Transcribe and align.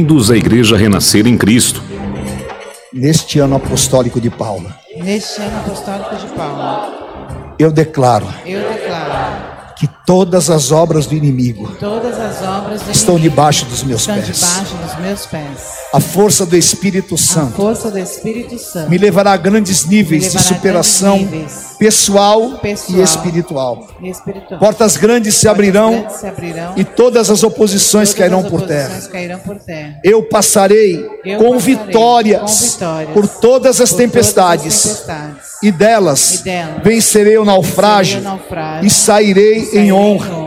Bem-vindos 0.00 0.30
à 0.30 0.36
Igreja 0.36 0.78
Renascer 0.78 1.26
em 1.26 1.36
Cristo. 1.36 1.82
Neste 2.90 3.38
ano 3.38 3.56
apostólico 3.56 4.18
de 4.18 4.30
Paulo, 4.30 4.72
Neste 4.96 5.42
ano 5.42 5.58
apostólico 5.58 6.16
de 6.16 6.26
Paulo, 6.28 7.54
eu 7.58 7.70
declaro 7.70 8.26
eu 8.46 8.62
declaro 8.72 9.74
que 9.76 9.86
todas 10.06 10.48
as 10.48 10.72
obras 10.72 11.06
do 11.06 11.14
inimigo 11.14 11.76
todas 11.78 12.18
as 12.18 12.42
obras 12.42 12.80
do 12.80 12.90
estão 12.90 13.16
inimigo 13.16 13.34
debaixo 13.34 13.66
dos 13.66 13.82
meus 13.82 14.00
estão 14.00 14.14
pés. 14.14 14.40
debaixo 14.40 14.74
dos 14.76 14.96
meus 15.00 15.26
pés. 15.26 15.79
A 15.92 15.98
força 15.98 16.46
do 16.46 16.56
Espírito 16.56 17.14
A 17.16 17.18
Santo 17.18 17.56
força 17.56 17.90
do 17.90 17.98
Espírito 17.98 18.56
Santo 18.58 18.88
me 18.88 18.96
levará 18.96 19.32
a 19.32 19.36
grandes 19.36 19.84
níveis 19.86 20.30
de 20.30 20.36
a 20.36 20.40
superação 20.40 21.16
níveis 21.18 21.70
pessoal 21.80 22.58
pessoal 22.58 22.98
e 23.00 23.02
espiritual. 23.02 23.88
e 24.00 24.08
espiritual. 24.08 24.60
Portas 24.60 24.96
grandes 24.96 25.34
se 25.34 25.46
Portas 25.46 25.52
abrirão 25.58 25.90
grandes 25.92 26.16
se 26.16 26.26
abrirão 26.26 26.72
e 26.76 26.84
todas 26.84 27.28
as 27.30 27.42
oposições 27.42 28.10
todas 28.10 28.18
cairão 28.18 28.38
as 28.40 28.48
por 28.48 28.60
oposições 28.62 28.88
terra. 29.02 29.12
cairão 29.12 29.38
por 29.40 29.58
terra. 29.58 30.00
Eu 30.04 30.22
passarei 30.22 30.94
Eu 31.24 31.38
com 31.38 31.54
passarei 31.54 31.74
vitórias 31.76 32.40
com 32.40 32.64
vitórias 32.66 33.14
por 33.14 33.26
todas 33.26 33.80
as 33.80 33.90
por 33.90 33.96
tempestades 33.98 34.82
todas 34.82 34.90
as 34.90 35.06
tempestades. 35.06 35.42
e 35.62 35.72
delas 35.72 36.34
E 36.34 36.42
delas 36.44 36.82
vencerei 36.84 37.38
o 37.38 37.44
naufrágio 37.44 38.20
Vencerei 38.20 38.32
o 38.32 38.36
naufrágio 38.38 38.86
e 38.86 38.90
sairei 38.90 39.64
Sairei 39.64 39.80
em 39.86 39.92
honra. 39.92 40.39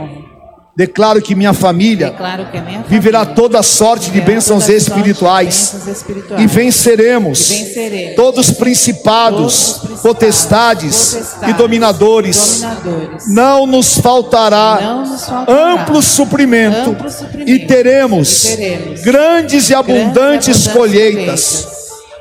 Declaro 0.76 1.22
que 1.22 1.36
minha 1.36 1.54
família 1.54 2.09
que 2.52 2.59
minha 2.59 2.82
viverá 2.90 3.20
família 3.20 3.36
toda 3.36 3.62
sorte 3.62 4.09
de 4.09 4.20
bênçãos 4.20 4.63
toda 4.66 4.72
sorte 4.72 4.73
de 4.73 4.77
espirituais 4.77 5.72
bênçãos 5.73 5.88
espirituais. 5.98 6.41
e 6.44 6.48
venceremos 6.48 7.52
E 7.52 7.63
venceremos 7.63 8.16
todos 8.16 8.49
os 8.49 8.55
principados, 8.58 9.38
todos 9.38 9.55
os 9.59 9.77
principados, 9.77 10.02
potestades 10.02 11.13
e 11.13 11.16
potestades, 11.18 11.58
dominadores. 11.58 12.62
dominadores. 12.62 13.23
Não 13.27 13.68
nos 13.68 13.99
faltará 13.99 14.80
Não 14.82 15.05
nos 15.05 15.23
faltará 15.26 15.73
amplo 15.73 16.02
suprimento 16.02 16.90
amplo 16.90 17.10
suprimento. 17.12 17.52
e 17.52 17.60
teremos 17.68 18.46
E 18.46 18.58
teremos 18.58 19.02
grandes 19.02 19.70
e 19.70 19.76
abundantes 19.76 20.08
abundantes 20.16 20.68
colheitas. 20.70 21.21
colheitas. 21.21 21.68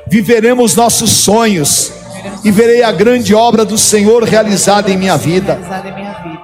Viveremos 0.07 0.75
nossos 0.75 1.09
sonhos 1.09 1.91
e 2.43 2.51
verei 2.51 2.83
a 2.83 2.91
grande 2.91 3.33
obra 3.33 3.65
do 3.65 3.77
Senhor 3.77 4.23
realizada 4.23 4.91
em 4.91 4.97
minha 4.97 5.17
vida. 5.17 5.59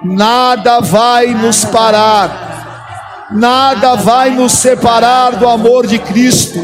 Nada 0.04 0.80
vai 0.80 1.28
nos 1.28 1.66
parar. 1.66 3.28
Nada 3.32 3.96
vai 3.96 4.32
nos 4.32 4.54
separar 4.54 5.36
do 5.36 5.48
amor 5.48 5.86
de 5.86 6.00
Cristo. 6.00 6.60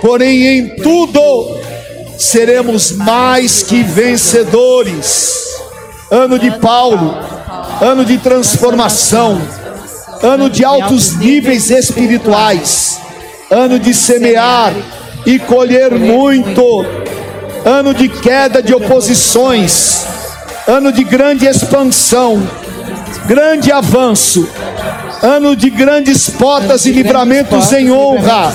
Porém, 0.00 0.46
em 0.46 0.76
tudo 0.76 1.58
seremos 2.18 2.92
mais 2.92 3.62
que 3.62 3.82
vencedores. 3.82 5.36
Ano 6.10 6.38
de 6.38 6.50
Paulo, 6.58 7.14
ano 7.80 8.04
de 8.04 8.16
transformação, 8.18 9.40
ano 10.22 10.48
de 10.48 10.64
altos 10.64 11.16
níveis 11.16 11.70
espirituais, 11.70 12.98
ano 13.50 13.78
de 13.78 13.92
semear 13.92 14.72
e 15.26 15.38
colher 15.38 15.92
muito, 15.92 16.86
ano 17.68 17.92
de 17.92 18.08
queda 18.08 18.62
de 18.62 18.74
oposições, 18.74 20.06
ano 20.66 20.90
de 20.90 21.04
grande 21.04 21.46
expansão, 21.46 22.42
grande 23.26 23.70
avanço, 23.70 24.48
ano 25.22 25.54
de 25.54 25.68
grandes 25.68 26.30
portas 26.30 26.86
e 26.86 26.92
livramentos 26.92 27.70
em 27.72 27.90
honra. 27.90 28.54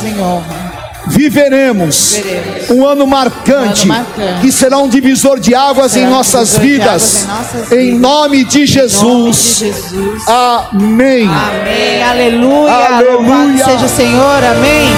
Viveremos 1.08 2.14
Viveremos. 2.16 2.70
um 2.70 2.86
ano 2.86 3.06
marcante, 3.06 3.88
Um 3.88 3.94
ano 3.94 4.06
marcante. 4.06 4.42
que 4.42 4.52
será 4.52 4.78
um 4.78 4.88
divisor 4.88 5.40
de 5.40 5.54
águas 5.54 5.96
em 5.96 6.06
nossas 6.08 6.58
vidas, 6.58 7.24
em 7.24 7.28
nossas 7.28 7.72
em 7.72 7.86
vidas. 7.86 8.00
nome 8.00 8.00
de 8.00 8.00
Em 8.00 8.00
nome 8.00 8.44
de 8.46 8.66
Jesus. 8.66 9.36
Jesus. 9.60 10.24
Amém. 10.28 11.28
Amém. 11.28 12.04
Aleluia. 12.04 12.72
Aleluia. 12.72 13.66
Seja 13.66 13.86
o 13.86 13.90
Senhor. 13.90 14.44
Amém. 14.44 14.90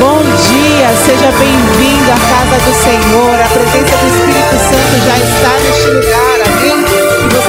Bom 0.00 0.20
dia. 0.22 0.88
Seja 1.06 1.30
bem-vindo 1.38 2.10
à 2.10 2.14
casa 2.14 2.56
do 2.64 2.74
Senhor. 2.82 3.34
A 3.34 3.48
presença 3.48 3.96
do 3.96 4.06
Espírito 4.06 4.56
Santo 4.58 4.94
já 5.06 5.16
está 5.18 5.52
neste 5.62 5.90
lugar. 5.90 6.38
Amém. 6.72 7.03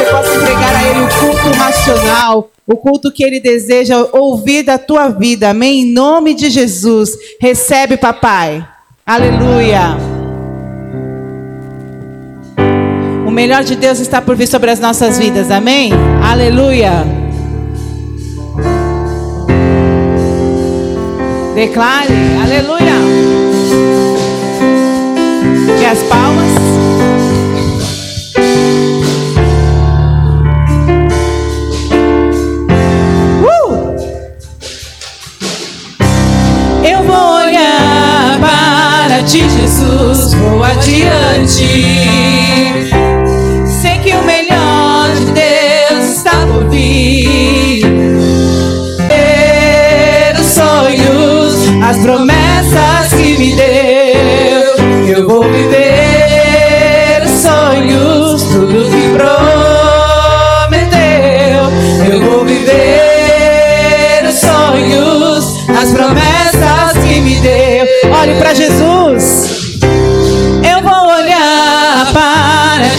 Você 0.06 0.12
possa 0.12 0.36
entregar 0.36 0.76
a 0.76 0.88
Ele 0.88 1.00
o 1.00 1.10
culto 1.20 1.58
racional. 1.58 2.52
O 2.68 2.78
culto 2.78 3.12
que 3.12 3.24
Ele 3.24 3.40
deseja 3.40 4.08
ouvir 4.12 4.64
da 4.64 4.78
tua 4.78 5.10
vida. 5.10 5.50
Amém. 5.50 5.82
Em 5.82 5.92
nome 5.92 6.36
de 6.36 6.50
Jesus. 6.50 7.12
Recebe, 7.42 7.98
papai. 7.98 8.66
Aleluia. 9.06 9.98
O 13.26 13.32
melhor 13.32 13.64
de 13.64 13.76
Deus 13.76 14.00
está 14.00 14.22
por 14.22 14.36
vir 14.36 14.48
sobre 14.48 14.70
as 14.70 14.80
nossas 14.80 15.18
vidas. 15.18 15.50
Amém. 15.50 15.92
Aleluia. 16.24 17.04
Declare, 21.56 22.14
aleluia. 22.44 22.94
E 25.82 25.86
as 25.86 26.04
palmas. 26.04 26.85
Adiante. 40.64 41.68
Sei 43.82 43.98
que 44.00 44.14
o 44.16 44.24
melhor 44.24 45.10
de 45.16 45.26
Deus 45.32 46.06
está 46.18 46.46
por 46.48 46.70
vir 46.70 47.84
ter 49.08 50.40
os 50.40 50.46
sonhos, 50.46 51.56
as 51.84 51.98
promessas 51.98 53.14
que 53.18 53.38
me 53.38 53.56
deu. 53.56 54.76
Eu 55.08 55.28
vou 55.28 55.44
viver 55.44 57.24
os 57.24 57.32
sonhos, 57.32 58.44
tudo 58.44 58.90
que 58.90 59.10
prometeu. 60.78 61.00
Eu 62.12 62.20
vou 62.22 62.46
viver 62.46 64.24
os 64.28 64.36
sonhos, 64.36 65.68
as 65.70 65.92
promessas 65.92 66.98
que 67.04 67.20
me 67.22 67.36
deu. 67.40 67.86
Olhe 68.12 68.36
para 68.36 68.54
Jesus. 68.54 69.65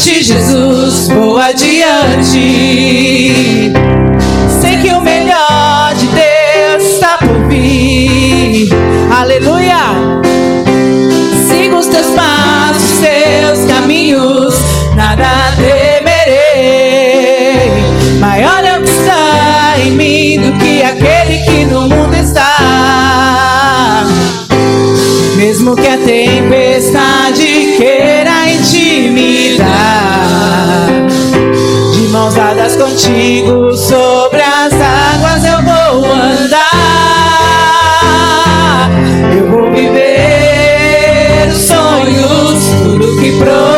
Ti, 0.06 0.22
Jesus, 0.22 1.09
vou 1.09 1.37
adiante. 1.37 2.39
Sei 4.61 4.77
que 4.81 4.93
o 4.93 5.00
melhor 5.00 5.93
de 5.97 6.06
Deus 6.06 6.93
está 6.93 7.19
por 7.19 7.49
vir. 7.49 8.69
Aleluia. 9.11 9.81
Siga 11.49 11.77
os 11.77 11.89
teus 11.89 12.06
passos, 12.15 13.00
teus 13.00 13.65
caminhos, 13.69 14.55
nada 14.95 15.53
temerei. 15.56 16.12
Maior 18.21 18.65
é 18.65 18.78
o 18.78 18.83
que 18.83 18.89
está 18.89 19.75
em 19.81 19.91
mim 19.91 20.41
do 20.41 20.53
que 20.56 20.84
aquele 20.84 21.39
que 21.45 21.65
no 21.65 21.89
mundo 21.89 22.15
está. 22.15 24.05
Mesmo 25.37 25.75
que 25.75 25.89
a 25.89 25.99
tempestade 25.99 26.56
contigo 32.86 33.76
sobre 33.76 34.41
as 34.41 34.72
águas 34.72 35.44
eu 35.44 35.60
vou 35.64 36.04
andar. 36.12 36.70
Eu 39.36 39.50
vou 39.50 39.72
viver 39.72 41.48
os 41.48 41.58
sonhos, 41.58 42.70
tudo 42.82 43.16
que 43.20 43.32
prometeu. 43.38 43.75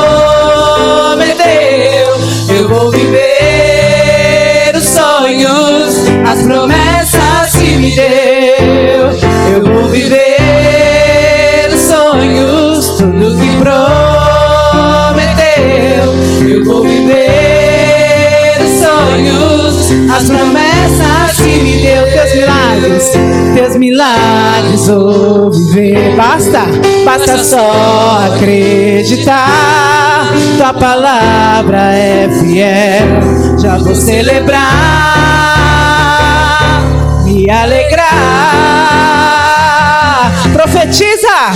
Teus 22.28 22.40
milagres, 22.40 23.12
teus 23.54 23.76
milagres 23.76 24.86
vou 24.86 25.50
viver. 25.50 26.14
Basta, 26.14 26.66
basta 27.02 27.42
só 27.42 28.20
acreditar. 28.34 30.28
Tua 30.58 30.74
palavra 30.74 31.94
é 31.94 32.28
fiel. 32.38 33.06
Já 33.58 33.78
vou 33.78 33.94
celebrar, 33.94 34.58
me 37.24 37.50
alegrar. 37.50 38.06
Profetiza, 40.52 41.54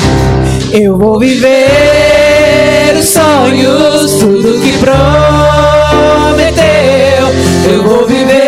eu 0.73 0.97
vou 0.97 1.19
viver 1.19 2.97
os 2.99 3.05
sonhos, 3.09 4.13
tudo 4.13 4.59
que 4.63 4.73
prometeu. 4.79 5.03
Eu 7.71 7.83
vou 7.85 8.07
viver 8.07 8.42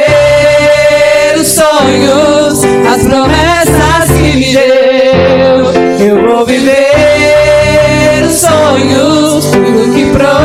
promessas 3.05 4.11
que 4.11 4.37
me 4.37 4.53
deu. 4.53 5.73
Eu 6.07 6.17
vou 6.27 6.45
viver 6.47 8.23
os 8.27 8.35
sonhos, 8.35 9.45
tudo 9.47 9.93
que 9.95 10.05
prometeu. 10.11 10.41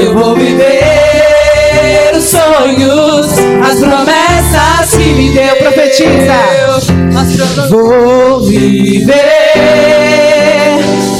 Eu 0.00 0.14
vou 0.14 0.34
viver 0.34 2.12
os 2.16 2.24
sonhos, 2.24 3.26
as 3.68 3.78
promessas 3.78 4.90
que 4.90 5.08
me 5.14 5.30
deu. 5.32 5.56
Profetiza. 5.56 6.36
Vou 7.70 8.40
viver, 8.42 9.14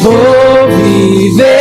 vou 0.02 0.69
viver, 0.82 1.55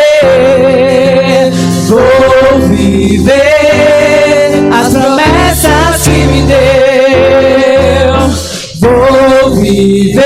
vou 1.88 2.59
viver 2.69 4.51
as 4.71 4.89
promessas 4.94 6.03
que 6.03 6.09
me 6.11 6.41
deu. 6.44 6.75
Viver, 9.57 10.22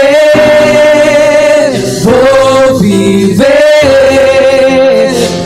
vou 2.04 2.80
viver, 2.80 3.46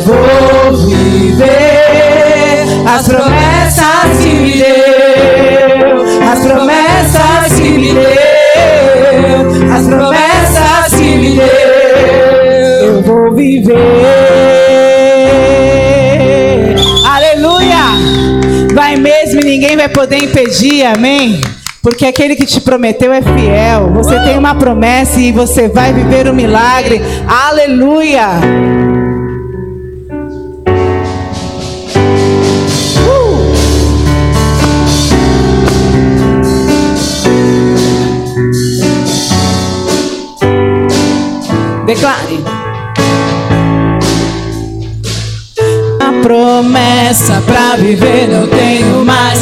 vou 0.06 0.88
viver 0.88 1.44
as 2.88 3.08
promessas 3.08 4.18
que 4.24 4.30
me 4.30 4.54
deu, 4.54 6.02
as 6.32 6.40
promessas 6.40 7.54
que 7.56 7.70
me 7.72 7.94
deu, 7.94 9.74
as 9.74 9.86
promessas 9.86 10.94
que 10.98 11.16
me 11.18 11.36
deu. 11.36 11.46
Eu 12.88 13.02
vou 13.02 13.36
viver. 13.36 13.76
Aleluia! 17.06 17.84
Vai 18.74 18.96
mesmo 18.96 19.42
e 19.42 19.44
ninguém 19.44 19.76
vai 19.76 19.90
poder 19.90 20.24
impedir, 20.24 20.86
amém? 20.86 21.42
Porque 21.84 22.06
aquele 22.06 22.34
que 22.38 22.46
te 22.46 22.62
prometeu 22.62 23.12
é 23.12 23.22
fiel. 23.22 23.92
Você 23.94 24.18
tem 24.22 24.38
uma 24.38 24.56
promessa 24.56 25.20
e 25.20 25.34
você 25.34 25.68
vai 25.68 25.92
viver 25.92 26.30
um 26.30 26.34
milagre. 26.34 27.02
Aleluia! 27.28 28.30
Uh! 33.06 33.54
Declare. 41.86 42.42
A 46.00 46.14
promessa 46.22 47.44
pra 47.46 47.76
viver 47.76 48.30
não 48.30 48.48
tenho 48.48 49.04
mais 49.04 49.33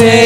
eleito 0.00 0.23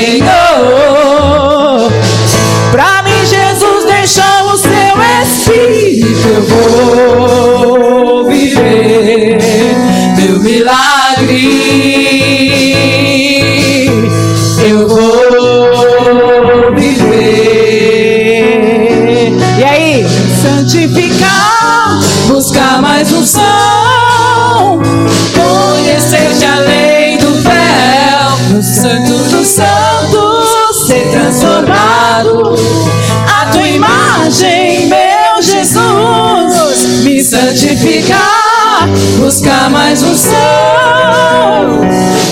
mais 39.89 40.03
um 40.03 40.15
som, 40.15 41.81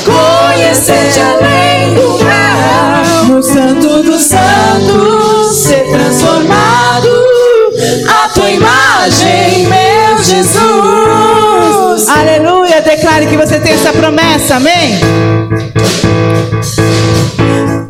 conhecer-te 0.04 1.20
além 1.20 1.94
do 1.94 2.18
véu, 2.18 3.24
no 3.30 3.42
santo 3.42 4.02
dos 4.02 4.24
santos, 4.24 5.56
ser 5.56 5.90
transformado. 5.90 7.08
A 8.10 8.28
tua 8.28 8.50
imagem, 8.50 9.68
meu 9.68 10.22
Jesus. 10.22 12.06
Aleluia, 12.10 12.82
declare 12.82 13.26
que 13.26 13.38
você 13.38 13.58
tem 13.58 13.72
essa 13.72 13.90
promessa, 13.90 14.56
amém? 14.56 15.00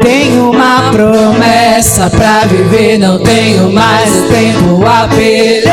Tenho 0.01 0.53
uma 0.53 0.93
promessa 0.93 2.09
pra 2.09 2.43
viver, 2.47 2.99
não 2.99 3.19
tenho 3.19 3.73
mais 3.73 4.13
tempo 4.31 4.87
a 4.87 5.09
perder. 5.09 5.67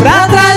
Pra 0.00 0.26
trás 0.26 0.55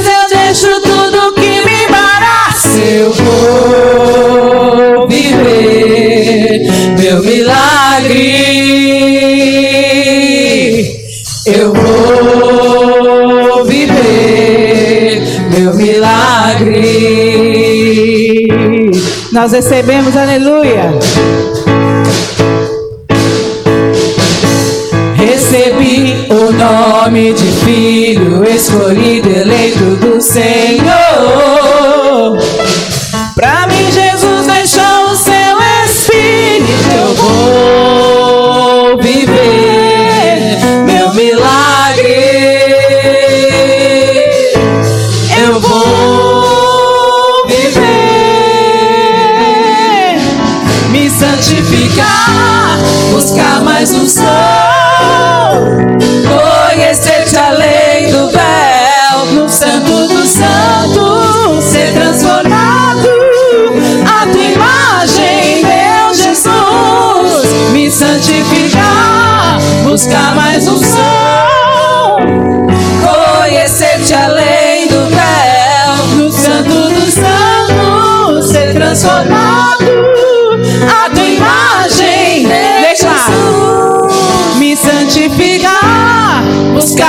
Eu 11.45 11.73
vou 11.73 13.65
viver 13.65 15.23
meu 15.57 15.73
milagre. 15.73 16.89
Nós 19.31 19.51
recebemos, 19.53 20.17
aleluia. 20.17 20.91
Recebi 25.15 26.27
o 26.29 26.51
nome 26.51 27.33
de 27.33 27.45
filho 27.63 28.43
escolhido, 28.43 29.29
eleito 29.29 29.95
do 30.01 30.21
Senhor. 30.21 31.58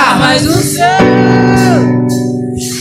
Buscar 0.01 0.19
mais 0.19 0.47
um 0.47 0.63
céu, 0.63 0.99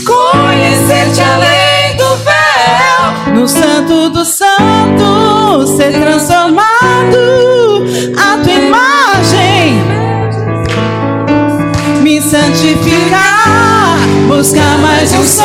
conhecer-te 0.05 1.21
além 1.21 1.97
do 1.97 2.15
véu, 2.23 3.33
no 3.35 3.45
santo 3.47 4.09
dos 4.09 4.29
santos, 4.29 5.75
ser 5.75 5.99
transformado. 5.99 7.19
A 8.17 8.37
tua 8.37 8.53
imagem, 8.53 9.83
me 12.01 12.21
santificar, 12.21 13.97
buscar 14.29 14.77
mais 14.77 15.11
um 15.11 15.23
som, 15.25 15.43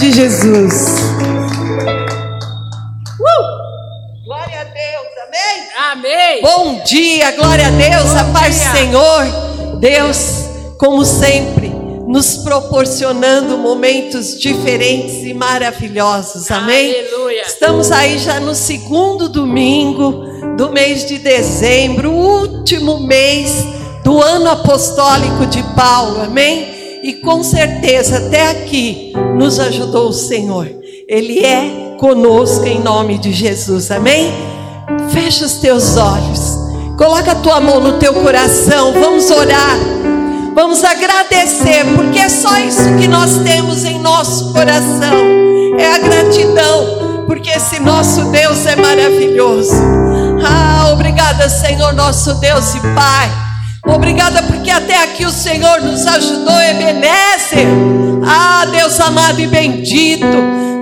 de 0.00 0.12
Jesus. 0.12 0.72
Uh! 3.20 4.24
Glória 4.24 4.60
a 4.60 4.64
Deus, 4.64 5.08
amém? 5.28 5.68
Amém. 5.92 6.40
Bom 6.40 6.82
dia, 6.84 7.32
glória 7.32 7.66
a 7.66 7.70
Deus, 7.70 8.16
a 8.16 8.24
paz 8.32 8.58
do 8.58 8.78
Senhor. 8.78 9.26
Deus, 9.78 10.46
como 10.78 11.04
sempre, 11.04 11.68
nos 12.08 12.38
proporcionando 12.38 13.58
momentos 13.58 14.40
diferentes 14.40 15.16
e 15.16 15.34
maravilhosos, 15.34 16.50
amém? 16.50 16.94
Aleluia. 16.94 17.42
Estamos 17.42 17.92
aí 17.92 18.18
já 18.18 18.40
no 18.40 18.54
segundo 18.54 19.28
domingo 19.28 20.24
do 20.56 20.70
mês 20.70 21.04
de 21.06 21.18
dezembro, 21.18 22.10
último 22.10 23.00
mês 23.00 23.52
do 24.02 24.18
ano 24.22 24.48
apostólico 24.48 25.44
de 25.44 25.62
Paulo, 25.74 26.22
amém? 26.22 26.69
E 27.10 27.14
com 27.14 27.42
certeza 27.42 28.18
até 28.18 28.50
aqui 28.50 29.12
nos 29.36 29.58
ajudou 29.58 30.10
o 30.10 30.12
Senhor. 30.12 30.70
Ele 31.08 31.44
é 31.44 31.96
conosco 31.98 32.64
em 32.64 32.80
nome 32.80 33.18
de 33.18 33.32
Jesus, 33.32 33.90
amém? 33.90 34.32
Fecha 35.12 35.44
os 35.44 35.54
teus 35.54 35.96
olhos, 35.96 36.56
coloca 36.96 37.32
a 37.32 37.34
tua 37.34 37.60
mão 37.60 37.80
no 37.80 37.94
teu 37.94 38.14
coração, 38.14 38.92
vamos 38.92 39.28
orar. 39.28 39.76
Vamos 40.54 40.84
agradecer, 40.84 41.84
porque 41.96 42.20
é 42.20 42.28
só 42.28 42.56
isso 42.58 42.96
que 43.00 43.08
nós 43.08 43.38
temos 43.38 43.84
em 43.84 43.98
nosso 43.98 44.52
coração. 44.52 45.16
É 45.80 45.92
a 45.92 45.98
gratidão, 45.98 47.24
porque 47.26 47.50
esse 47.50 47.80
nosso 47.80 48.30
Deus 48.30 48.64
é 48.66 48.76
maravilhoso. 48.76 49.74
Ah, 50.46 50.92
obrigada, 50.92 51.48
Senhor, 51.48 51.92
nosso 51.92 52.34
Deus 52.34 52.72
e 52.76 52.80
Pai. 52.94 53.49
Obrigada 53.86 54.42
porque 54.42 54.70
até 54.70 55.02
aqui 55.04 55.24
o 55.24 55.30
Senhor 55.30 55.80
nos 55.80 56.06
ajudou, 56.06 56.60
Ebenezer. 56.60 57.66
Ah, 58.26 58.66
Deus 58.70 59.00
amado 59.00 59.40
e 59.40 59.46
bendito, 59.46 60.26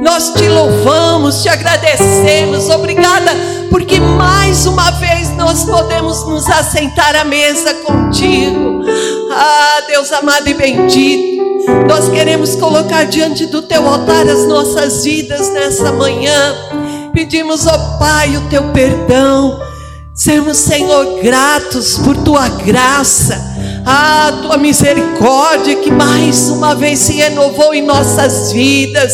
nós 0.03 0.33
te 0.35 0.49
louvamos, 0.49 1.43
te 1.43 1.49
agradecemos. 1.49 2.69
Obrigada 2.69 3.31
porque 3.71 4.01
mais 4.01 4.67
uma 4.67 4.91
vez 4.93 5.31
nós 5.37 5.65
podemos 5.65 6.27
nos 6.27 6.49
assentar 6.49 7.15
à 7.15 7.25
mesa 7.25 7.75
contigo. 7.75 8.83
Ah, 9.33 9.83
Deus 9.87 10.11
amado 10.13 10.49
e 10.49 10.55
bendito, 10.55 11.43
nós 11.87 12.09
queremos 12.09 12.57
colocar 12.57 13.05
diante 13.05 13.47
do 13.47 13.63
teu 13.63 13.87
altar 13.87 14.27
as 14.29 14.47
nossas 14.49 15.05
vidas 15.05 15.49
nessa 15.51 15.93
manhã. 15.93 16.55
Pedimos, 17.13 17.67
ó 17.67 17.99
Pai, 17.99 18.37
o 18.37 18.41
teu 18.49 18.73
perdão. 18.73 19.68
Sermos, 20.19 20.57
Senhor, 20.57 21.23
gratos 21.23 21.97
por 21.99 22.17
tua 22.17 22.49
graça, 22.49 23.41
a 23.87 24.33
tua 24.43 24.57
misericórdia 24.57 25.77
que 25.77 25.93
mais 25.93 26.51
uma 26.51 26.75
vez 26.75 26.99
se 26.99 27.13
renovou 27.13 27.73
em 27.73 27.83
nossas 27.83 28.51
vidas. 28.51 29.13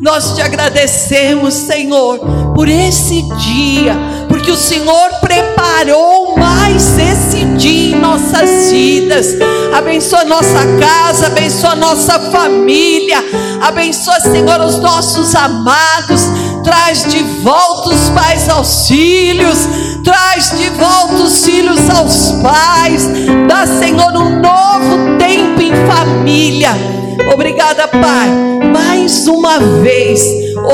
Nós 0.00 0.34
te 0.34 0.42
agradecemos, 0.42 1.54
Senhor, 1.54 2.18
por 2.52 2.68
esse 2.68 3.22
dia, 3.38 3.96
porque 4.28 4.50
o 4.50 4.56
Senhor 4.56 5.20
preparou 5.20 6.36
mais 6.36 6.98
esse 6.98 7.44
dia 7.56 7.94
em 7.96 8.00
nossas 8.00 8.72
vidas. 8.72 9.28
Abençoa 9.72 10.24
nossa 10.24 10.66
casa, 10.80 11.26
abençoa 11.26 11.76
nossa 11.76 12.18
família, 12.18 13.22
abençoa, 13.62 14.18
Senhor, 14.18 14.60
os 14.62 14.80
nossos 14.80 15.32
amados. 15.36 16.22
Traz 16.64 17.04
de 17.04 17.22
volta 17.42 17.90
os 17.90 18.08
pais 18.10 18.48
aos 18.48 18.88
filhos, 18.88 19.58
traz 20.04 20.56
de 20.58 20.70
volta 20.70 21.14
os 21.14 21.44
filhos 21.44 21.88
aos 21.90 22.32
pais. 22.42 23.08
Dá, 23.46 23.66
Senhor, 23.66 24.12
um 24.16 24.40
novo 24.40 25.18
tempo 25.18 25.60
em 25.60 25.72
família. 25.86 26.70
Obrigada, 27.32 27.86
Pai, 27.88 28.28
mais 28.72 29.26
uma 29.26 29.58
vez. 29.82 30.22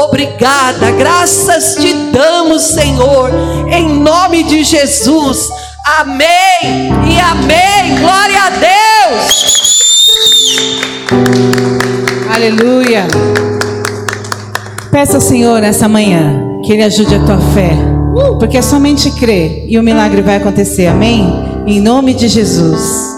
Obrigada, 0.05 0.91
graças 0.93 1.77
te 1.77 1.93
damos, 2.13 2.63
Senhor, 2.63 3.31
em 3.71 3.89
nome 3.89 4.43
de 4.45 4.65
Jesus. 4.65 5.49
Amém 5.99 6.91
e 7.09 7.21
amém. 7.21 8.01
Glória 8.01 8.43
a 8.43 8.51
Deus. 8.51 9.47
Aleluia. 12.35 13.07
Peça 14.91 15.17
ao 15.17 15.21
Senhor 15.21 15.61
nessa 15.61 15.89
manhã 15.89 16.61
que 16.65 16.73
Ele 16.73 16.83
ajude 16.83 17.15
a 17.15 17.25
tua 17.25 17.39
fé, 17.53 17.71
porque 18.39 18.57
é 18.57 18.63
somente 18.63 19.11
crer 19.13 19.67
e 19.69 19.79
o 19.79 19.83
milagre 19.83 20.23
vai 20.23 20.37
acontecer, 20.37 20.87
amém? 20.87 21.25
Em 21.67 21.81
nome 21.81 22.15
de 22.15 22.29
Jesus. 22.29 23.16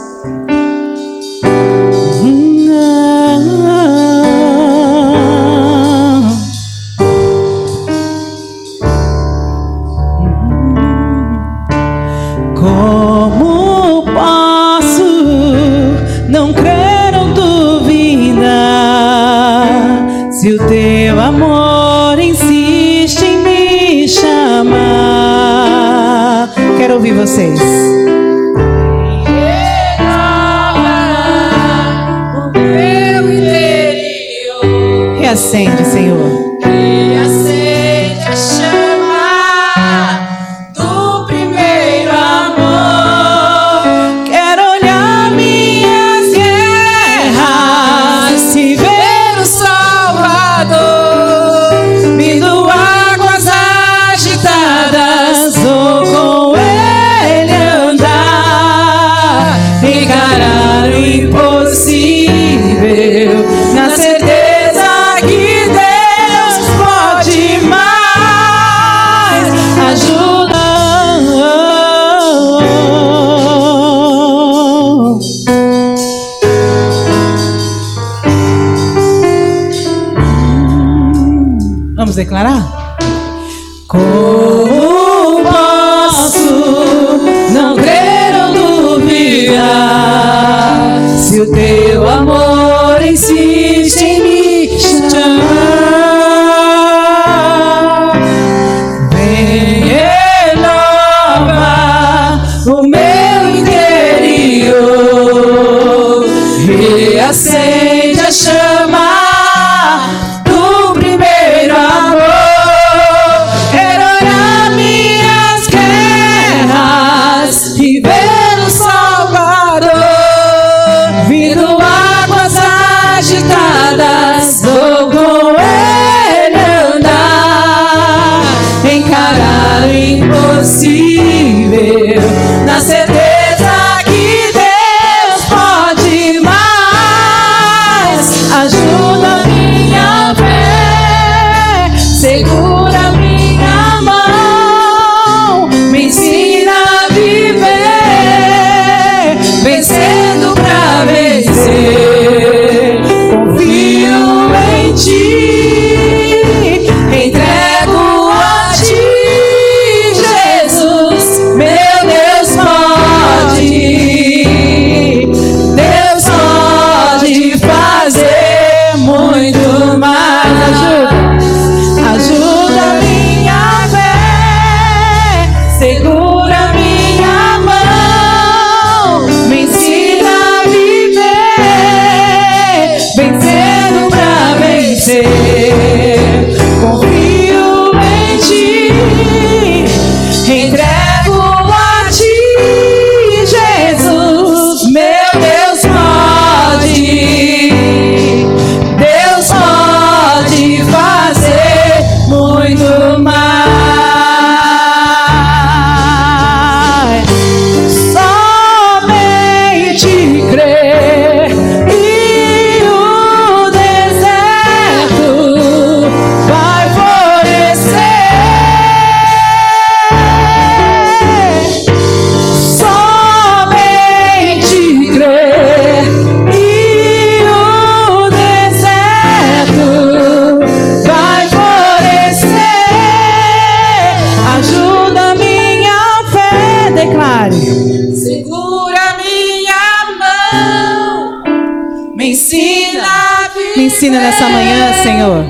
Vida 244.01 244.21
nessa 244.21 244.49
manhã, 244.49 244.93
Senhor. 245.03 245.45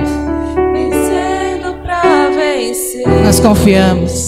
Vencendo 0.73 1.75
pra 1.83 2.31
vencer. 2.31 3.07
Nós 3.23 3.39
confiamos. 3.41 4.28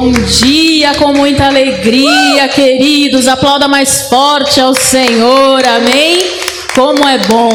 Bom 0.00 0.10
dia 0.12 0.94
com 0.94 1.12
muita 1.12 1.44
alegria, 1.44 2.48
queridos. 2.48 3.28
Aplauda 3.28 3.68
mais 3.68 4.08
forte 4.08 4.58
ao 4.58 4.74
Senhor, 4.74 5.62
amém? 5.66 6.22
Como 6.74 7.06
é 7.06 7.18
bom 7.18 7.50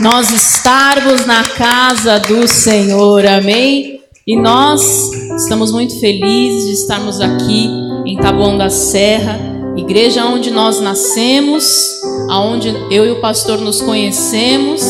nós 0.00 0.30
estarmos 0.30 1.26
na 1.26 1.42
casa 1.42 2.18
do 2.20 2.48
Senhor, 2.48 3.26
amém? 3.26 4.00
E 4.26 4.34
nós 4.34 5.10
estamos 5.36 5.72
muito 5.72 6.00
felizes 6.00 6.68
de 6.68 6.72
estarmos 6.72 7.20
aqui 7.20 7.68
em 8.06 8.16
Taboão 8.16 8.56
da 8.56 8.70
Serra, 8.70 9.38
igreja 9.76 10.24
onde 10.24 10.50
nós 10.50 10.80
nascemos, 10.80 11.84
aonde 12.30 12.74
eu 12.90 13.04
e 13.04 13.10
o 13.10 13.20
pastor 13.20 13.60
nos 13.60 13.82
conhecemos, 13.82 14.82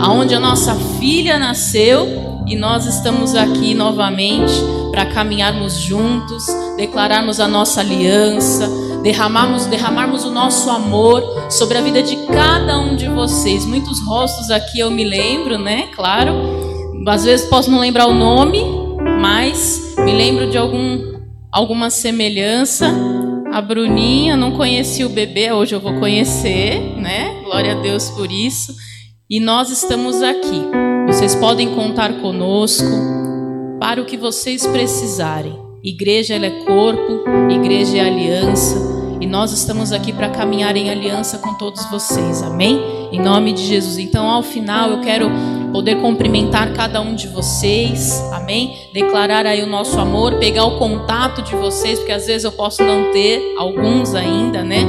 aonde 0.00 0.34
a 0.34 0.40
nossa 0.40 0.74
filha 0.98 1.38
nasceu 1.38 2.08
e 2.46 2.56
nós 2.56 2.86
estamos 2.86 3.34
aqui 3.34 3.74
novamente 3.74 4.54
para 4.94 5.06
caminharmos 5.06 5.74
juntos, 5.74 6.46
declararmos 6.76 7.40
a 7.40 7.48
nossa 7.48 7.80
aliança, 7.80 8.70
derramarmos, 9.02 9.66
derramarmos 9.66 10.24
o 10.24 10.30
nosso 10.30 10.70
amor 10.70 11.50
sobre 11.50 11.76
a 11.76 11.80
vida 11.80 12.00
de 12.00 12.14
cada 12.28 12.78
um 12.78 12.94
de 12.94 13.08
vocês. 13.08 13.66
Muitos 13.66 13.98
rostos 14.06 14.52
aqui 14.52 14.78
eu 14.78 14.92
me 14.92 15.02
lembro, 15.02 15.58
né? 15.58 15.88
Claro. 15.96 16.32
Às 17.08 17.24
vezes 17.24 17.44
posso 17.48 17.72
não 17.72 17.80
lembrar 17.80 18.06
o 18.06 18.14
nome, 18.14 18.62
mas 19.20 19.96
me 19.98 20.12
lembro 20.12 20.48
de 20.48 20.56
algum, 20.56 21.18
alguma 21.50 21.90
semelhança. 21.90 22.94
A 23.52 23.60
Bruninha, 23.60 24.36
não 24.36 24.52
conheci 24.52 25.04
o 25.04 25.08
bebê, 25.08 25.50
hoje 25.50 25.74
eu 25.74 25.80
vou 25.80 25.94
conhecer, 25.94 26.78
né? 26.98 27.42
Glória 27.42 27.72
a 27.72 27.80
Deus 27.80 28.10
por 28.10 28.30
isso. 28.30 28.72
E 29.28 29.40
nós 29.40 29.70
estamos 29.70 30.22
aqui. 30.22 30.62
Vocês 31.08 31.34
podem 31.34 31.74
contar 31.74 32.20
conosco 32.20 33.23
para 33.78 34.00
o 34.00 34.04
que 34.04 34.16
vocês 34.16 34.66
precisarem. 34.66 35.58
Igreja 35.82 36.34
ela 36.34 36.46
é 36.46 36.64
corpo, 36.64 37.24
igreja 37.50 37.98
é 37.98 38.00
aliança. 38.00 38.94
E 39.20 39.26
nós 39.26 39.52
estamos 39.52 39.92
aqui 39.92 40.12
para 40.12 40.28
caminhar 40.28 40.76
em 40.76 40.90
aliança 40.90 41.38
com 41.38 41.54
todos 41.54 41.84
vocês, 41.90 42.42
amém? 42.42 42.80
Em 43.12 43.20
nome 43.20 43.52
de 43.52 43.64
Jesus. 43.64 43.98
Então, 43.98 44.28
ao 44.28 44.42
final, 44.42 44.90
eu 44.90 45.00
quero 45.00 45.30
poder 45.72 45.96
cumprimentar 45.96 46.72
cada 46.72 47.00
um 47.00 47.14
de 47.14 47.28
vocês, 47.28 48.20
amém? 48.32 48.76
Declarar 48.92 49.46
aí 49.46 49.62
o 49.62 49.66
nosso 49.66 49.98
amor, 49.98 50.38
pegar 50.38 50.64
o 50.64 50.78
contato 50.78 51.42
de 51.42 51.54
vocês, 51.54 51.98
porque 51.98 52.12
às 52.12 52.26
vezes 52.26 52.44
eu 52.44 52.52
posso 52.52 52.82
não 52.82 53.12
ter 53.12 53.54
alguns 53.58 54.14
ainda, 54.14 54.62
né? 54.62 54.84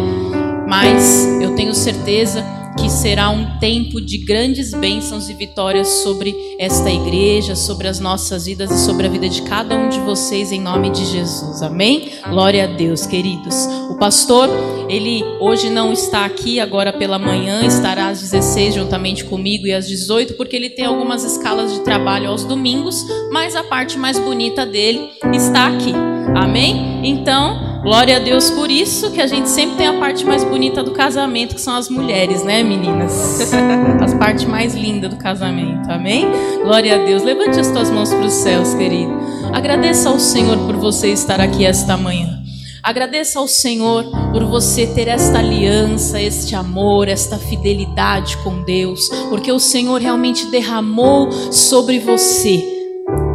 Mas 0.67 1.25
eu 1.41 1.55
tenho 1.55 1.73
certeza 1.73 2.43
que 2.85 2.91
será 2.91 3.31
um 3.31 3.57
tempo 3.57 3.99
de 3.99 4.19
grandes 4.19 4.71
bênçãos 4.71 5.27
e 5.27 5.33
vitórias 5.33 5.87
sobre 5.87 6.35
esta 6.59 6.87
igreja, 6.87 7.55
sobre 7.55 7.87
as 7.87 7.99
nossas 7.99 8.45
vidas 8.45 8.69
e 8.69 8.85
sobre 8.85 9.07
a 9.07 9.09
vida 9.09 9.27
de 9.27 9.41
cada 9.41 9.75
um 9.75 9.89
de 9.89 9.99
vocês, 10.01 10.51
em 10.51 10.61
nome 10.61 10.91
de 10.91 11.03
Jesus. 11.03 11.63
Amém? 11.63 12.11
Glória 12.29 12.65
a 12.65 12.67
Deus, 12.67 13.07
queridos. 13.07 13.55
O 13.89 13.97
pastor, 13.97 14.47
ele 14.87 15.23
hoje 15.39 15.67
não 15.67 15.91
está 15.91 16.25
aqui, 16.25 16.59
agora 16.59 16.93
pela 16.93 17.17
manhã, 17.17 17.65
estará 17.65 18.09
às 18.09 18.21
16 18.21 18.75
juntamente 18.75 19.25
comigo 19.25 19.65
e 19.65 19.73
às 19.73 19.87
18, 19.87 20.35
porque 20.35 20.55
ele 20.55 20.69
tem 20.69 20.85
algumas 20.85 21.23
escalas 21.23 21.73
de 21.73 21.79
trabalho 21.79 22.29
aos 22.29 22.45
domingos, 22.45 23.03
mas 23.31 23.55
a 23.55 23.63
parte 23.63 23.97
mais 23.97 24.19
bonita 24.19 24.63
dele 24.63 25.09
está 25.33 25.69
aqui. 25.69 25.91
Amém? 26.35 26.99
Então, 27.03 27.64
glória 27.85 28.17
a 28.17 28.19
Deus 28.19 28.49
por 28.49 28.71
isso, 28.71 29.11
que 29.11 29.21
a 29.21 29.27
gente 29.27 29.47
sempre 29.47 29.77
tem 29.77 29.87
a 29.87 29.93
parte 29.99 30.25
mais 30.25 30.43
bonita 30.43 30.81
do 30.81 30.89
casamento, 30.89 31.53
que 31.53 31.61
são 31.61 31.75
as 31.75 31.87
mulheres, 31.87 32.43
né, 32.43 32.63
meninas? 32.63 33.39
As 34.01 34.13
partes 34.15 34.45
mais 34.45 34.73
lindas 34.73 35.11
do 35.11 35.17
casamento. 35.17 35.89
Amém? 35.91 36.25
Glória 36.63 36.95
a 36.95 37.05
Deus. 37.05 37.23
Levante 37.23 37.59
as 37.59 37.69
tuas 37.71 37.89
mãos 37.89 38.09
para 38.09 38.25
os 38.25 38.33
céus, 38.33 38.73
querido. 38.73 39.13
Agradeça 39.53 40.09
ao 40.09 40.19
Senhor 40.19 40.57
por 40.65 40.75
você 40.75 41.09
estar 41.09 41.39
aqui 41.39 41.63
esta 41.63 41.95
manhã. 41.95 42.41
Agradeça 42.83 43.39
ao 43.39 43.47
Senhor 43.47 44.03
por 44.31 44.45
você 44.45 44.85
ter 44.87 45.07
esta 45.07 45.39
aliança, 45.39 46.21
este 46.21 46.55
amor, 46.55 47.07
esta 47.07 47.37
fidelidade 47.37 48.37
com 48.37 48.61
Deus, 48.61 49.09
porque 49.29 49.51
o 49.51 49.59
Senhor 49.59 49.99
realmente 49.99 50.45
derramou 50.47 51.31
sobre 51.51 51.99
você 51.99 52.63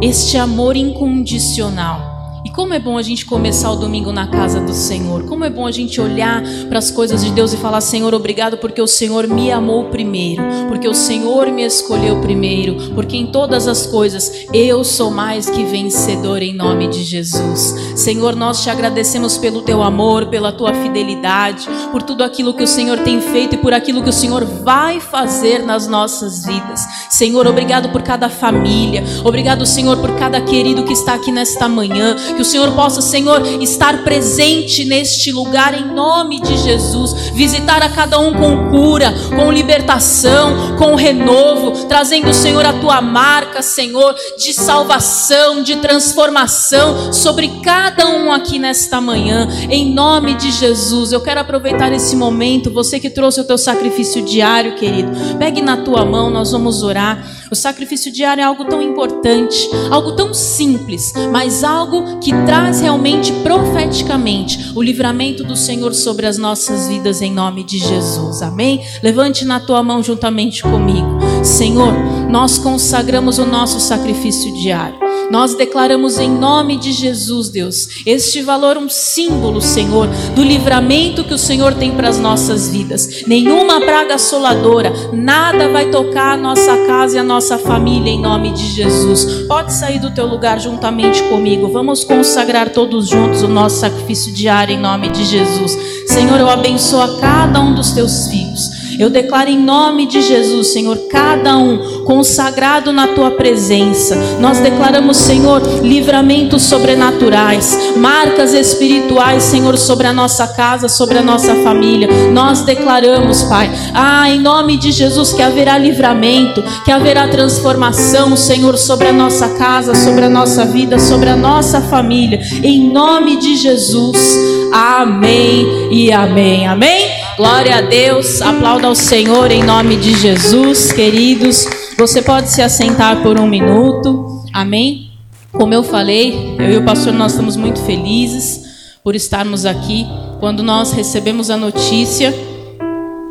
este 0.01 0.37
amor 0.37 0.75
incondicional. 0.75 2.10
E 2.43 2.49
como 2.49 2.73
é 2.73 2.79
bom 2.79 2.97
a 2.97 3.03
gente 3.03 3.23
começar 3.23 3.71
o 3.71 3.75
domingo 3.75 4.11
na 4.11 4.27
casa 4.27 4.59
do 4.59 4.73
Senhor. 4.73 5.25
Como 5.25 5.45
é 5.45 5.49
bom 5.49 5.67
a 5.67 5.71
gente 5.71 6.01
olhar 6.01 6.41
para 6.69 6.79
as 6.79 6.89
coisas 6.89 7.23
de 7.23 7.31
Deus 7.31 7.53
e 7.53 7.57
falar: 7.57 7.81
Senhor, 7.81 8.15
obrigado 8.15 8.57
porque 8.57 8.81
o 8.81 8.87
Senhor 8.87 9.27
me 9.27 9.51
amou 9.51 9.85
primeiro, 9.85 10.43
porque 10.67 10.87
o 10.87 10.93
Senhor 10.93 11.51
me 11.51 11.63
escolheu 11.63 12.19
primeiro, 12.19 12.93
porque 12.95 13.15
em 13.15 13.27
todas 13.27 13.67
as 13.67 13.85
coisas 13.85 14.47
eu 14.51 14.83
sou 14.83 15.11
mais 15.11 15.49
que 15.51 15.63
vencedor 15.63 16.41
em 16.41 16.53
nome 16.53 16.87
de 16.87 17.03
Jesus. 17.03 17.75
Senhor, 17.95 18.35
nós 18.35 18.63
te 18.63 18.71
agradecemos 18.71 19.37
pelo 19.37 19.61
teu 19.61 19.83
amor, 19.83 20.25
pela 20.25 20.51
tua 20.51 20.73
fidelidade, 20.73 21.69
por 21.91 22.01
tudo 22.01 22.23
aquilo 22.23 22.55
que 22.55 22.63
o 22.63 22.67
Senhor 22.67 22.99
tem 22.99 23.21
feito 23.21 23.53
e 23.53 23.57
por 23.59 23.71
aquilo 23.71 24.01
que 24.01 24.09
o 24.09 24.13
Senhor 24.13 24.43
vai 24.45 24.99
fazer 24.99 25.63
nas 25.63 25.87
nossas 25.87 26.43
vidas. 26.43 26.87
Senhor, 27.07 27.45
obrigado 27.45 27.89
por 27.89 28.01
cada 28.01 28.29
família, 28.29 29.03
obrigado, 29.23 29.63
Senhor, 29.63 29.97
por 29.97 30.15
cada 30.15 30.41
querido 30.41 30.83
que 30.83 30.93
está 30.93 31.13
aqui 31.13 31.31
nesta 31.31 31.69
manhã. 31.69 32.15
Que 32.33 32.41
o 32.41 32.45
Senhor 32.45 32.71
possa, 32.71 33.01
Senhor, 33.01 33.45
estar 33.61 34.03
presente 34.03 34.85
neste 34.85 35.31
lugar 35.31 35.73
em 35.73 35.85
nome 35.85 36.39
de 36.41 36.57
Jesus. 36.57 37.29
Visitar 37.33 37.81
a 37.81 37.89
cada 37.89 38.19
um 38.19 38.33
com 38.33 38.69
cura, 38.69 39.13
com 39.35 39.51
libertação, 39.51 40.75
com 40.77 40.95
renovo, 40.95 41.85
trazendo, 41.87 42.33
Senhor, 42.33 42.65
a 42.65 42.73
tua 42.73 43.01
marca, 43.01 43.61
Senhor, 43.61 44.15
de 44.37 44.53
salvação, 44.53 45.63
de 45.63 45.77
transformação 45.77 47.11
sobre 47.13 47.47
cada 47.63 48.07
um 48.09 48.31
aqui 48.31 48.57
nesta 48.59 49.01
manhã. 49.01 49.47
Em 49.69 49.93
nome 49.93 50.33
de 50.35 50.51
Jesus, 50.51 51.11
eu 51.11 51.21
quero 51.21 51.39
aproveitar 51.41 51.91
esse 51.91 52.15
momento. 52.15 52.71
Você 52.71 52.99
que 52.99 53.09
trouxe 53.09 53.41
o 53.41 53.43
teu 53.43 53.57
sacrifício 53.57 54.21
diário, 54.21 54.75
querido, 54.75 55.11
pegue 55.37 55.61
na 55.61 55.77
tua 55.77 56.05
mão, 56.05 56.29
nós 56.29 56.51
vamos 56.51 56.83
orar. 56.83 57.40
O 57.51 57.55
sacrifício 57.55 58.09
diário 58.09 58.39
é 58.39 58.45
algo 58.45 58.63
tão 58.63 58.81
importante, 58.81 59.69
algo 59.89 60.13
tão 60.13 60.33
simples, 60.33 61.11
mas 61.33 61.65
algo 61.65 62.17
que 62.19 62.31
traz 62.45 62.79
realmente 62.79 63.33
profeticamente 63.43 64.71
o 64.73 64.81
livramento 64.81 65.43
do 65.43 65.57
Senhor 65.57 65.93
sobre 65.93 66.25
as 66.25 66.37
nossas 66.37 66.87
vidas 66.87 67.21
em 67.21 67.29
nome 67.29 67.65
de 67.65 67.77
Jesus. 67.77 68.41
Amém? 68.41 68.81
Levante 69.03 69.43
na 69.43 69.59
tua 69.59 69.83
mão 69.83 70.01
juntamente 70.01 70.63
comigo. 70.63 71.19
Senhor, 71.43 71.91
nós 72.29 72.57
consagramos 72.57 73.37
o 73.37 73.45
nosso 73.45 73.81
sacrifício 73.81 74.53
diário. 74.53 75.10
Nós 75.29 75.55
declaramos 75.55 76.17
em 76.17 76.29
nome 76.29 76.77
de 76.77 76.91
Jesus, 76.91 77.49
Deus, 77.49 78.03
este 78.05 78.41
valor 78.41 78.77
um 78.77 78.89
símbolo, 78.89 79.61
Senhor, 79.61 80.07
do 80.35 80.43
livramento 80.43 81.23
que 81.23 81.33
o 81.33 81.37
Senhor 81.37 81.73
tem 81.75 81.91
para 81.91 82.09
as 82.09 82.17
nossas 82.17 82.69
vidas. 82.69 83.23
Nenhuma 83.27 83.79
praga 83.81 84.15
assoladora, 84.15 84.91
nada 85.13 85.69
vai 85.69 85.89
tocar 85.89 86.33
a 86.33 86.37
nossa 86.37 86.75
casa 86.85 87.17
e 87.17 87.19
a 87.19 87.23
nossa 87.23 87.57
família 87.57 88.11
em 88.11 88.19
nome 88.19 88.51
de 88.51 88.67
Jesus. 88.67 89.45
Pode 89.47 89.73
sair 89.73 89.99
do 89.99 90.11
teu 90.11 90.25
lugar 90.25 90.59
juntamente 90.59 91.21
comigo. 91.23 91.69
Vamos 91.69 92.03
consagrar 92.03 92.69
todos 92.69 93.07
juntos 93.07 93.43
o 93.43 93.47
nosso 93.47 93.79
sacrifício 93.79 94.33
diário 94.33 94.73
em 94.73 94.79
nome 94.79 95.09
de 95.09 95.23
Jesus. 95.23 95.77
Senhor, 96.07 96.39
eu 96.39 96.49
abençoo 96.49 97.01
a 97.01 97.19
cada 97.19 97.61
um 97.61 97.73
dos 97.73 97.91
teus 97.91 98.27
filhos. 98.27 98.80
Eu 99.01 99.09
declaro 99.09 99.49
em 99.49 99.57
nome 99.57 100.05
de 100.05 100.21
Jesus, 100.21 100.67
Senhor, 100.67 100.95
cada 101.09 101.57
um 101.57 102.03
consagrado 102.03 102.93
na 102.93 103.07
tua 103.07 103.31
presença. 103.31 104.15
Nós 104.39 104.59
declaramos, 104.59 105.17
Senhor, 105.17 105.59
livramentos 105.81 106.61
sobrenaturais, 106.61 107.95
marcas 107.97 108.53
espirituais, 108.53 109.41
Senhor, 109.41 109.75
sobre 109.75 110.05
a 110.05 110.13
nossa 110.13 110.45
casa, 110.49 110.87
sobre 110.87 111.17
a 111.17 111.23
nossa 111.23 111.55
família. 111.63 112.07
Nós 112.31 112.61
declaramos, 112.61 113.41
Pai, 113.41 113.71
ah, 113.91 114.29
em 114.29 114.39
nome 114.39 114.77
de 114.77 114.91
Jesus, 114.91 115.33
que 115.33 115.41
haverá 115.41 115.79
livramento, 115.79 116.63
que 116.85 116.91
haverá 116.91 117.27
transformação, 117.27 118.37
Senhor, 118.37 118.77
sobre 118.77 119.07
a 119.07 119.13
nossa 119.13 119.49
casa, 119.55 119.95
sobre 119.95 120.25
a 120.25 120.29
nossa 120.29 120.63
vida, 120.63 120.99
sobre 120.99 121.27
a 121.27 121.35
nossa 121.35 121.81
família. 121.81 122.39
Em 122.61 122.87
nome 122.87 123.37
de 123.37 123.55
Jesus. 123.55 124.37
Amém 124.71 125.89
e 125.89 126.11
amém. 126.11 126.67
Amém? 126.67 127.20
Glória 127.37 127.77
a 127.77 127.81
Deus. 127.81 128.41
Aplauda 128.41 128.87
ao 128.87 128.95
Senhor 128.95 129.51
em 129.51 129.63
nome 129.63 129.95
de 129.95 130.17
Jesus, 130.17 130.91
queridos. 130.91 131.65
Você 131.97 132.21
pode 132.21 132.49
se 132.49 132.61
assentar 132.61 133.23
por 133.23 133.39
um 133.39 133.47
minuto. 133.47 134.43
Amém? 134.53 135.11
Como 135.51 135.73
eu 135.73 135.81
falei, 135.81 136.55
eu 136.59 136.71
e 136.73 136.77
o 136.77 136.83
pastor 136.83 137.13
nós 137.13 137.31
estamos 137.31 137.55
muito 137.55 137.79
felizes 137.81 138.97
por 139.03 139.15
estarmos 139.15 139.65
aqui. 139.65 140.05
Quando 140.39 140.61
nós 140.61 140.91
recebemos 140.91 141.49
a 141.49 141.57
notícia, 141.57 142.33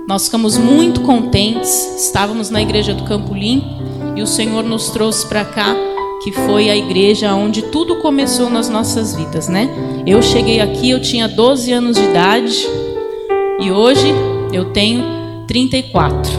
nós 0.09 0.25
ficamos 0.25 0.57
muito 0.57 1.03
contentes. 1.03 1.97
Estávamos 1.97 2.49
na 2.49 2.63
igreja 2.63 2.95
do 2.95 3.05
Campo 3.05 3.35
Limpo 3.35 3.67
e 4.17 4.23
o 4.23 4.27
Senhor 4.27 4.65
nos 4.65 4.89
trouxe 4.91 5.27
para 5.27 5.45
cá 5.45 5.77
que 6.23 6.33
foi 6.33 6.69
a 6.69 6.77
igreja 6.77 7.35
onde 7.35 7.63
tudo 7.63 7.97
começou 7.97 8.51
nas 8.51 8.69
nossas 8.69 9.15
vidas, 9.15 9.49
né? 9.49 9.71
Eu 10.07 10.23
cheguei 10.23 10.61
aqui, 10.61 10.91
eu 10.91 11.01
tinha 11.01 11.27
12 11.27 11.73
anos 11.73 11.97
de 11.97 12.05
idade 12.05 12.67
e 13.61 13.71
hoje 13.71 14.13
eu 14.53 14.73
tenho 14.73 15.45
34. 15.47 16.31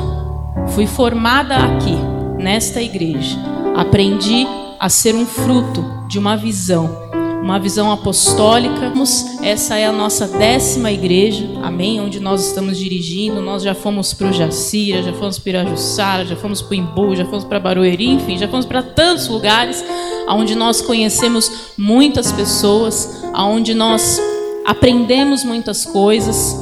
Fui 0.69 0.87
formada 0.87 1.55
aqui, 1.55 1.95
nesta 2.37 2.81
igreja. 2.81 3.37
Aprendi 3.75 4.47
a 4.79 4.89
ser 4.89 5.15
um 5.15 5.25
fruto 5.25 5.83
de 6.07 6.17
uma 6.17 6.35
visão 6.35 7.11
uma 7.41 7.59
visão 7.59 7.91
apostólica. 7.91 8.93
Essa 9.41 9.75
é 9.75 9.87
a 9.87 9.91
nossa 9.91 10.27
décima 10.27 10.91
igreja, 10.91 11.49
amém? 11.63 11.99
Onde 11.99 12.19
nós 12.19 12.45
estamos 12.45 12.77
dirigindo. 12.77 13.41
Nós 13.41 13.63
já 13.63 13.73
fomos 13.73 14.13
para 14.13 14.27
o 14.27 14.33
Jacira, 14.33 15.01
já 15.01 15.11
fomos 15.11 15.39
para 15.39 15.49
Irajussara, 15.49 16.25
já 16.25 16.35
fomos 16.35 16.61
para 16.61 16.71
o 16.71 16.75
Imbu, 16.75 17.15
já 17.15 17.25
fomos 17.25 17.43
para 17.43 17.59
Barueri, 17.59 18.11
enfim, 18.11 18.37
já 18.37 18.47
fomos 18.47 18.65
para 18.65 18.83
tantos 18.83 19.27
lugares 19.27 19.83
onde 20.29 20.55
nós 20.55 20.81
conhecemos 20.81 21.73
muitas 21.77 22.31
pessoas, 22.31 23.23
onde 23.35 23.73
nós 23.73 24.21
aprendemos 24.65 25.43
muitas 25.43 25.85
coisas, 25.85 26.60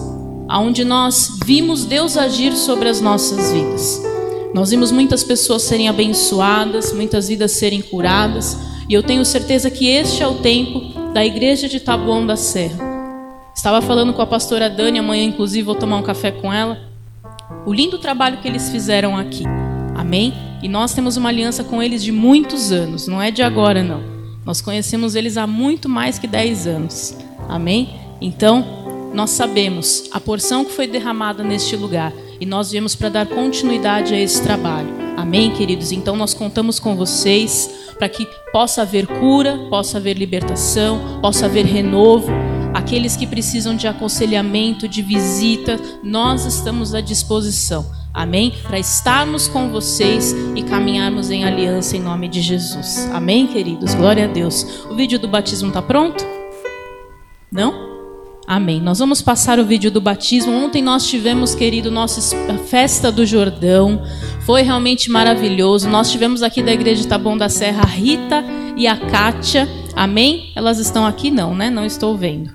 onde 0.57 0.83
nós 0.83 1.37
vimos 1.45 1.85
Deus 1.85 2.17
agir 2.17 2.53
sobre 2.53 2.89
as 2.89 3.01
nossas 3.01 3.51
vidas. 3.51 4.01
Nós 4.53 4.71
vimos 4.71 4.91
muitas 4.91 5.23
pessoas 5.23 5.61
serem 5.61 5.87
abençoadas, 5.87 6.91
muitas 6.91 7.27
vidas 7.27 7.51
serem 7.51 7.81
curadas. 7.81 8.57
E 8.87 8.93
eu 8.93 9.03
tenho 9.03 9.23
certeza 9.23 9.69
que 9.69 9.87
este 9.87 10.23
é 10.23 10.27
o 10.27 10.35
tempo 10.35 11.11
da 11.13 11.23
igreja 11.23 11.69
de 11.69 11.79
Taboão 11.79 12.25
da 12.25 12.35
Serra. 12.35 12.89
Estava 13.55 13.81
falando 13.81 14.13
com 14.13 14.21
a 14.21 14.25
pastora 14.25 14.69
Dani, 14.69 14.99
amanhã 14.99 15.23
inclusive 15.23 15.63
vou 15.63 15.75
tomar 15.75 15.97
um 15.97 16.01
café 16.01 16.31
com 16.31 16.51
ela. 16.51 16.79
O 17.65 17.73
lindo 17.73 17.99
trabalho 17.99 18.37
que 18.37 18.47
eles 18.47 18.69
fizeram 18.69 19.15
aqui. 19.17 19.43
Amém? 19.95 20.33
E 20.63 20.67
nós 20.67 20.93
temos 20.93 21.17
uma 21.17 21.29
aliança 21.29 21.63
com 21.63 21.83
eles 21.83 22.01
de 22.01 22.11
muitos 22.11 22.71
anos, 22.71 23.07
não 23.07 23.21
é 23.21 23.29
de 23.29 23.43
agora 23.43 23.83
não. 23.83 24.01
Nós 24.45 24.61
conhecemos 24.61 25.13
eles 25.13 25.37
há 25.37 25.45
muito 25.45 25.87
mais 25.87 26.17
que 26.17 26.25
10 26.25 26.67
anos. 26.67 27.15
Amém? 27.47 27.89
Então, 28.21 28.78
nós 29.13 29.31
sabemos 29.31 30.09
a 30.11 30.19
porção 30.19 30.63
que 30.63 30.71
foi 30.71 30.87
derramada 30.87 31.43
neste 31.43 31.75
lugar 31.75 32.13
e 32.39 32.45
nós 32.45 32.71
viemos 32.71 32.95
para 32.95 33.09
dar 33.09 33.25
continuidade 33.25 34.13
a 34.13 34.19
esse 34.19 34.41
trabalho. 34.41 34.89
Amém, 35.17 35.51
queridos? 35.51 35.91
Então 35.91 36.15
nós 36.15 36.33
contamos 36.33 36.79
com 36.79 36.95
vocês 36.95 37.69
para 37.97 38.07
que 38.07 38.25
possa 38.53 38.83
haver 38.83 39.05
cura, 39.05 39.59
possa 39.69 39.97
haver 39.97 40.17
libertação, 40.17 41.19
possa 41.21 41.45
haver 41.45 41.65
renovo. 41.65 42.31
Aqueles 42.73 43.17
que 43.17 43.27
precisam 43.27 43.75
de 43.75 43.87
aconselhamento, 43.87 44.87
de 44.87 45.01
visita, 45.01 45.77
nós 46.01 46.45
estamos 46.45 46.93
à 46.93 47.01
disposição. 47.01 47.85
Amém? 48.13 48.53
Para 48.63 48.79
estarmos 48.79 49.47
com 49.47 49.69
vocês 49.69 50.33
e 50.55 50.63
caminharmos 50.63 51.29
em 51.29 51.43
aliança 51.43 51.97
em 51.97 52.01
nome 52.01 52.27
de 52.27 52.41
Jesus. 52.41 53.09
Amém, 53.11 53.47
queridos? 53.47 53.93
Glória 53.93 54.25
a 54.25 54.27
Deus. 54.27 54.85
O 54.89 54.95
vídeo 54.95 55.19
do 55.19 55.27
batismo 55.27 55.67
está 55.67 55.81
pronto? 55.81 56.25
Não? 57.51 57.88
Amém. 58.49 58.81
Nós 58.81 58.97
vamos 58.97 59.21
passar 59.21 59.59
o 59.59 59.63
vídeo 59.63 59.91
do 59.91 60.01
batismo. 60.01 60.51
Ontem 60.51 60.81
nós 60.81 61.05
tivemos, 61.05 61.53
querido, 61.53 61.91
nossa 61.91 62.35
festa 62.65 63.11
do 63.11 63.23
Jordão. 63.23 64.01
Foi 64.41 64.63
realmente 64.63 65.11
maravilhoso. 65.11 65.87
Nós 65.87 66.09
tivemos 66.11 66.41
aqui 66.41 66.63
da 66.63 66.71
igreja 66.71 67.03
de 67.03 67.07
Taboão 67.07 67.37
da 67.37 67.47
Serra 67.47 67.83
a 67.83 67.85
Rita 67.85 68.43
e 68.75 68.87
a 68.87 68.97
Kátia. 68.97 69.69
Amém? 69.95 70.51
Elas 70.55 70.79
estão 70.79 71.05
aqui? 71.05 71.29
Não, 71.29 71.53
né? 71.53 71.69
Não 71.69 71.85
estou 71.85 72.17
vendo. 72.17 72.51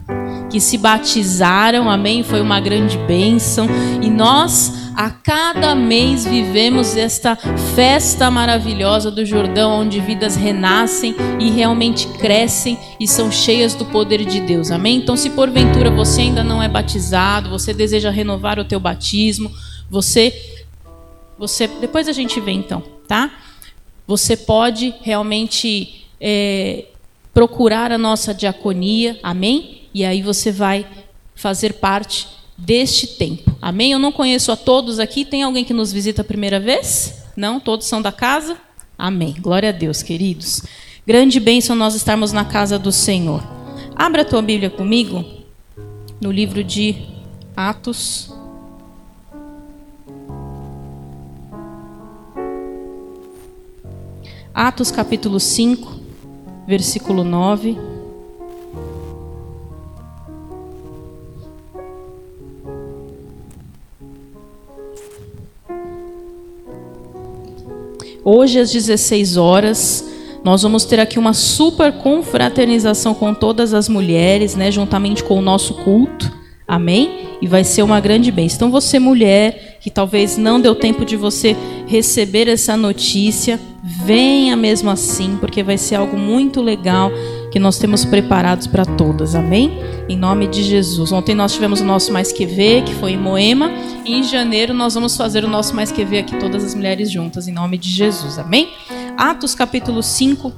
Que 0.50 0.59
se 0.59 0.76
batizaram. 0.76 1.88
Amém? 1.88 2.24
Foi 2.24 2.40
uma 2.40 2.59
grande 2.59 2.98
bênção. 2.98 3.68
E 4.02 4.11
nós 4.11 4.84
a 4.96 5.11
cada 5.11 5.74
mês 5.74 6.24
vivemos 6.24 6.96
esta 6.96 7.35
festa 7.74 8.30
maravilhosa 8.30 9.11
do 9.11 9.24
Jordão, 9.24 9.80
onde 9.80 10.00
vidas 10.00 10.37
renascem 10.37 11.14
e 11.40 11.50
realmente 11.50 12.07
crescem 12.18 12.78
e 13.00 13.09
são 13.09 13.30
cheias 13.30 13.74
do 13.74 13.85
poder 13.87 14.24
de 14.24 14.40
Deus. 14.40 14.70
Amém? 14.70 14.96
Então, 14.96 15.16
se 15.16 15.30
porventura 15.30 15.90
você 15.90 16.22
ainda 16.22 16.44
não 16.44 16.62
é 16.62 16.68
batizado, 16.68 17.50
você 17.50 17.74
deseja 17.74 18.11
renovar 18.11 18.59
o 18.59 18.64
teu 18.64 18.78
batismo, 18.78 19.50
você 19.90 20.52
você 21.37 21.66
depois 21.66 22.07
a 22.07 22.12
gente 22.12 22.40
vê 22.40 22.52
então, 22.52 22.80
tá? 23.09 23.30
Você 24.07 24.37
pode 24.37 24.94
realmente 25.02 26.07
é, 26.20 26.85
procurar 27.33 27.90
a 27.90 27.98
nossa 27.98 28.33
diaconia, 28.33 29.18
amém? 29.22 29.88
E 29.92 30.04
aí 30.04 30.22
você 30.22 30.52
vai 30.52 30.87
fazer 31.35 31.74
parte 31.74 32.28
deste 32.57 33.07
tempo. 33.07 33.57
Amém? 33.61 33.93
Eu 33.93 33.99
não 33.99 34.12
conheço 34.12 34.53
a 34.53 34.57
todos 34.57 34.99
aqui. 34.99 35.25
Tem 35.25 35.43
alguém 35.43 35.64
que 35.64 35.73
nos 35.73 35.93
visita 35.93 36.23
a 36.23 36.25
primeira 36.25 36.61
vez? 36.61 37.23
Não? 37.37 37.59
Todos 37.59 37.87
são 37.87 38.01
da 38.01 38.12
casa? 38.12 38.57
Amém. 38.97 39.35
Glória 39.40 39.71
a 39.71 39.73
Deus, 39.73 40.03
queridos. 40.03 40.62
Grande 41.07 41.38
bênção 41.40 41.77
nós 41.77 41.95
estarmos 41.95 42.33
na 42.33 42.45
casa 42.45 42.79
do 42.79 42.93
Senhor. 42.93 43.43
Abra 43.95 44.23
a 44.23 44.25
tua 44.25 44.40
Bíblia 44.40 44.71
comigo 44.71 45.25
no 46.21 46.31
livro 46.31 46.64
de 46.64 46.97
Atos. 47.57 48.33
Atos 54.55 54.90
capítulo 54.90 55.40
5, 55.40 56.01
versículo 56.67 57.25
9. 57.25 57.93
Hoje, 68.24 68.58
às 68.58 68.72
16 68.72 69.37
horas, 69.37 70.02
nós 70.42 70.62
vamos 70.62 70.87
ter 70.87 70.98
aqui 70.98 71.18
uma 71.18 71.34
super 71.34 71.92
confraternização 71.92 73.12
com 73.12 73.34
todas 73.34 73.74
as 73.74 73.87
mulheres, 73.87 74.54
né, 74.56 74.70
juntamente 74.70 75.22
com 75.22 75.38
o 75.38 75.42
nosso 75.42 75.74
culto. 75.74 76.32
Amém? 76.66 77.37
E 77.42 77.46
vai 77.46 77.62
ser 77.62 77.82
uma 77.82 78.00
grande 78.00 78.30
bênção. 78.30 78.56
Então, 78.56 78.70
você, 78.70 78.98
mulher, 78.98 79.76
que 79.78 79.90
talvez 79.90 80.38
não 80.38 80.58
deu 80.58 80.74
tempo 80.74 81.04
de 81.04 81.16
você 81.16 81.54
receber 81.87 82.48
essa 82.48 82.78
notícia, 82.78 83.60
venha 83.82 84.56
mesmo 84.56 84.88
assim, 84.88 85.37
porque 85.38 85.62
vai 85.62 85.76
ser 85.76 85.96
algo 85.96 86.16
muito 86.16 86.62
legal 86.62 87.12
que 87.55 87.61
nós 87.61 87.79
temos 87.79 88.05
preparados 88.05 88.67
para 88.67 88.85
todas. 88.85 89.37
Amém? 89.37 89.79
Em 90.09 90.17
nome 90.17 90.49
de 90.49 90.61
Jesus. 90.64 91.12
Ontem 91.12 91.37
nós 91.37 91.53
tivemos 91.53 91.81
o 91.81 91.85
nosso 91.85 92.12
Mais 92.12 92.33
Que 92.33 92.45
Ver, 92.45 92.83
que 92.83 92.93
foi 92.97 93.12
em 93.12 93.17
Moema. 93.17 93.71
E 94.05 94.12
em 94.12 94.25
janeiro 94.25 94.75
nós 94.75 94.95
vamos 94.95 95.17
fazer 95.17 95.45
o 95.45 95.49
nosso 95.49 95.73
Mais 95.73 95.93
Que 95.93 96.05
Ver 96.05 96.19
aqui, 96.19 96.37
todas 96.37 96.64
as 96.64 96.75
mulheres 96.75 97.09
juntas, 97.12 97.47
em 97.47 97.53
nome 97.53 97.79
de 97.79 97.88
Jesus. 97.88 98.40
Amém? 98.40 98.73
Atos 99.17 99.55
capítulo 99.55 100.03
5, 100.03 100.53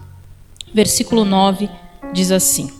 versículo 0.73 1.27
9, 1.27 1.69
diz 2.15 2.33
assim. 2.33 2.71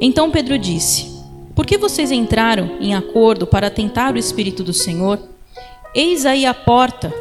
Então 0.00 0.30
Pedro 0.30 0.58
disse: 0.58 1.14
Por 1.54 1.66
que 1.66 1.76
vocês 1.76 2.10
entraram 2.10 2.78
em 2.80 2.94
acordo 2.94 3.46
para 3.46 3.68
tentar 3.68 4.14
o 4.14 4.18
Espírito 4.18 4.64
do 4.64 4.72
Senhor? 4.72 5.20
Eis 5.94 6.24
aí 6.24 6.46
a 6.46 6.54
porta, 6.54 7.12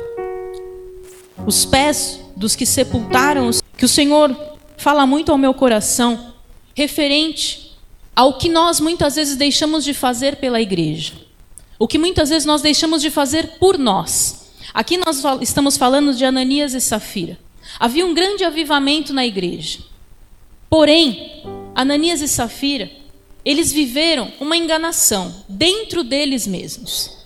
os 1.45 1.65
pés 1.65 2.21
dos 2.39 2.55
que 2.55 2.65
sepultaram, 2.65 3.51
que 3.77 3.83
o 3.83 3.89
Senhor 3.89 4.35
fala 4.77 5.05
muito 5.05 5.29
ao 5.29 5.37
meu 5.37 5.53
coração, 5.53 6.33
referente 6.73 7.77
ao 8.15 8.37
que 8.37 8.47
nós 8.47 8.79
muitas 8.79 9.15
vezes 9.15 9.35
deixamos 9.35 9.83
de 9.83 9.93
fazer 9.93 10.37
pela 10.37 10.61
igreja, 10.61 11.13
o 11.77 11.85
que 11.85 11.97
muitas 11.97 12.29
vezes 12.29 12.45
nós 12.45 12.61
deixamos 12.61 13.01
de 13.01 13.11
fazer 13.11 13.57
por 13.59 13.77
nós. 13.77 14.51
Aqui 14.73 14.97
nós 14.97 15.21
estamos 15.41 15.75
falando 15.75 16.13
de 16.13 16.23
Ananias 16.23 16.73
e 16.73 16.79
Safira. 16.79 17.37
Havia 17.77 18.05
um 18.05 18.13
grande 18.13 18.45
avivamento 18.45 19.13
na 19.13 19.25
igreja. 19.25 19.79
Porém, 20.69 21.43
Ananias 21.75 22.21
e 22.21 22.27
Safira, 22.27 22.89
eles 23.43 23.73
viveram 23.73 24.31
uma 24.39 24.55
enganação 24.55 25.43
dentro 25.47 26.03
deles 26.03 26.47
mesmos. 26.47 27.17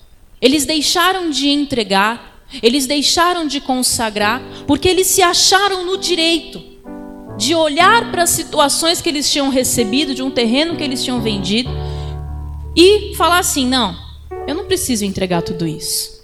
Eles 0.41 0.65
deixaram 0.65 1.29
de 1.29 1.49
entregar, 1.49 2.32
eles 2.61 2.85
deixaram 2.85 3.47
de 3.47 3.59
consagrar, 3.59 4.41
porque 4.67 4.87
eles 4.87 5.07
se 5.07 5.21
acharam 5.21 5.85
no 5.85 5.97
direito 5.97 6.61
de 7.37 7.55
olhar 7.55 8.11
para 8.11 8.23
as 8.23 8.29
situações 8.29 9.01
que 9.01 9.09
eles 9.09 9.31
tinham 9.31 9.49
recebido, 9.49 10.13
de 10.13 10.21
um 10.21 10.29
terreno 10.29 10.75
que 10.75 10.83
eles 10.83 11.03
tinham 11.03 11.21
vendido, 11.21 11.69
e 12.75 13.15
falar 13.15 13.39
assim: 13.39 13.67
não, 13.67 13.95
eu 14.47 14.55
não 14.55 14.65
preciso 14.65 15.05
entregar 15.05 15.41
tudo 15.41 15.65
isso. 15.65 16.23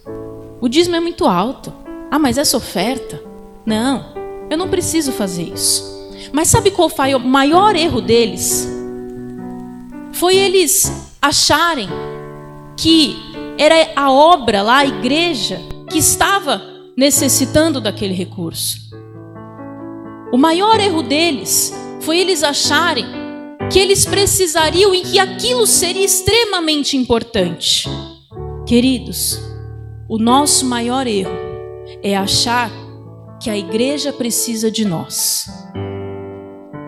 O 0.62 0.68
dízimo 0.68 0.96
é 0.96 1.00
muito 1.00 1.26
alto. 1.26 1.74
Ah, 2.12 2.20
mas 2.20 2.38
essa 2.38 2.58
oferta? 2.58 3.22
Não, 3.66 4.14
eu 4.50 4.58
não 4.58 4.68
preciso 4.68 5.12
fazer 5.12 5.44
isso. 5.44 5.84
Mas 6.34 6.48
sabe 6.48 6.72
qual 6.72 6.90
foi 6.90 7.14
o 7.16 7.20
maior 7.20 7.76
erro 7.76 8.02
deles? 8.02 8.68
Foi 10.12 10.36
eles 10.36 10.92
acharem 11.22 11.88
que 12.76 13.16
era 13.58 13.92
a 13.96 14.12
obra 14.12 14.62
lá, 14.62 14.80
a 14.80 14.86
igreja, 14.86 15.62
que 15.90 15.98
estava 15.98 16.62
necessitando 16.96 17.82
daquele 17.82 18.14
recurso. 18.14 18.78
O 20.32 20.38
maior 20.38 20.80
erro 20.80 21.02
deles 21.02 21.74
foi 22.02 22.20
eles 22.20 22.44
acharem 22.44 23.06
que 23.72 23.80
eles 23.80 24.06
precisariam 24.06 24.94
e 24.94 25.02
que 25.02 25.20
aquilo 25.20 25.66
seria 25.66 26.06
extremamente 26.06 26.96
importante. 26.96 27.90
Queridos, 28.66 29.40
o 30.08 30.18
nosso 30.18 30.66
maior 30.66 31.08
erro 31.08 31.32
é 32.04 32.16
achar 32.16 32.72
que 33.42 33.50
a 33.50 33.58
igreja 33.58 34.12
precisa 34.14 34.70
de 34.70 34.86
nós. 34.86 35.48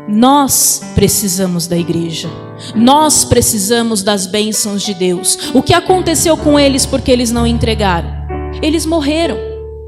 Nós 0.07 0.81
precisamos 0.93 1.67
da 1.67 1.77
igreja. 1.77 2.29
Nós 2.75 3.23
precisamos 3.23 4.03
das 4.03 4.27
bênçãos 4.27 4.83
de 4.83 4.93
Deus. 4.93 5.51
O 5.53 5.63
que 5.63 5.73
aconteceu 5.73 6.35
com 6.35 6.59
eles 6.59 6.85
porque 6.85 7.11
eles 7.11 7.31
não 7.31 7.47
entregaram? 7.47 8.20
Eles 8.61 8.85
morreram. 8.85 9.37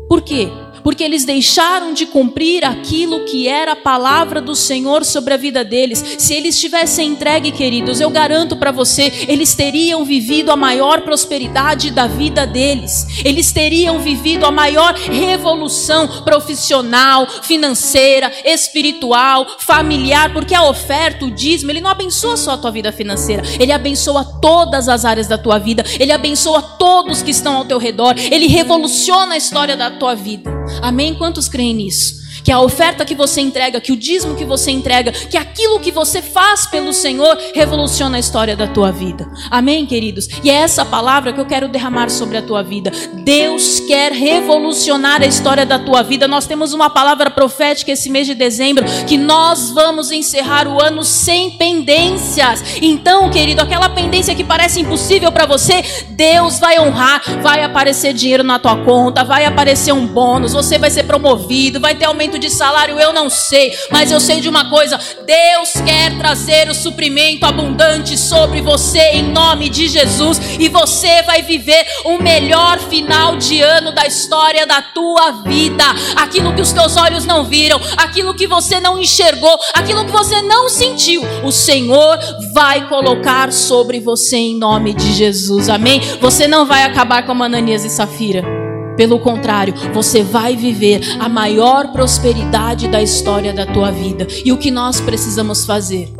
Por 0.07 0.21
quê? 0.21 0.47
Porque 0.83 1.03
eles 1.03 1.25
deixaram 1.25 1.93
de 1.93 2.05
cumprir 2.05 2.65
aquilo 2.65 3.25
que 3.25 3.47
era 3.47 3.71
a 3.71 3.75
palavra 3.75 4.41
do 4.41 4.55
Senhor 4.55 5.05
sobre 5.05 5.33
a 5.33 5.37
vida 5.37 5.63
deles. 5.63 6.03
Se 6.17 6.33
eles 6.33 6.59
tivessem 6.59 7.09
entregue, 7.09 7.51
queridos, 7.51 8.01
eu 8.01 8.09
garanto 8.09 8.55
para 8.55 8.71
você, 8.71 9.11
eles 9.27 9.55
teriam 9.55 10.03
vivido 10.03 10.51
a 10.51 10.55
maior 10.55 11.01
prosperidade 11.01 11.91
da 11.91 12.07
vida 12.07 12.45
deles. 12.45 13.07
Eles 13.23 13.51
teriam 13.51 13.99
vivido 13.99 14.45
a 14.45 14.51
maior 14.51 14.93
revolução 14.93 16.23
profissional, 16.23 17.27
financeira, 17.43 18.31
espiritual, 18.43 19.47
familiar, 19.59 20.33
porque 20.33 20.53
a 20.53 20.63
oferta, 20.63 21.25
o 21.25 21.31
dízimo, 21.31 21.71
ele 21.71 21.81
não 21.81 21.89
abençoa 21.89 22.35
só 22.35 22.51
a 22.51 22.57
tua 22.57 22.71
vida 22.71 22.91
financeira, 22.91 23.43
ele 23.59 23.71
abençoa 23.71 24.23
todas 24.41 24.89
as 24.89 25.05
áreas 25.05 25.27
da 25.27 25.37
tua 25.37 25.57
vida, 25.57 25.83
ele 25.99 26.11
abençoa 26.11 26.61
todos 26.61 27.21
que 27.21 27.31
estão 27.31 27.55
ao 27.55 27.65
teu 27.65 27.77
redor, 27.77 28.15
ele 28.17 28.47
revoluciona 28.47 29.35
a 29.35 29.37
história 29.37 29.77
da 29.77 29.91
tua 29.91 30.15
vida. 30.15 30.51
Amém? 30.81 31.15
Quantos 31.15 31.47
creem 31.47 31.73
nisso? 31.73 32.22
Que 32.43 32.51
a 32.51 32.59
oferta 32.59 33.05
que 33.05 33.15
você 33.15 33.41
entrega, 33.41 33.79
que 33.79 33.91
o 33.91 33.97
dízimo 33.97 34.35
que 34.35 34.45
você 34.45 34.71
entrega, 34.71 35.11
que 35.11 35.37
aquilo 35.37 35.79
que 35.79 35.91
você 35.91 36.21
faz 36.21 36.65
pelo 36.65 36.93
Senhor 36.93 37.37
revoluciona 37.53 38.17
a 38.17 38.19
história 38.19 38.55
da 38.55 38.67
tua 38.67 38.91
vida. 38.91 39.29
Amém, 39.49 39.85
queridos? 39.85 40.27
E 40.43 40.49
é 40.49 40.55
essa 40.55 40.83
palavra 40.83 41.31
que 41.31 41.39
eu 41.39 41.45
quero 41.45 41.67
derramar 41.67 42.09
sobre 42.09 42.37
a 42.37 42.41
tua 42.41 42.61
vida. 42.61 42.91
Deus 43.23 43.79
quer 43.81 44.11
revolucionar 44.11 45.21
a 45.21 45.25
história 45.25 45.65
da 45.65 45.79
tua 45.79 46.03
vida. 46.03 46.27
Nós 46.27 46.45
temos 46.45 46.73
uma 46.73 46.89
palavra 46.89 47.29
profética 47.29 47.91
esse 47.91 48.09
mês 48.09 48.27
de 48.27 48.35
dezembro 48.35 48.85
que 49.07 49.17
nós 49.17 49.71
vamos 49.71 50.11
encerrar 50.11 50.67
o 50.67 50.81
ano 50.81 51.03
sem 51.03 51.51
pendências. 51.51 52.63
Então, 52.81 53.29
querido, 53.29 53.61
aquela 53.61 53.89
pendência 53.89 54.35
que 54.35 54.43
parece 54.43 54.81
impossível 54.81 55.31
para 55.31 55.45
você, 55.45 55.83
Deus 56.09 56.59
vai 56.59 56.79
honrar, 56.79 57.21
vai 57.41 57.63
aparecer 57.63 58.13
dinheiro 58.13 58.43
na 58.43 58.59
tua 58.59 58.77
conta, 58.77 59.23
vai 59.23 59.45
aparecer 59.45 59.93
um 59.93 60.05
bônus, 60.05 60.53
você 60.53 60.77
vai 60.77 60.89
ser 60.89 61.03
promovido, 61.03 61.79
vai 61.79 61.95
ter 61.95 62.05
aumento 62.05 62.32
de 62.37 62.49
salário 62.49 62.99
eu 62.99 63.13
não 63.13 63.29
sei, 63.29 63.73
mas 63.91 64.11
eu 64.11 64.19
sei 64.19 64.39
de 64.39 64.49
uma 64.49 64.69
coisa: 64.69 64.99
Deus 65.25 65.71
quer 65.85 66.17
trazer 66.17 66.69
o 66.69 66.75
suprimento 66.75 67.45
abundante 67.45 68.17
sobre 68.17 68.61
você 68.61 68.99
em 69.13 69.23
nome 69.23 69.69
de 69.69 69.87
Jesus, 69.87 70.39
e 70.59 70.69
você 70.69 71.21
vai 71.23 71.41
viver 71.41 71.85
o 72.05 72.17
melhor 72.17 72.79
final 72.79 73.37
de 73.37 73.61
ano 73.61 73.91
da 73.91 74.05
história 74.05 74.65
da 74.65 74.81
tua 74.81 75.43
vida. 75.43 75.83
Aquilo 76.15 76.53
que 76.53 76.61
os 76.61 76.71
teus 76.71 76.97
olhos 76.97 77.25
não 77.25 77.45
viram, 77.45 77.79
aquilo 77.97 78.33
que 78.33 78.47
você 78.47 78.79
não 78.79 78.99
enxergou, 78.99 79.57
aquilo 79.73 80.05
que 80.05 80.11
você 80.11 80.41
não 80.41 80.69
sentiu, 80.69 81.21
o 81.43 81.51
Senhor 81.51 82.17
vai 82.53 82.87
colocar 82.87 83.51
sobre 83.51 83.99
você 83.99 84.37
em 84.37 84.57
nome 84.57 84.93
de 84.93 85.13
Jesus. 85.13 85.69
Amém? 85.69 85.99
Você 86.21 86.47
não 86.47 86.65
vai 86.65 86.83
acabar 86.83 87.25
com 87.25 87.43
Ananias 87.43 87.83
e 87.83 87.89
Safira. 87.89 88.62
Pelo 88.95 89.19
contrário, 89.19 89.73
você 89.93 90.21
vai 90.21 90.55
viver 90.55 91.01
a 91.19 91.27
maior 91.27 91.91
prosperidade 91.91 92.87
da 92.87 93.01
história 93.01 93.51
da 93.51 93.65
tua 93.65 93.91
vida. 93.91 94.27
E 94.45 94.51
o 94.51 94.57
que 94.57 94.69
nós 94.69 95.01
precisamos 95.01 95.65
fazer? 95.65 96.13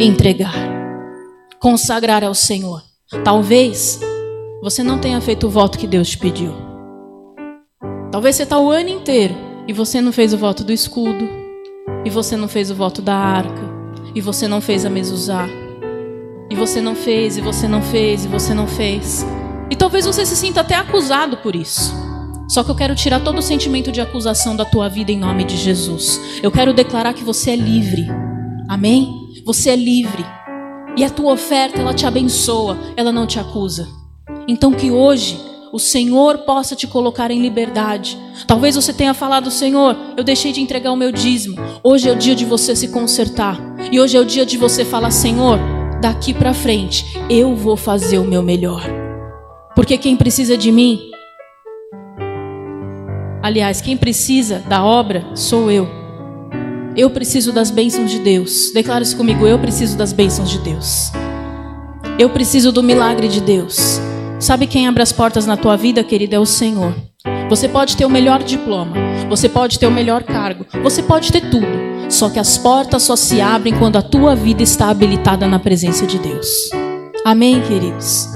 Entregar. 0.00 0.54
Consagrar 1.60 2.24
ao 2.24 2.34
Senhor. 2.34 2.82
Talvez 3.22 4.00
você 4.62 4.82
não 4.82 4.98
tenha 4.98 5.20
feito 5.20 5.46
o 5.46 5.50
voto 5.50 5.78
que 5.78 5.86
Deus 5.86 6.10
te 6.10 6.18
pediu. 6.18 6.54
Talvez 8.10 8.36
você 8.36 8.44
está 8.44 8.58
o 8.58 8.70
ano 8.70 8.88
inteiro 8.88 9.34
e 9.68 9.72
você 9.72 10.00
não 10.00 10.12
fez 10.12 10.32
o 10.32 10.38
voto 10.38 10.62
do 10.62 10.72
escudo, 10.72 11.28
e 12.04 12.10
você 12.10 12.36
não 12.36 12.46
fez 12.46 12.70
o 12.70 12.74
voto 12.74 13.02
da 13.02 13.16
arca, 13.16 13.62
e 14.14 14.20
você 14.20 14.46
não 14.46 14.60
fez 14.60 14.84
a 14.84 14.90
mezuzá, 14.90 15.46
e 16.48 16.54
você 16.54 16.80
não 16.80 16.94
fez, 16.94 17.36
e 17.36 17.40
você 17.40 17.66
não 17.66 17.82
fez, 17.82 18.24
e 18.24 18.28
você 18.28 18.54
não 18.54 18.68
fez. 18.68 19.26
E 19.68 19.74
talvez 19.74 20.06
você 20.06 20.24
se 20.24 20.36
sinta 20.36 20.60
até 20.60 20.76
acusado 20.76 21.38
por 21.38 21.56
isso. 21.56 22.05
Só 22.48 22.62
que 22.62 22.70
eu 22.70 22.74
quero 22.74 22.94
tirar 22.94 23.20
todo 23.20 23.38
o 23.38 23.42
sentimento 23.42 23.90
de 23.90 24.00
acusação 24.00 24.54
da 24.54 24.64
tua 24.64 24.88
vida 24.88 25.10
em 25.10 25.18
nome 25.18 25.44
de 25.44 25.56
Jesus. 25.56 26.20
Eu 26.42 26.50
quero 26.50 26.72
declarar 26.72 27.12
que 27.12 27.24
você 27.24 27.50
é 27.50 27.56
livre. 27.56 28.06
Amém? 28.68 29.12
Você 29.44 29.70
é 29.70 29.76
livre. 29.76 30.24
E 30.96 31.04
a 31.04 31.10
tua 31.10 31.32
oferta, 31.32 31.80
ela 31.80 31.92
te 31.92 32.06
abençoa, 32.06 32.78
ela 32.96 33.12
não 33.12 33.26
te 33.26 33.38
acusa. 33.38 33.88
Então 34.48 34.72
que 34.72 34.90
hoje 34.90 35.38
o 35.72 35.78
Senhor 35.78 36.38
possa 36.38 36.76
te 36.76 36.86
colocar 36.86 37.30
em 37.30 37.42
liberdade. 37.42 38.16
Talvez 38.46 38.76
você 38.76 38.92
tenha 38.92 39.12
falado, 39.12 39.50
Senhor, 39.50 39.96
eu 40.16 40.24
deixei 40.24 40.52
de 40.52 40.60
entregar 40.60 40.92
o 40.92 40.96
meu 40.96 41.10
dízimo. 41.10 41.56
Hoje 41.82 42.08
é 42.08 42.12
o 42.12 42.16
dia 42.16 42.34
de 42.34 42.44
você 42.44 42.74
se 42.76 42.88
consertar. 42.88 43.60
E 43.90 44.00
hoje 44.00 44.16
é 44.16 44.20
o 44.20 44.24
dia 44.24 44.46
de 44.46 44.56
você 44.56 44.84
falar, 44.84 45.10
Senhor, 45.10 45.58
daqui 46.00 46.32
para 46.32 46.54
frente 46.54 47.04
eu 47.28 47.54
vou 47.54 47.76
fazer 47.76 48.18
o 48.18 48.24
meu 48.24 48.42
melhor. 48.42 48.82
Porque 49.74 49.98
quem 49.98 50.16
precisa 50.16 50.56
de 50.56 50.72
mim 50.72 51.10
Aliás, 53.46 53.80
quem 53.80 53.96
precisa 53.96 54.58
da 54.68 54.84
obra 54.84 55.24
sou 55.36 55.70
eu. 55.70 55.88
Eu 56.96 57.08
preciso 57.10 57.52
das 57.52 57.70
bênçãos 57.70 58.10
de 58.10 58.18
Deus. 58.18 58.72
Declara 58.74 59.04
isso 59.04 59.16
comigo. 59.16 59.46
Eu 59.46 59.56
preciso 59.56 59.96
das 59.96 60.12
bênçãos 60.12 60.50
de 60.50 60.58
Deus. 60.58 61.12
Eu 62.18 62.28
preciso 62.30 62.72
do 62.72 62.82
milagre 62.82 63.28
de 63.28 63.40
Deus. 63.40 64.00
Sabe 64.40 64.66
quem 64.66 64.88
abre 64.88 65.00
as 65.00 65.12
portas 65.12 65.46
na 65.46 65.56
tua 65.56 65.76
vida, 65.76 66.02
querida? 66.02 66.34
É 66.34 66.40
o 66.40 66.44
Senhor. 66.44 66.92
Você 67.48 67.68
pode 67.68 67.96
ter 67.96 68.04
o 68.04 68.10
melhor 68.10 68.42
diploma, 68.42 68.96
você 69.28 69.48
pode 69.48 69.78
ter 69.78 69.86
o 69.86 69.92
melhor 69.92 70.24
cargo, 70.24 70.66
você 70.82 71.00
pode 71.00 71.30
ter 71.30 71.48
tudo. 71.48 71.68
Só 72.08 72.28
que 72.28 72.40
as 72.40 72.58
portas 72.58 73.04
só 73.04 73.14
se 73.14 73.40
abrem 73.40 73.78
quando 73.78 73.94
a 73.94 74.02
tua 74.02 74.34
vida 74.34 74.64
está 74.64 74.90
habilitada 74.90 75.46
na 75.46 75.60
presença 75.60 76.04
de 76.04 76.18
Deus. 76.18 76.48
Amém, 77.24 77.62
queridos? 77.62 78.28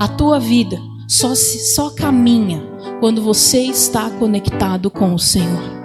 A 0.00 0.08
tua 0.08 0.40
vida 0.40 0.78
só, 1.06 1.34
se, 1.34 1.74
só 1.74 1.90
caminha 1.90 2.75
quando 3.00 3.22
você 3.22 3.60
está 3.60 4.10
conectado 4.10 4.90
com 4.90 5.14
o 5.14 5.18
Senhor. 5.18 5.76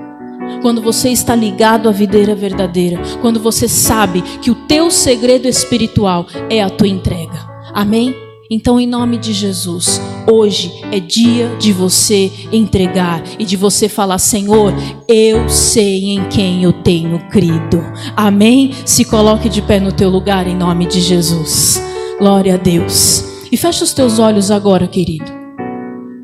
Quando 0.61 0.81
você 0.81 1.09
está 1.09 1.35
ligado 1.35 1.89
à 1.89 1.91
videira 1.91 2.35
verdadeira, 2.35 3.01
quando 3.21 3.39
você 3.39 3.67
sabe 3.67 4.21
que 4.41 4.51
o 4.51 4.55
teu 4.55 4.91
segredo 4.91 5.47
espiritual 5.47 6.27
é 6.49 6.61
a 6.61 6.69
tua 6.69 6.87
entrega. 6.87 7.49
Amém? 7.73 8.15
Então, 8.49 8.77
em 8.77 8.85
nome 8.85 9.17
de 9.17 9.31
Jesus, 9.31 10.01
hoje 10.29 10.81
é 10.91 10.99
dia 10.99 11.55
de 11.57 11.71
você 11.71 12.29
entregar 12.51 13.23
e 13.39 13.45
de 13.45 13.55
você 13.55 13.87
falar: 13.87 14.17
Senhor, 14.17 14.73
eu 15.07 15.47
sei 15.47 16.09
em 16.09 16.27
quem 16.27 16.63
eu 16.63 16.73
tenho 16.73 17.17
crido. 17.29 17.81
Amém? 18.15 18.73
Se 18.85 19.05
coloque 19.05 19.47
de 19.47 19.61
pé 19.61 19.79
no 19.79 19.93
teu 19.93 20.09
lugar 20.09 20.47
em 20.47 20.55
nome 20.55 20.85
de 20.85 20.99
Jesus. 20.99 21.81
Glória 22.19 22.55
a 22.55 22.57
Deus. 22.57 23.23
E 23.49 23.55
feche 23.55 23.83
os 23.83 23.93
teus 23.93 24.19
olhos 24.19 24.51
agora, 24.51 24.85
querido. 24.85 25.40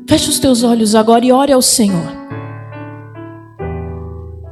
Feche 0.08 0.30
os 0.30 0.38
teus 0.38 0.62
olhos 0.62 0.94
agora 0.94 1.22
e 1.22 1.30
ore 1.30 1.52
ao 1.52 1.60
Senhor. 1.60 2.16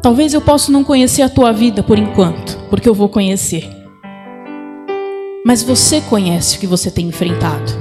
Talvez 0.02 0.34
eu 0.34 0.40
possa 0.42 0.70
não 0.70 0.84
conhecer 0.84 1.22
a 1.22 1.30
tua 1.30 1.50
vida 1.50 1.82
por 1.82 1.98
enquanto, 1.98 2.58
porque 2.68 2.86
eu 2.86 2.92
vou 2.92 3.08
conhecer. 3.08 3.66
Mas 5.46 5.62
você 5.62 6.02
conhece 6.02 6.56
o 6.58 6.60
que 6.60 6.66
você 6.66 6.90
tem 6.90 7.08
enfrentado. 7.08 7.72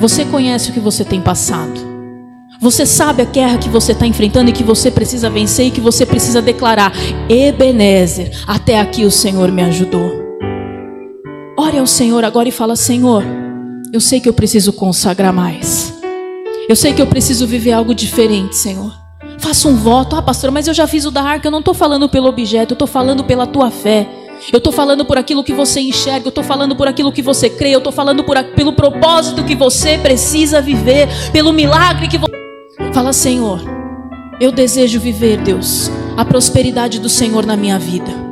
Você 0.00 0.24
conhece 0.24 0.70
o 0.70 0.72
que 0.72 0.80
você 0.80 1.04
tem 1.04 1.20
passado. 1.20 1.78
Você 2.58 2.86
sabe 2.86 3.20
a 3.20 3.26
guerra 3.26 3.58
que 3.58 3.68
você 3.68 3.92
está 3.92 4.06
enfrentando 4.06 4.48
e 4.48 4.54
que 4.54 4.64
você 4.64 4.90
precisa 4.90 5.28
vencer 5.28 5.66
e 5.66 5.70
que 5.70 5.82
você 5.82 6.06
precisa 6.06 6.40
declarar: 6.40 6.90
Ebenezer, 7.28 8.30
até 8.46 8.80
aqui 8.80 9.04
o 9.04 9.10
Senhor 9.10 9.52
me 9.52 9.62
ajudou. 9.62 10.10
Ore 11.58 11.78
ao 11.78 11.86
Senhor 11.86 12.24
agora 12.24 12.48
e 12.48 12.52
fala: 12.52 12.74
Senhor, 12.76 13.22
eu 13.92 14.00
sei 14.00 14.20
que 14.20 14.28
eu 14.28 14.32
preciso 14.32 14.72
consagrar 14.72 15.34
mais. 15.34 15.97
Eu 16.68 16.76
sei 16.76 16.92
que 16.92 17.00
eu 17.00 17.06
preciso 17.06 17.46
viver 17.46 17.72
algo 17.72 17.94
diferente, 17.94 18.54
Senhor. 18.54 18.92
Faça 19.38 19.66
um 19.68 19.76
voto. 19.76 20.14
Ah, 20.14 20.20
pastor, 20.20 20.50
mas 20.50 20.68
eu 20.68 20.74
já 20.74 20.86
fiz 20.86 21.06
o 21.06 21.10
da 21.10 21.22
arca. 21.22 21.46
Eu 21.46 21.50
não 21.50 21.60
estou 21.60 21.72
falando 21.72 22.10
pelo 22.10 22.28
objeto, 22.28 22.72
eu 22.72 22.74
estou 22.74 22.86
falando 22.86 23.24
pela 23.24 23.46
tua 23.46 23.70
fé. 23.70 24.06
Eu 24.52 24.58
estou 24.58 24.70
falando 24.70 25.02
por 25.04 25.16
aquilo 25.16 25.42
que 25.42 25.52
você 25.54 25.80
enxerga, 25.80 26.26
eu 26.26 26.28
estou 26.28 26.44
falando 26.44 26.76
por 26.76 26.86
aquilo 26.86 27.10
que 27.10 27.22
você 27.22 27.48
crê, 27.48 27.70
eu 27.70 27.78
estou 27.78 27.92
falando 27.92 28.22
por, 28.22 28.36
pelo 28.54 28.72
propósito 28.72 29.42
que 29.44 29.56
você 29.56 29.98
precisa 29.98 30.60
viver, 30.60 31.08
pelo 31.32 31.52
milagre 31.52 32.06
que 32.06 32.18
você. 32.18 32.32
Fala, 32.92 33.12
Senhor, 33.12 33.60
eu 34.38 34.52
desejo 34.52 35.00
viver, 35.00 35.38
Deus, 35.38 35.90
a 36.16 36.24
prosperidade 36.24 37.00
do 37.00 37.08
Senhor 37.08 37.44
na 37.44 37.56
minha 37.56 37.78
vida. 37.78 38.27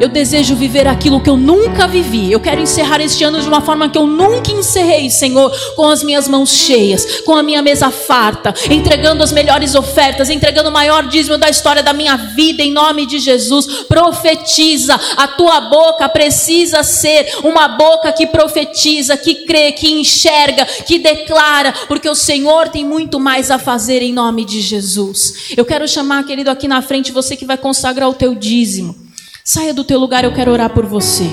Eu 0.00 0.08
desejo 0.08 0.56
viver 0.56 0.88
aquilo 0.88 1.20
que 1.20 1.30
eu 1.30 1.36
nunca 1.36 1.86
vivi. 1.86 2.30
Eu 2.30 2.40
quero 2.40 2.60
encerrar 2.60 3.00
este 3.00 3.22
ano 3.22 3.40
de 3.40 3.48
uma 3.48 3.60
forma 3.60 3.88
que 3.88 3.96
eu 3.96 4.06
nunca 4.06 4.50
encerrei, 4.50 5.08
Senhor, 5.08 5.50
com 5.76 5.88
as 5.88 6.02
minhas 6.02 6.28
mãos 6.28 6.50
cheias, 6.50 7.20
com 7.20 7.36
a 7.36 7.42
minha 7.42 7.62
mesa 7.62 7.90
farta, 7.90 8.52
entregando 8.70 9.22
as 9.22 9.32
melhores 9.32 9.74
ofertas, 9.74 10.30
entregando 10.30 10.68
o 10.68 10.72
maior 10.72 11.06
dízimo 11.06 11.38
da 11.38 11.48
história 11.48 11.82
da 11.82 11.92
minha 11.92 12.16
vida, 12.16 12.62
em 12.62 12.72
nome 12.72 13.06
de 13.06 13.18
Jesus. 13.18 13.84
Profetiza, 13.84 14.98
a 15.16 15.28
tua 15.28 15.60
boca 15.62 16.08
precisa 16.08 16.82
ser 16.82 17.28
uma 17.44 17.68
boca 17.68 18.12
que 18.12 18.26
profetiza, 18.26 19.16
que 19.16 19.46
crê, 19.46 19.72
que 19.72 19.88
enxerga, 19.88 20.64
que 20.64 20.98
declara, 20.98 21.72
porque 21.86 22.08
o 22.08 22.14
Senhor 22.14 22.68
tem 22.68 22.84
muito 22.84 23.20
mais 23.20 23.50
a 23.50 23.58
fazer 23.58 24.02
em 24.02 24.12
nome 24.12 24.44
de 24.44 24.60
Jesus. 24.60 25.54
Eu 25.56 25.64
quero 25.64 25.86
chamar, 25.86 26.24
querido, 26.24 26.50
aqui 26.50 26.66
na 26.66 26.82
frente, 26.82 27.12
você 27.12 27.36
que 27.36 27.44
vai 27.44 27.56
consagrar 27.56 28.08
o 28.08 28.14
teu 28.14 28.34
dízimo. 28.34 29.03
Saia 29.46 29.74
do 29.74 29.84
teu 29.84 29.98
lugar, 29.98 30.24
eu 30.24 30.32
quero 30.32 30.50
orar 30.50 30.70
por 30.70 30.86
você. 30.86 31.24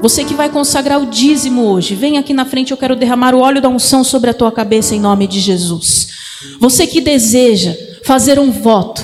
Você 0.00 0.24
que 0.24 0.34
vai 0.34 0.48
consagrar 0.48 1.02
o 1.02 1.06
dízimo 1.06 1.64
hoje, 1.66 1.96
vem 1.96 2.16
aqui 2.16 2.32
na 2.32 2.44
frente, 2.44 2.70
eu 2.70 2.76
quero 2.76 2.94
derramar 2.94 3.34
o 3.34 3.40
óleo 3.40 3.60
da 3.60 3.68
unção 3.68 4.04
sobre 4.04 4.30
a 4.30 4.34
tua 4.34 4.52
cabeça 4.52 4.94
em 4.94 5.00
nome 5.00 5.26
de 5.26 5.40
Jesus. 5.40 6.06
Você 6.60 6.86
que 6.86 7.00
deseja 7.00 7.76
fazer 8.04 8.38
um 8.38 8.52
voto, 8.52 9.02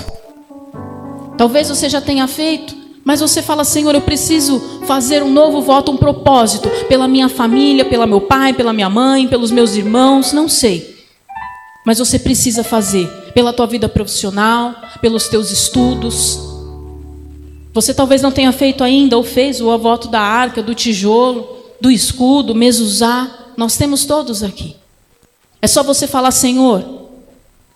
talvez 1.37 1.71
você 1.71 1.89
já 1.89 2.01
tenha 2.01 2.29
feito, 2.29 2.77
mas 3.05 3.19
você 3.19 3.43
fala, 3.43 3.65
Senhor, 3.65 3.97
eu 3.97 4.01
preciso 4.01 4.61
fazer 4.87 5.25
um 5.25 5.33
novo 5.33 5.61
voto, 5.61 5.91
um 5.91 5.97
propósito, 5.97 6.71
pela 6.87 7.09
minha 7.09 7.29
família, 7.29 7.85
pela 7.85 8.07
meu 8.07 8.21
pai, 8.21 8.53
pela 8.53 8.73
minha 8.73 8.89
mãe, 8.89 9.27
pelos 9.27 9.51
meus 9.51 9.75
irmãos, 9.75 10.33
não 10.33 10.49
sei. 10.49 11.05
Mas 11.85 11.99
você 11.99 12.17
precisa 12.17 12.63
fazer 12.63 13.09
pela 13.35 13.53
tua 13.53 13.67
vida 13.67 13.89
profissional, 13.89 14.73
pelos 15.01 15.27
teus 15.27 15.51
estudos, 15.51 16.52
você 17.73 17.95
talvez 17.95 18.21
não 18.21 18.31
tenha 18.31 18.53
feito 18.53 18.85
ainda 18.85 19.17
ou 19.17 19.25
fez 19.25 19.61
o 19.61 19.77
voto 19.79 20.09
da 20.09 20.21
arca, 20.21 20.63
do 20.63 20.75
tijolo, 20.75 21.47
do 21.81 21.91
escudo, 21.91 22.55
mezuzá. 22.55 23.31
Nós 23.57 23.77
temos 23.77 24.05
todos 24.05 24.43
aqui. 24.43 24.77
É 25.61 25.67
só 25.67 25.83
você 25.83 26.07
falar, 26.07 26.33
Senhor, 26.33 26.85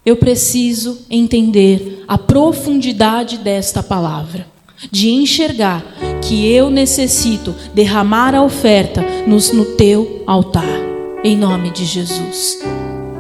eu 0.05 0.17
preciso 0.17 0.99
entender 1.11 2.05
a 2.07 2.19
profundidade 2.19 3.39
desta 3.39 3.83
palavra, 3.83 4.47
de 4.91 5.11
enxergar 5.11 5.85
que 6.23 6.47
eu 6.47 6.71
necessito 6.71 7.55
derramar 7.73 8.35
a 8.35 8.43
oferta 8.43 9.05
no, 9.27 9.37
no 9.55 9.65
teu 9.77 10.23
altar, 10.27 10.79
em 11.25 11.37
nome 11.37 11.71
de 11.71 11.85
Jesus. 11.85 12.59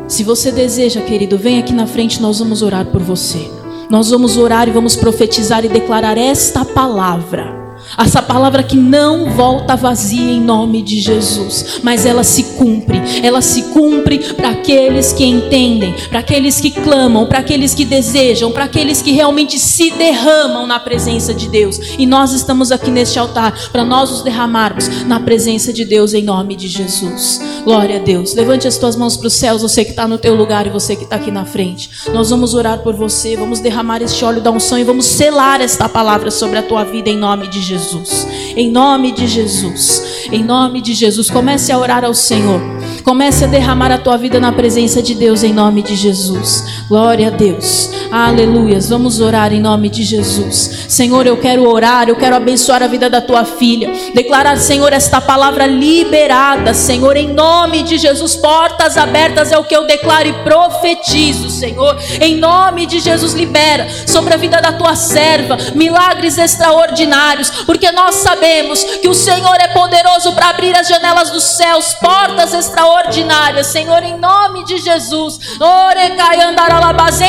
Se 0.06 0.22
você 0.22 0.52
deseja, 0.52 1.00
querido, 1.00 1.36
vem 1.38 1.58
aqui 1.58 1.72
na 1.72 1.86
frente, 1.86 2.20
nós 2.20 2.38
vamos 2.38 2.62
orar 2.62 2.86
por 2.86 3.02
você. 3.02 3.50
Nós 3.88 4.10
vamos 4.10 4.36
orar 4.36 4.68
e 4.68 4.72
vamos 4.72 4.96
profetizar 4.96 5.64
e 5.64 5.68
declarar 5.68 6.18
esta 6.18 6.64
palavra 6.64 7.55
essa 7.98 8.20
palavra 8.20 8.62
que 8.62 8.76
não 8.76 9.30
volta 9.30 9.76
vazia 9.76 10.32
em 10.32 10.40
nome 10.40 10.82
de 10.82 11.00
Jesus, 11.00 11.80
mas 11.82 12.04
ela 12.04 12.24
se 12.24 12.42
cumpre. 12.56 13.00
Ela 13.22 13.40
se 13.40 13.62
cumpre 13.64 14.18
para 14.34 14.50
aqueles 14.50 15.12
que 15.12 15.24
entendem, 15.24 15.94
para 16.08 16.20
aqueles 16.20 16.60
que 16.60 16.70
clamam, 16.70 17.26
para 17.26 17.38
aqueles 17.38 17.74
que 17.74 17.84
desejam, 17.84 18.50
para 18.50 18.64
aqueles 18.64 19.00
que 19.00 19.12
realmente 19.12 19.58
se 19.58 19.90
derramam 19.92 20.66
na 20.66 20.80
presença 20.80 21.32
de 21.32 21.48
Deus. 21.48 21.78
E 21.98 22.06
nós 22.06 22.32
estamos 22.32 22.72
aqui 22.72 22.90
neste 22.90 23.18
altar 23.18 23.54
para 23.70 23.84
nós 23.84 24.10
nos 24.10 24.22
derramarmos 24.22 25.04
na 25.04 25.20
presença 25.20 25.72
de 25.72 25.84
Deus 25.84 26.14
em 26.14 26.22
nome 26.22 26.56
de 26.56 26.68
Jesus. 26.68 27.40
Glória 27.64 27.96
a 27.96 28.02
Deus. 28.02 28.34
Levante 28.34 28.68
as 28.68 28.78
tuas 28.78 28.96
mãos 28.96 29.16
para 29.16 29.26
os 29.26 29.34
céus, 29.34 29.62
você 29.62 29.84
que 29.84 29.90
está 29.90 30.06
no 30.06 30.18
teu 30.18 30.34
lugar 30.34 30.66
e 30.66 30.70
você 30.70 30.96
que 30.96 31.04
está 31.04 31.16
aqui 31.16 31.30
na 31.30 31.44
frente. 31.44 31.90
Nós 32.12 32.30
vamos 32.30 32.54
orar 32.54 32.78
por 32.78 32.94
você, 32.94 33.36
vamos 33.36 33.60
derramar 33.60 34.02
este 34.02 34.24
óleo 34.24 34.40
da 34.40 34.50
unção 34.50 34.78
e 34.78 34.84
vamos 34.84 35.06
selar 35.06 35.60
esta 35.60 35.88
palavra 35.88 36.30
sobre 36.30 36.58
a 36.58 36.62
tua 36.62 36.84
vida 36.84 37.08
em 37.08 37.16
nome 37.16 37.48
de 37.48 37.60
Jesus. 37.60 37.75
Jesus. 37.76 38.26
Em 38.56 38.70
nome 38.70 39.12
de 39.12 39.26
Jesus. 39.26 40.28
Em 40.32 40.42
nome 40.42 40.80
de 40.80 40.94
Jesus. 40.94 41.30
Comece 41.30 41.70
a 41.70 41.78
orar 41.78 42.04
ao 42.04 42.14
Senhor. 42.14 42.60
Comece 43.04 43.44
a 43.44 43.46
derramar 43.46 43.92
a 43.92 43.98
tua 43.98 44.16
vida 44.16 44.40
na 44.40 44.50
presença 44.50 45.00
de 45.02 45.14
Deus 45.14 45.44
em 45.44 45.52
nome 45.52 45.82
de 45.82 45.94
Jesus. 45.94 46.64
Glória 46.88 47.28
a 47.28 47.30
Deus. 47.30 47.90
Aleluias. 48.10 48.88
Vamos 48.88 49.20
orar 49.20 49.52
em 49.52 49.60
nome 49.60 49.88
de 49.88 50.02
Jesus. 50.02 50.86
Senhor, 50.88 51.26
eu 51.26 51.36
quero 51.36 51.68
orar, 51.68 52.08
eu 52.08 52.16
quero 52.16 52.34
abençoar 52.34 52.82
a 52.82 52.86
vida 52.86 53.10
da 53.10 53.20
tua 53.20 53.44
filha. 53.44 53.92
Declarar, 54.14 54.56
Senhor, 54.56 54.92
esta 54.92 55.20
palavra 55.20 55.66
liberada, 55.66 56.74
Senhor, 56.74 57.16
em 57.16 57.32
nome 57.32 57.82
de 57.82 57.98
Jesus. 57.98 58.34
Portas 58.36 58.96
abertas 58.96 59.52
é 59.52 59.58
o 59.58 59.64
que 59.64 59.76
eu 59.76 59.86
declaro 59.86 60.28
e 60.28 60.32
profetizo, 60.44 61.50
Senhor. 61.50 61.96
Em 62.20 62.36
nome 62.36 62.86
de 62.86 62.98
Jesus, 62.98 63.34
libera 63.34 63.86
sobre 64.06 64.34
a 64.34 64.36
vida 64.36 64.60
da 64.60 64.72
tua 64.72 64.96
serva 64.96 65.56
milagres 65.74 66.38
extraordinários, 66.38 67.50
porque 67.66 67.90
nós 67.92 68.16
sabemos 68.16 68.82
que 68.84 69.08
o 69.08 69.14
Senhor 69.14 69.56
é 69.60 69.68
poderoso 69.68 70.32
para 70.32 70.50
abrir 70.50 70.74
as 70.76 70.88
janelas 70.88 71.30
dos 71.30 71.44
céus, 71.44 71.94
portas 71.94 72.54
extraordinárias 72.54 72.86
extraordinária, 72.86 73.64
Senhor, 73.64 74.02
em 74.02 74.16
nome 74.18 74.64
de 74.64 74.78
Jesus. 74.78 75.40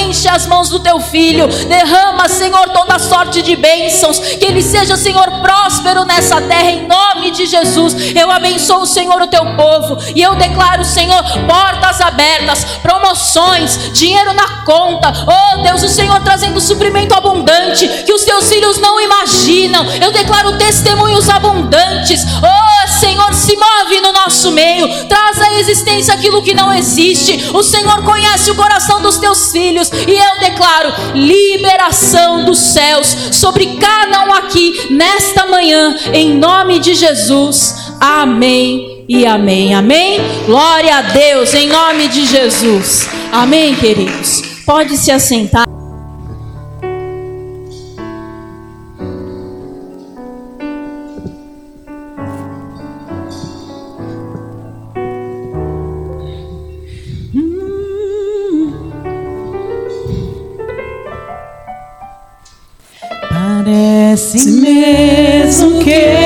Enche 0.07 0.27
as 0.27 0.45
mãos 0.45 0.69
do 0.69 0.79
teu 0.79 0.99
filho, 0.99 1.47
derrama, 1.47 2.27
Senhor, 2.27 2.69
toda 2.69 2.99
sorte 2.99 3.41
de 3.41 3.55
bênçãos, 3.55 4.19
que 4.19 4.45
ele 4.45 4.61
seja, 4.61 4.95
Senhor, 4.95 5.25
próspero 5.41 6.05
nessa 6.05 6.41
terra, 6.41 6.69
em 6.71 6.87
nome 6.87 7.31
de 7.31 7.45
Jesus. 7.45 8.15
Eu 8.15 8.29
abençoo, 8.31 8.85
Senhor, 8.85 9.21
o 9.21 9.27
teu 9.27 9.45
povo, 9.55 9.97
e 10.15 10.21
eu 10.21 10.35
declaro, 10.35 10.83
Senhor, 10.83 11.23
portas 11.47 12.01
abertas, 12.01 12.63
promoções, 12.81 13.91
dinheiro 13.93 14.33
na 14.33 14.63
conta. 14.63 15.13
Oh 15.25 15.63
Deus, 15.63 15.83
o 15.83 15.89
Senhor 15.89 16.21
trazendo 16.21 16.59
suprimento 16.59 17.15
abundante, 17.15 17.87
que 18.03 18.13
os 18.13 18.23
teus 18.23 18.49
filhos 18.49 18.77
não 18.77 18.99
imaginam. 18.99 19.85
Eu 20.01 20.11
declaro 20.11 20.26
testemunhos 20.57 21.29
abundantes. 21.29 22.23
Oh 22.41 22.87
Senhor, 22.99 23.33
se 23.33 23.55
move 23.55 24.01
no 24.01 24.11
nosso 24.11 24.51
meio, 24.51 25.05
traz 25.05 25.41
a 25.41 25.59
existência 25.59 26.13
aquilo 26.13 26.41
que 26.41 26.53
não 26.53 26.73
existe. 26.73 27.49
O 27.53 27.63
Senhor 27.63 28.03
conhece 28.03 28.51
o 28.51 28.55
coração 28.55 29.01
dos 29.01 29.17
teus 29.17 29.51
filhos. 29.51 29.91
E 29.91 30.11
eu 30.11 30.39
declaro 30.39 30.93
liberação 31.13 32.45
dos 32.45 32.57
céus 32.57 33.15
sobre 33.31 33.77
cada 33.77 34.25
um 34.25 34.33
aqui 34.33 34.87
nesta 34.91 35.45
manhã, 35.45 35.95
em 36.13 36.35
nome 36.35 36.79
de 36.79 36.95
Jesus. 36.95 37.75
Amém 37.99 39.05
e 39.07 39.25
amém. 39.25 39.73
Amém. 39.73 40.19
Glória 40.45 40.97
a 40.97 41.01
Deus, 41.01 41.53
em 41.53 41.67
nome 41.67 42.07
de 42.07 42.25
Jesus. 42.25 43.07
Amém, 43.31 43.75
queridos. 43.75 44.41
Pode 44.65 44.97
se 44.97 45.11
assentar. 45.11 45.66
Parece 64.17 64.49
mesmo 64.49 65.77
que 65.77 66.16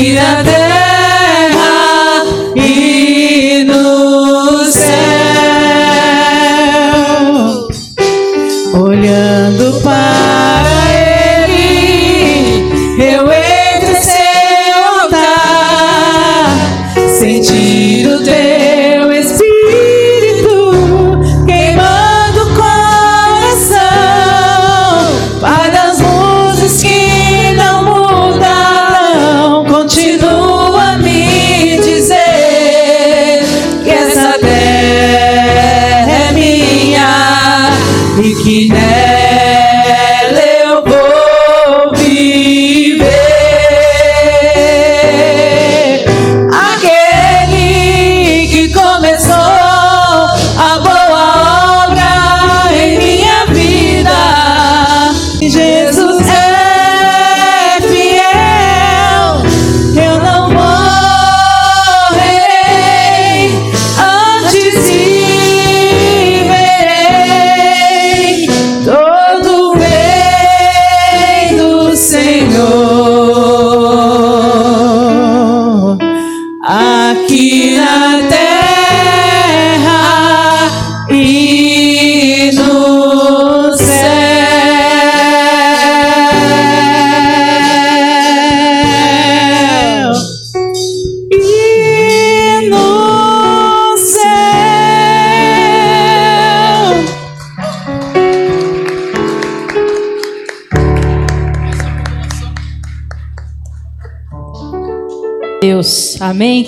aqui 0.00 0.14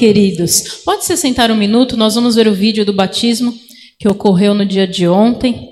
queridos? 0.03 0.83
Pode 0.85 1.05
se 1.05 1.17
sentar 1.17 1.49
um 1.53 1.57
minuto, 1.57 1.97
nós 1.97 2.17
vamos 2.17 2.35
ver 2.35 2.49
o 2.49 2.53
vídeo 2.53 2.85
do 2.85 2.93
batismo 2.93 3.55
que 4.01 4.09
ocorreu 4.09 4.53
no 4.53 4.67
dia 4.67 4.85
de 4.85 5.07
ontem. 5.07 5.72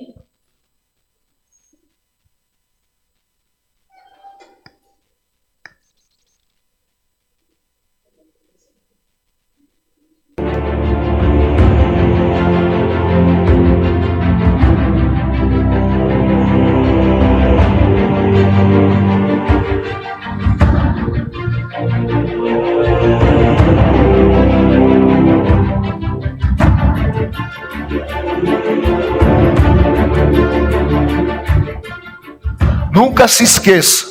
Nunca 33.00 33.26
se 33.26 33.44
esqueça 33.44 34.04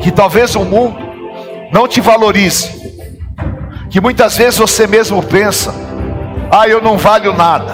que 0.00 0.10
talvez 0.10 0.56
o 0.56 0.64
mundo 0.64 0.98
não 1.72 1.86
te 1.86 2.00
valorize, 2.00 2.72
que 3.88 4.00
muitas 4.00 4.36
vezes 4.36 4.58
você 4.58 4.84
mesmo 4.84 5.22
pensa: 5.22 5.72
ah, 6.50 6.66
eu 6.66 6.82
não 6.82 6.98
valho 6.98 7.32
nada. 7.32 7.72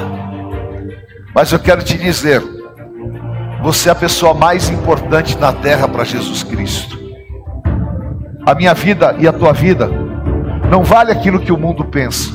Mas 1.35 1.53
eu 1.53 1.59
quero 1.59 1.83
te 1.83 1.97
dizer, 1.97 2.43
você 3.63 3.89
é 3.89 3.93
a 3.93 3.95
pessoa 3.95 4.35
mais 4.35 4.69
importante 4.69 5.39
na 5.39 5.55
terra 5.55 5.89
para 5.89 6.05
Jesus 6.05 6.43
Cristo. 6.43 6.99
A 8.45 8.55
minha 8.55 8.75
vida 8.75 9.17
e 9.19 9.27
a 9.27 9.33
tua 9.33 9.55
vida 9.55 9.91
não 10.71 10.85
vale 10.85 11.13
aquilo 11.13 11.41
que 11.41 11.51
o 11.51 11.57
mundo 11.57 11.83
pensa, 11.83 12.31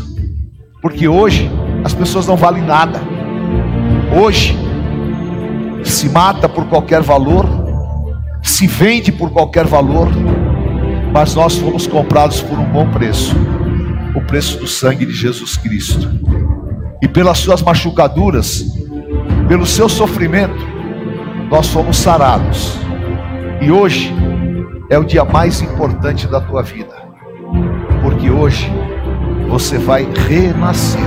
porque 0.82 1.08
hoje 1.08 1.52
as 1.86 1.94
pessoas 1.94 2.26
não 2.26 2.36
valem 2.36 2.64
nada. 2.64 3.00
Hoje 4.20 4.58
se 5.84 6.10
mata 6.10 6.50
por 6.50 6.66
qualquer 6.66 7.04
valor, 7.04 7.59
se 8.42 8.68
vende 8.68 9.12
por 9.12 9.32
qualquer 9.32 9.66
valor, 9.66 10.10
mas 11.14 11.36
nós 11.36 11.58
fomos 11.58 11.88
comprados 11.88 12.42
por 12.42 12.58
um 12.58 12.66
bom 12.66 12.90
preço 12.92 13.36
o 14.16 14.22
preço 14.22 14.58
do 14.58 14.68
sangue 14.68 15.06
de 15.06 15.14
Jesus 15.14 15.58
Cristo. 15.58 16.10
E 17.02 17.08
pelas 17.08 17.38
suas 17.40 17.62
machucaduras, 17.62 18.66
pelo 19.48 19.66
seu 19.66 19.88
sofrimento, 19.88 20.68
nós 21.50 21.68
fomos 21.68 21.98
sarados. 21.98 22.78
E 23.62 23.72
hoje 23.72 24.14
é 24.90 24.98
o 24.98 25.04
dia 25.04 25.24
mais 25.24 25.62
importante 25.62 26.28
da 26.28 26.42
tua 26.42 26.62
vida, 26.62 26.96
porque 28.02 28.30
hoje 28.30 28.70
você 29.48 29.78
vai 29.78 30.08
renascer. 30.28 31.00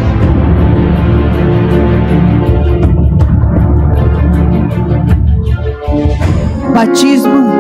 Batismo 6.73 7.51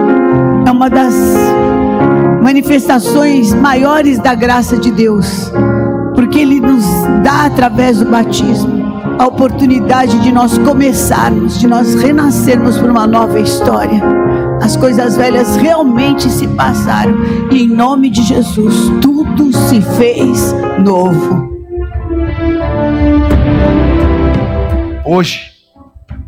é 0.66 0.70
uma 0.70 0.88
das 0.88 1.14
manifestações 2.42 3.52
maiores 3.52 4.18
da 4.18 4.34
graça 4.34 4.76
de 4.76 4.90
Deus, 4.90 5.52
porque 6.14 6.38
Ele 6.38 6.60
nos 6.60 6.84
dá 7.22 7.44
através 7.44 7.98
do 7.98 8.06
batismo 8.06 8.82
a 9.18 9.26
oportunidade 9.26 10.18
de 10.20 10.32
nós 10.32 10.56
começarmos, 10.58 11.60
de 11.60 11.66
nós 11.66 11.94
renascermos 11.94 12.78
para 12.78 12.90
uma 12.90 13.06
nova 13.06 13.38
história. 13.38 14.02
As 14.62 14.76
coisas 14.76 15.16
velhas 15.16 15.56
realmente 15.56 16.30
se 16.30 16.48
passaram 16.48 17.14
e 17.50 17.64
em 17.64 17.68
nome 17.68 18.08
de 18.08 18.22
Jesus 18.22 18.74
tudo 19.00 19.52
se 19.52 19.80
fez 19.80 20.54
novo. 20.82 21.52
Hoje 25.04 25.52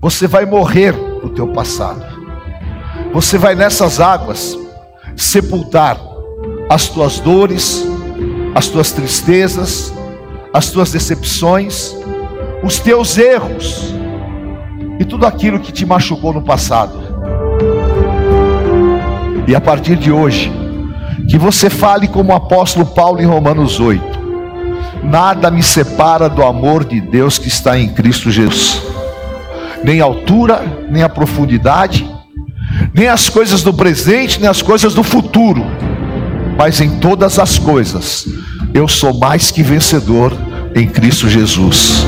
você 0.00 0.26
vai 0.26 0.44
morrer 0.44 0.92
para 0.92 1.26
o 1.26 1.30
teu 1.30 1.48
passado. 1.48 2.13
Você 3.14 3.38
vai 3.38 3.54
nessas 3.54 4.00
águas 4.00 4.58
sepultar 5.14 5.96
as 6.68 6.88
tuas 6.88 7.20
dores, 7.20 7.86
as 8.56 8.66
tuas 8.66 8.90
tristezas, 8.90 9.94
as 10.52 10.70
tuas 10.70 10.90
decepções, 10.90 11.94
os 12.60 12.80
teus 12.80 13.16
erros 13.16 13.94
e 14.98 15.04
tudo 15.04 15.26
aquilo 15.26 15.60
que 15.60 15.70
te 15.70 15.86
machucou 15.86 16.32
no 16.32 16.42
passado. 16.42 16.98
E 19.46 19.54
a 19.54 19.60
partir 19.60 19.94
de 19.94 20.10
hoje, 20.10 20.50
que 21.28 21.38
você 21.38 21.70
fale 21.70 22.08
como 22.08 22.32
o 22.32 22.36
apóstolo 22.36 22.84
Paulo 22.84 23.22
em 23.22 23.26
Romanos 23.26 23.78
8: 23.78 24.02
Nada 25.04 25.52
me 25.52 25.62
separa 25.62 26.28
do 26.28 26.42
amor 26.42 26.84
de 26.84 27.00
Deus 27.00 27.38
que 27.38 27.46
está 27.46 27.78
em 27.78 27.90
Cristo 27.90 28.28
Jesus, 28.28 28.82
nem 29.84 30.00
a 30.00 30.04
altura, 30.04 30.64
nem 30.90 31.04
a 31.04 31.08
profundidade, 31.08 32.12
nem 32.94 33.08
as 33.08 33.28
coisas 33.28 33.64
do 33.64 33.74
presente, 33.74 34.40
nem 34.40 34.48
as 34.48 34.62
coisas 34.62 34.94
do 34.94 35.02
futuro, 35.02 35.66
mas 36.56 36.80
em 36.80 37.00
todas 37.00 37.40
as 37.40 37.58
coisas, 37.58 38.28
eu 38.72 38.86
sou 38.86 39.12
mais 39.12 39.50
que 39.50 39.64
vencedor 39.64 40.32
em 40.76 40.86
Cristo 40.86 41.28
Jesus. 41.28 42.06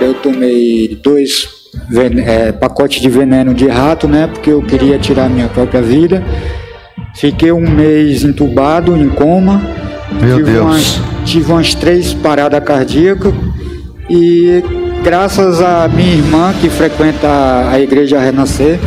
Eu 0.00 0.14
tomei 0.14 0.96
dois 1.02 1.48
é, 2.24 2.52
pacotes 2.52 3.02
de 3.02 3.08
veneno 3.08 3.52
de 3.52 3.66
rato, 3.66 4.06
né? 4.06 4.28
Porque 4.28 4.50
eu 4.50 4.62
queria 4.62 4.96
tirar 4.96 5.28
minha 5.28 5.48
própria 5.48 5.82
vida. 5.82 6.22
Fiquei 7.16 7.50
um 7.50 7.68
mês 7.68 8.22
entubado, 8.22 8.96
em 8.96 9.08
coma. 9.08 9.60
Meu 10.20 10.36
tive 10.36 10.52
Deus. 10.52 10.64
Umas, 10.64 11.00
tive 11.24 11.52
umas 11.52 11.74
três 11.74 12.14
paradas 12.14 12.62
cardíacas. 12.62 13.34
E 14.08 14.62
graças 15.06 15.62
a 15.62 15.86
minha 15.86 16.16
irmã, 16.16 16.52
que 16.60 16.68
frequenta 16.68 17.28
a 17.70 17.78
igreja 17.78 18.18
Renascer, 18.18 18.80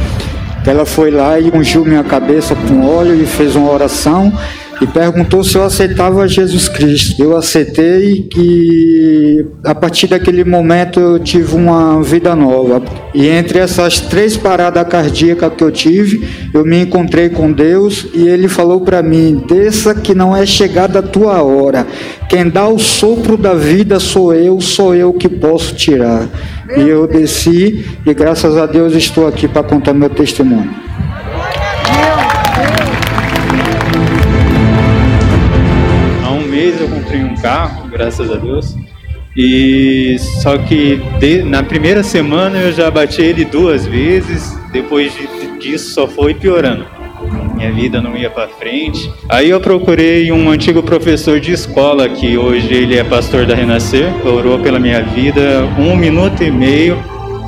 Ela 0.67 0.85
foi 0.85 1.09
lá 1.09 1.39
e 1.39 1.49
ungiu 1.49 1.85
minha 1.85 2.03
cabeça 2.03 2.53
com 2.53 2.85
óleo 2.85 3.15
e 3.15 3.25
fez 3.25 3.55
uma 3.55 3.71
oração 3.71 4.37
e 4.81 4.87
perguntou 4.87 5.43
se 5.43 5.55
eu 5.55 5.63
aceitava 5.63 6.27
Jesus 6.27 6.69
Cristo. 6.69 7.21
Eu 7.21 7.35
aceitei 7.35 8.29
e 8.35 9.45
a 9.63 9.75
partir 9.75 10.07
daquele 10.07 10.43
momento 10.43 10.99
eu 10.99 11.19
tive 11.19 11.55
uma 11.55 12.01
vida 12.01 12.35
nova. 12.35 12.81
E 13.13 13.27
entre 13.27 13.59
essas 13.59 13.99
três 13.99 14.37
paradas 14.37 14.87
cardíacas 14.87 15.53
que 15.55 15.63
eu 15.63 15.71
tive, 15.71 16.27
eu 16.53 16.65
me 16.65 16.81
encontrei 16.81 17.29
com 17.29 17.51
Deus 17.51 18.07
e 18.13 18.27
ele 18.27 18.47
falou 18.47 18.81
para 18.81 19.01
mim: 19.01 19.43
"Desça 19.47 19.93
que 19.93 20.15
não 20.15 20.35
é 20.35 20.45
chegada 20.45 20.99
a 20.99 21.03
tua 21.03 21.41
hora. 21.41 21.85
Quem 22.29 22.47
dá 22.49 22.67
o 22.67 22.79
sopro 22.79 23.35
da 23.35 23.53
vida 23.53 23.99
sou 23.99 24.33
eu, 24.33 24.61
sou 24.61 24.95
eu 24.95 25.13
que 25.13 25.27
posso 25.27 25.75
tirar". 25.75 26.27
E 26.77 26.81
eu 26.81 27.07
desci 27.07 27.83
e 28.05 28.13
graças 28.13 28.55
a 28.55 28.65
Deus 28.65 28.93
estou 28.93 29.27
aqui 29.27 29.47
para 29.47 29.63
contar 29.63 29.93
meu 29.93 30.09
testemunho. 30.09 30.88
Carro, 37.41 37.87
graças 37.89 38.31
a 38.31 38.35
Deus. 38.35 38.75
E 39.35 40.17
só 40.41 40.57
que 40.57 40.99
de- 41.19 41.43
na 41.43 41.63
primeira 41.63 42.03
semana 42.03 42.57
eu 42.57 42.71
já 42.73 42.89
bati 42.91 43.21
ele 43.21 43.45
duas 43.45 43.85
vezes. 43.85 44.57
Depois 44.71 45.11
de- 45.13 45.59
disso 45.59 45.93
só 45.93 46.07
foi 46.07 46.33
piorando. 46.33 46.85
Minha 47.55 47.71
vida 47.71 48.01
não 48.01 48.15
ia 48.15 48.29
para 48.29 48.47
frente. 48.47 49.11
Aí 49.27 49.49
eu 49.49 49.59
procurei 49.59 50.31
um 50.31 50.49
antigo 50.49 50.81
professor 50.81 51.39
de 51.39 51.51
escola 51.51 52.07
que 52.09 52.37
hoje 52.37 52.73
ele 52.73 52.97
é 52.97 53.03
pastor 53.03 53.45
da 53.45 53.53
Renascer. 53.55 54.07
Orou 54.25 54.59
pela 54.59 54.79
minha 54.79 55.01
vida 55.03 55.67
um 55.77 55.95
minuto 55.95 56.43
e 56.43 56.49
meio. 56.51 56.97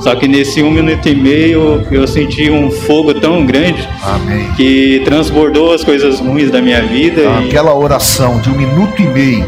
Só 0.00 0.14
que 0.16 0.26
nesse 0.26 0.62
um 0.62 0.70
minuto 0.70 1.08
e 1.08 1.14
meio 1.14 1.86
eu 1.90 2.06
senti 2.08 2.50
um 2.50 2.70
fogo 2.70 3.14
tão 3.14 3.46
grande 3.46 3.88
Amém. 4.02 4.48
que 4.56 5.00
transbordou 5.04 5.72
as 5.72 5.84
coisas 5.84 6.18
ruins 6.20 6.50
da 6.50 6.60
minha 6.60 6.82
vida. 6.82 7.20
e- 7.22 7.46
Aquela 7.48 7.74
oração 7.74 8.40
de 8.40 8.50
um 8.50 8.54
minuto 8.56 9.00
e 9.00 9.06
meio 9.06 9.46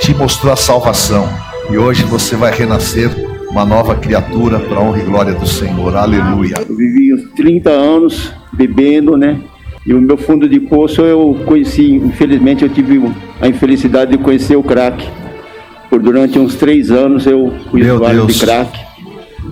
te 0.00 0.14
mostrou 0.14 0.52
a 0.52 0.56
salvação. 0.56 1.28
E 1.70 1.78
hoje 1.78 2.02
você 2.04 2.36
vai 2.36 2.52
renascer 2.52 3.10
uma 3.50 3.64
nova 3.64 3.94
criatura 3.94 4.58
para 4.58 4.78
a 4.78 4.80
honra 4.80 4.98
e 4.98 5.04
glória 5.04 5.34
do 5.34 5.46
Senhor. 5.46 5.96
Aleluia. 5.96 6.56
Eu 6.68 6.76
vivi 6.76 7.14
uns 7.14 7.30
30 7.34 7.70
anos 7.70 8.32
bebendo, 8.52 9.16
né? 9.16 9.38
E 9.86 9.94
o 9.94 10.00
meu 10.00 10.16
fundo 10.16 10.48
de 10.48 10.60
poço 10.60 11.02
eu 11.02 11.38
conheci, 11.46 11.94
infelizmente 11.94 12.62
eu 12.62 12.68
tive 12.68 13.02
a 13.40 13.48
infelicidade 13.48 14.12
de 14.12 14.18
conhecer 14.18 14.56
o 14.56 14.62
crack. 14.62 15.08
Por 15.88 16.00
durante 16.00 16.38
uns 16.38 16.54
três 16.54 16.90
anos 16.90 17.26
eu 17.26 17.52
fui 17.70 17.82
usuário 17.90 18.26
de 18.26 18.38
crack. 18.38 18.78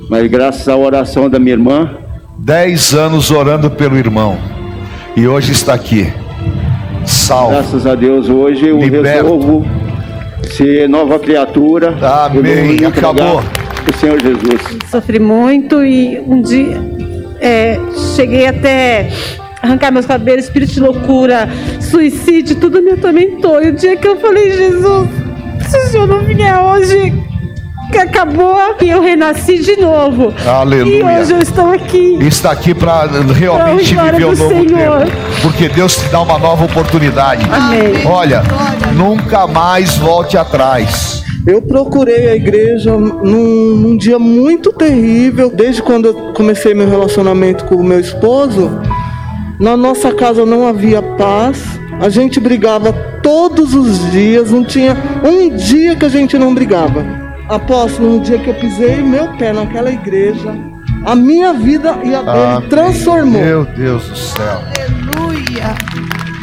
Mas 0.08 0.30
graças 0.30 0.68
à 0.68 0.76
oração 0.76 1.28
da 1.28 1.38
minha 1.38 1.54
irmã, 1.54 1.98
Dez 2.40 2.94
anos 2.94 3.32
orando 3.32 3.68
pelo 3.68 3.96
irmão. 3.96 4.38
E 5.16 5.26
hoje 5.26 5.50
está 5.50 5.74
aqui. 5.74 6.06
Salvo. 7.04 7.50
graças 7.50 7.84
a 7.84 7.96
Deus 7.96 8.28
hoje 8.28 8.68
eu 8.68 8.78
Liberto. 8.78 9.08
resolvo 9.08 9.66
ser 10.44 10.88
nova 10.88 11.18
criatura. 11.18 11.96
Amém. 12.00 12.74
Entregar 12.74 12.88
Acabou. 12.88 13.42
pro 13.84 13.98
Senhor 13.98 14.20
Jesus. 14.20 14.60
Sofri 14.90 15.18
muito 15.18 15.84
e 15.84 16.18
um 16.20 16.40
dia 16.42 16.80
é, 17.40 17.78
cheguei 18.16 18.46
até 18.46 19.10
arrancar 19.62 19.92
meus 19.92 20.06
cabelos, 20.06 20.44
espírito 20.44 20.72
de 20.72 20.80
loucura, 20.80 21.48
suicídio, 21.80 22.56
tudo 22.56 22.82
me 22.82 22.92
atormentou. 22.92 23.62
E 23.62 23.68
o 23.68 23.72
dia 23.72 23.96
que 23.96 24.06
eu 24.06 24.18
falei, 24.20 24.50
Jesus, 24.52 25.08
se 25.68 25.76
o 25.76 25.86
Senhor 25.88 26.06
não 26.06 26.24
vier 26.24 26.58
hoje, 26.60 27.12
que 27.90 27.98
acabou, 27.98 28.58
e 28.80 28.88
eu 28.88 29.00
renasci 29.02 29.58
de 29.58 29.76
novo. 29.80 30.32
Aleluia. 30.46 30.98
E 30.98 31.02
hoje 31.20 31.32
eu 31.32 31.38
estou 31.38 31.70
aqui. 31.72 32.18
Está 32.20 32.52
aqui 32.52 32.74
para 32.74 33.06
realmente 33.34 33.94
Para 33.94 34.08
a 34.08 34.12
viver 34.12 34.24
o 34.24 34.36
novo 34.36 34.64
do 34.64 34.68
Senhor. 34.68 34.98
tempo. 35.04 35.16
Porque 35.42 35.68
Deus 35.68 35.96
te 35.96 36.08
dá 36.08 36.20
uma 36.20 36.38
nova 36.38 36.64
oportunidade. 36.64 37.46
Amém. 37.50 38.06
Olha, 38.06 38.42
nunca 38.94 39.46
mais 39.46 39.96
volte 39.96 40.36
atrás. 40.36 41.24
Eu 41.46 41.62
procurei 41.62 42.28
a 42.28 42.34
igreja 42.36 42.92
num, 42.92 43.74
num 43.76 43.96
dia 43.96 44.18
muito 44.18 44.72
terrível, 44.72 45.50
desde 45.50 45.82
quando 45.82 46.06
eu 46.06 46.14
comecei 46.34 46.74
meu 46.74 46.88
relacionamento 46.88 47.64
com 47.64 47.76
o 47.76 47.84
meu 47.84 48.00
esposo. 48.00 48.70
Na 49.58 49.76
nossa 49.76 50.12
casa 50.12 50.44
não 50.44 50.66
havia 50.68 51.00
paz, 51.00 51.62
a 52.00 52.08
gente 52.08 52.38
brigava 52.38 52.92
todos 53.22 53.74
os 53.74 54.10
dias, 54.12 54.50
não 54.50 54.62
tinha 54.62 54.96
um 55.24 55.48
dia 55.56 55.96
que 55.96 56.04
a 56.04 56.08
gente 56.08 56.38
não 56.38 56.54
brigava. 56.54 57.27
Apóstolo, 57.48 58.18
no 58.18 58.20
dia 58.20 58.38
que 58.38 58.48
eu 58.48 58.54
pisei 58.54 59.02
meu 59.02 59.28
pé 59.36 59.52
naquela 59.52 59.90
igreja, 59.90 60.54
a 61.04 61.14
minha 61.14 61.54
vida 61.54 61.98
e 62.04 62.14
a 62.14 62.20
dele 62.22 62.56
Amém. 62.56 62.68
transformou. 62.68 63.40
Meu 63.40 63.64
Deus 63.64 64.08
do 64.08 64.16
céu. 64.16 64.62
Aleluia. 64.76 65.74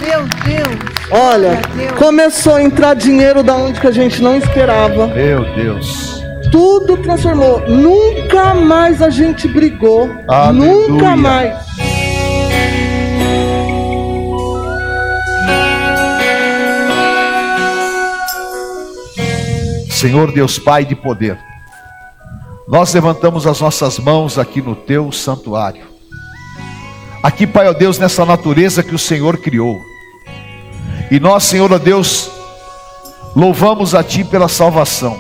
Meu 0.02 0.22
Deus. 0.44 0.96
Olha, 1.12 1.62
começou 1.98 2.56
a 2.56 2.64
entrar 2.64 2.96
dinheiro 2.96 3.44
da 3.44 3.56
onde 3.56 3.80
que 3.80 3.88
a 3.88 3.92
gente 3.92 4.22
não 4.22 4.36
esperava. 4.36 5.08
Meu 5.08 5.44
Deus. 5.54 6.24
Tudo 6.52 6.98
transformou. 6.98 7.62
Nunca 7.68 8.56
mais 8.56 9.02
a 9.02 9.10
gente 9.10 9.48
brigou. 9.48 10.10
Aleluia. 10.28 10.90
Nunca 10.90 11.16
mais. 11.16 11.65
Senhor 19.96 20.30
Deus 20.30 20.60
Pai 20.60 20.84
de 20.84 20.94
poder, 20.94 21.40
nós 22.68 22.94
levantamos 22.94 23.48
as 23.48 23.62
nossas 23.62 23.98
mãos 23.98 24.38
aqui 24.38 24.62
no 24.62 24.76
teu 24.76 25.10
santuário. 25.10 25.86
Aqui, 27.24 27.48
Pai, 27.48 27.70
ó 27.70 27.72
Deus, 27.72 27.98
nessa 27.98 28.26
natureza 28.26 28.84
que 28.84 28.94
o 28.94 29.00
Senhor 29.00 29.38
criou. 29.38 29.80
E 31.10 31.18
nós, 31.18 31.46
Senhor, 31.46 31.72
ó 31.72 31.78
Deus, 31.78 32.30
louvamos 33.34 33.96
a 33.96 34.04
Ti 34.04 34.26
pela 34.26 34.50
salvação. 34.50 35.18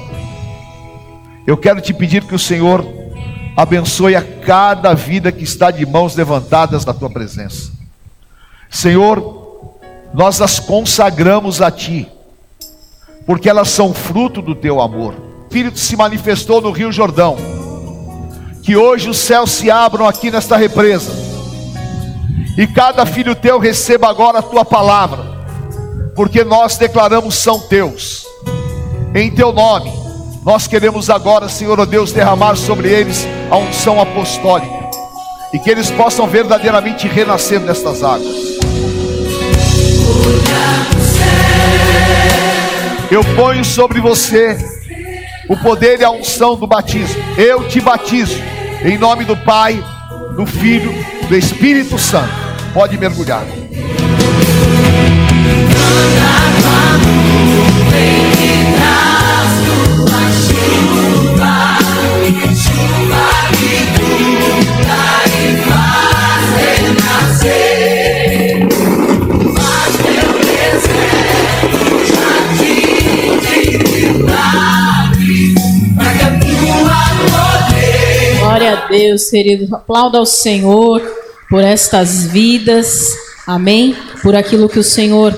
Eu 1.48 1.56
quero 1.56 1.80
te 1.80 1.94
pedir 1.94 2.26
que 2.26 2.36
o 2.36 2.40
Senhor 2.40 2.86
abençoe 3.56 4.14
a 4.14 4.22
cada 4.22 4.94
vida 4.94 5.32
que 5.32 5.46
está 5.46 5.72
de 5.72 5.86
mãos 5.86 6.18
levantadas 6.18 6.84
na 6.84 6.94
Tua 6.94 7.10
presença. 7.10 7.72
Senhor, 8.70 9.72
nós 10.14 10.42
as 10.42 10.60
consagramos 10.60 11.62
a 11.62 11.72
Ti 11.72 12.12
porque 13.26 13.50
elas 13.50 13.70
são 13.70 13.94
fruto 13.94 14.42
do 14.42 14.54
teu 14.54 14.80
amor. 14.80 15.14
O 15.14 15.44
Espírito 15.48 15.80
se 15.80 15.96
manifestou 15.96 16.62
no 16.62 16.72
Rio 16.72 16.92
Jordão. 16.92 17.38
Que 18.62 18.76
hoje 18.76 19.10
os 19.10 19.18
céus 19.18 19.52
se 19.52 19.72
abram 19.72 20.08
aqui 20.08 20.30
nesta 20.30 20.58
represa. 20.58 21.12
E 22.58 22.68
cada 22.68 23.06
filho 23.06 23.36
teu 23.36 23.60
receba 23.60 24.10
agora 24.10 24.40
a 24.40 24.44
tua 24.44 24.64
palavra. 24.64 25.24
Porque 26.16 26.44
nós 26.44 26.78
declaramos 26.78 27.36
são 27.36 27.60
teus. 27.60 28.26
Em 29.14 29.32
teu 29.32 29.52
nome, 29.52 29.92
nós 30.44 30.68
queremos 30.68 31.10
agora, 31.10 31.50
Senhor 31.50 31.80
oh 31.80 31.86
Deus, 31.86 32.12
derramar 32.12 32.56
sobre 32.56 32.90
eles 32.90 33.26
a 33.50 33.58
unção 33.58 34.00
apostólica. 34.00 34.90
E 35.54 35.60
que 35.60 35.70
eles 35.70 35.90
possam 35.90 36.28
verdadeiramente 36.28 37.08
renascer 37.08 37.60
nestas 37.60 38.04
águas. 38.04 38.45
Eu 43.12 43.24
ponho 43.36 43.64
sobre 43.64 44.00
você 44.00 44.58
o 45.48 45.56
poder 45.58 46.00
e 46.00 46.04
a 46.04 46.10
unção 46.10 46.56
do 46.56 46.66
batismo. 46.66 47.16
Eu 47.38 47.68
te 47.68 47.80
batizo 47.80 48.42
em 48.84 48.98
nome 48.98 49.26
do 49.26 49.38
Pai, 49.38 49.84
do 50.36 50.46
Filho, 50.46 50.92
do 51.28 51.36
Espírito 51.36 51.98
Santo. 52.00 52.34
Pode 52.74 52.98
mergulhar. 52.98 53.44
Glória 78.40 78.74
a 78.74 78.88
Deus, 78.88 79.30
querido. 79.30 79.76
Aplauda 79.76 80.18
ao 80.18 80.26
Senhor 80.26 81.02
por 81.50 81.64
estas 81.64 82.26
vidas. 82.28 83.16
Amém? 83.46 83.96
Por 84.22 84.36
aquilo 84.36 84.70
que 84.70 84.80
o 84.80 84.84
Senhor 84.84 85.38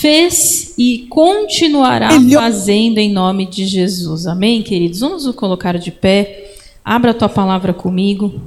fez 0.00 0.74
e 0.78 1.06
continuará 1.08 2.10
fazendo 2.34 2.98
em 2.98 3.12
nome 3.12 3.46
de 3.46 3.66
Jesus. 3.66 4.26
Amém, 4.26 4.62
queridos? 4.62 5.00
Vamos 5.00 5.24
nos 5.24 5.34
colocar 5.34 5.78
de 5.78 5.90
pé. 5.90 6.54
Abra 6.84 7.10
a 7.10 7.14
tua 7.14 7.28
palavra 7.28 7.74
comigo. 7.74 8.40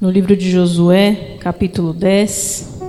No 0.00 0.10
livro 0.10 0.36
de 0.36 0.50
Josué, 0.50 1.36
capítulo 1.38 1.92
10. 1.92 2.81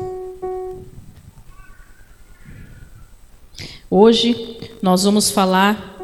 Hoje 3.95 4.57
nós 4.81 5.03
vamos 5.03 5.29
falar 5.29 5.99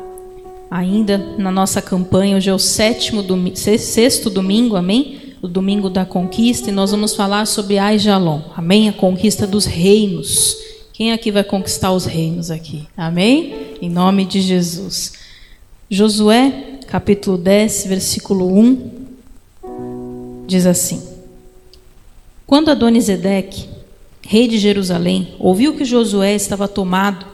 ainda 0.69 1.17
na 1.39 1.51
nossa 1.51 1.81
campanha, 1.81 2.37
hoje 2.37 2.47
é 2.47 2.53
o 2.53 2.59
sétimo 2.59 3.23
domi 3.23 3.55
sexto 3.55 4.29
domingo, 4.29 4.75
amém? 4.75 5.19
o 5.41 5.47
domingo 5.47 5.89
da 5.89 6.05
conquista, 6.05 6.69
e 6.69 6.71
nós 6.71 6.91
vamos 6.91 7.15
falar 7.15 7.47
sobre 7.47 7.79
Aijalon. 7.79 8.41
Amém? 8.55 8.89
A 8.89 8.93
conquista 8.93 9.47
dos 9.47 9.65
reinos. 9.65 10.55
Quem 10.93 11.11
aqui 11.11 11.31
vai 11.31 11.43
conquistar 11.43 11.91
os 11.91 12.05
reinos 12.05 12.51
aqui? 12.51 12.87
Amém? 12.95 13.55
Em 13.81 13.89
nome 13.89 14.23
de 14.23 14.39
Jesus. 14.39 15.13
Josué, 15.89 16.77
capítulo 16.85 17.39
10, 17.39 17.85
versículo 17.87 18.55
1, 18.55 18.91
diz 20.45 20.67
assim: 20.67 21.01
Quando 22.45 22.69
Adonisedeque, 22.69 23.67
rei 24.21 24.47
de 24.47 24.59
Jerusalém, 24.59 25.33
ouviu 25.39 25.75
que 25.75 25.83
Josué 25.83 26.35
estava 26.35 26.67
tomado, 26.67 27.28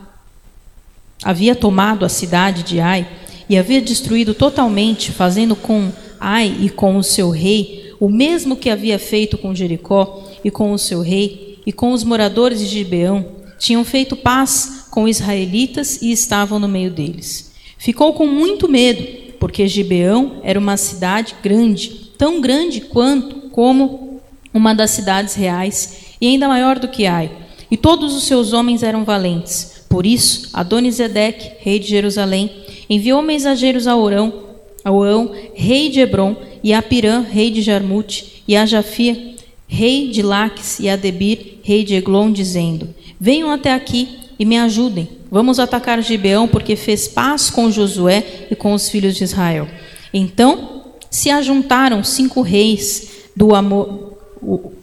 havia 1.23 1.55
tomado 1.55 2.05
a 2.05 2.09
cidade 2.09 2.63
de 2.63 2.79
Ai 2.79 3.07
e 3.49 3.57
havia 3.57 3.81
destruído 3.81 4.33
totalmente, 4.33 5.11
fazendo 5.11 5.55
com 5.55 5.91
Ai 6.19 6.55
e 6.61 6.69
com 6.69 6.97
o 6.97 7.03
seu 7.03 7.29
rei 7.29 7.85
o 7.99 8.09
mesmo 8.09 8.55
que 8.55 8.69
havia 8.69 8.99
feito 8.99 9.37
com 9.37 9.55
Jericó 9.55 10.23
e 10.43 10.51
com 10.51 10.71
o 10.71 10.77
seu 10.77 11.01
rei 11.01 11.59
e 11.65 11.71
com 11.71 11.91
os 11.91 12.03
moradores 12.03 12.59
de 12.59 12.65
Gibeão, 12.65 13.25
tinham 13.57 13.83
feito 13.83 14.15
paz 14.15 14.87
com 14.91 15.03
os 15.03 15.17
israelitas 15.17 16.01
e 16.01 16.11
estavam 16.11 16.59
no 16.59 16.67
meio 16.67 16.91
deles. 16.91 17.51
Ficou 17.77 18.13
com 18.13 18.27
muito 18.27 18.69
medo, 18.69 19.03
porque 19.39 19.67
Gibeão 19.67 20.39
era 20.43 20.59
uma 20.59 20.77
cidade 20.77 21.35
grande, 21.41 22.11
tão 22.17 22.39
grande 22.41 22.81
quanto 22.81 23.49
como 23.49 24.21
uma 24.53 24.73
das 24.73 24.91
cidades 24.91 25.33
reais, 25.33 26.15
e 26.19 26.27
ainda 26.27 26.47
maior 26.47 26.79
do 26.79 26.87
que 26.87 27.05
Ai. 27.05 27.31
E 27.69 27.75
todos 27.75 28.15
os 28.15 28.25
seus 28.25 28.53
homens 28.53 28.83
eram 28.83 29.03
valentes. 29.03 29.74
Por 29.95 30.05
isso, 30.05 30.49
Adonisedeque, 30.51 31.51
rei 31.61 31.79
de 31.79 31.87
Jerusalém, 31.87 32.51
enviou 32.89 33.21
mensageiros 33.21 33.87
a 33.87 33.95
Orão, 33.95 34.43
a 34.83 34.91
Oão, 34.91 35.31
rei 35.53 35.87
de 35.87 36.01
Hebron, 36.01 36.35
e 36.61 36.73
a 36.73 36.81
Pirã, 36.81 37.21
rei 37.21 37.49
de 37.49 37.61
Jarmute, 37.61 38.43
e 38.45 38.57
a 38.57 38.65
Jafia, 38.65 39.35
rei 39.65 40.09
de 40.09 40.21
Laques, 40.21 40.81
e 40.81 40.89
a 40.89 40.97
Debir, 40.97 41.59
rei 41.63 41.85
de 41.85 41.95
Eglon, 41.95 42.29
dizendo: 42.29 42.93
Venham 43.17 43.49
até 43.49 43.71
aqui 43.71 44.09
e 44.37 44.43
me 44.43 44.57
ajudem. 44.57 45.07
Vamos 45.31 45.59
atacar 45.59 46.03
Gibeão, 46.03 46.45
porque 46.45 46.75
fez 46.75 47.07
paz 47.07 47.49
com 47.49 47.71
Josué 47.71 48.47
e 48.51 48.55
com 48.55 48.73
os 48.73 48.89
filhos 48.89 49.15
de 49.15 49.23
Israel. 49.23 49.65
Então 50.13 50.91
se 51.09 51.29
ajuntaram 51.29 52.03
cinco 52.03 52.41
reis 52.41 53.29
do 53.33 53.55
amor, 53.55 54.04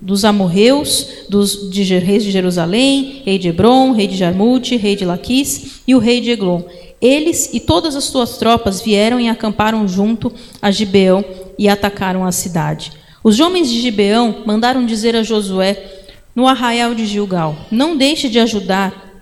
dos 0.01 0.25
amorreus, 0.25 1.07
dos 1.29 1.71
de, 1.71 1.83
reis 1.99 2.25
de 2.25 2.31
Jerusalém, 2.31 3.23
rei 3.25 3.39
de 3.39 3.49
Hebron, 3.49 3.93
rei 3.93 4.07
de 4.07 4.17
Jarmute, 4.17 4.77
rei 4.77 4.97
de 4.97 5.05
Laquis 5.05 5.81
e 5.87 5.95
o 5.95 5.99
rei 5.99 6.21
de 6.21 6.31
Eglon. 6.31 6.63
Eles 7.01 7.51
e 7.53 7.61
todas 7.61 7.97
as 7.97 8.05
suas 8.05 8.37
tropas 8.37 8.81
vieram 8.81 9.21
e 9.21 9.29
acamparam 9.29 9.87
junto 9.87 10.33
a 10.61 10.71
Gibeão 10.71 11.25
e 11.59 11.69
atacaram 11.69 12.25
a 12.25 12.33
cidade. 12.33 12.93
Os 13.25 13.41
homens 13.41 13.71
de 13.71 13.81
Gibeão 13.81 14.43
mandaram 14.45 14.85
dizer 14.85 15.15
a 15.15 15.23
Josué 15.23 16.03
no 16.35 16.47
arraial 16.47 16.95
de 16.95 17.07
Gilgal: 17.07 17.57
Não 17.71 17.97
deixe 17.97 18.29
de 18.29 18.39
ajudar 18.39 19.13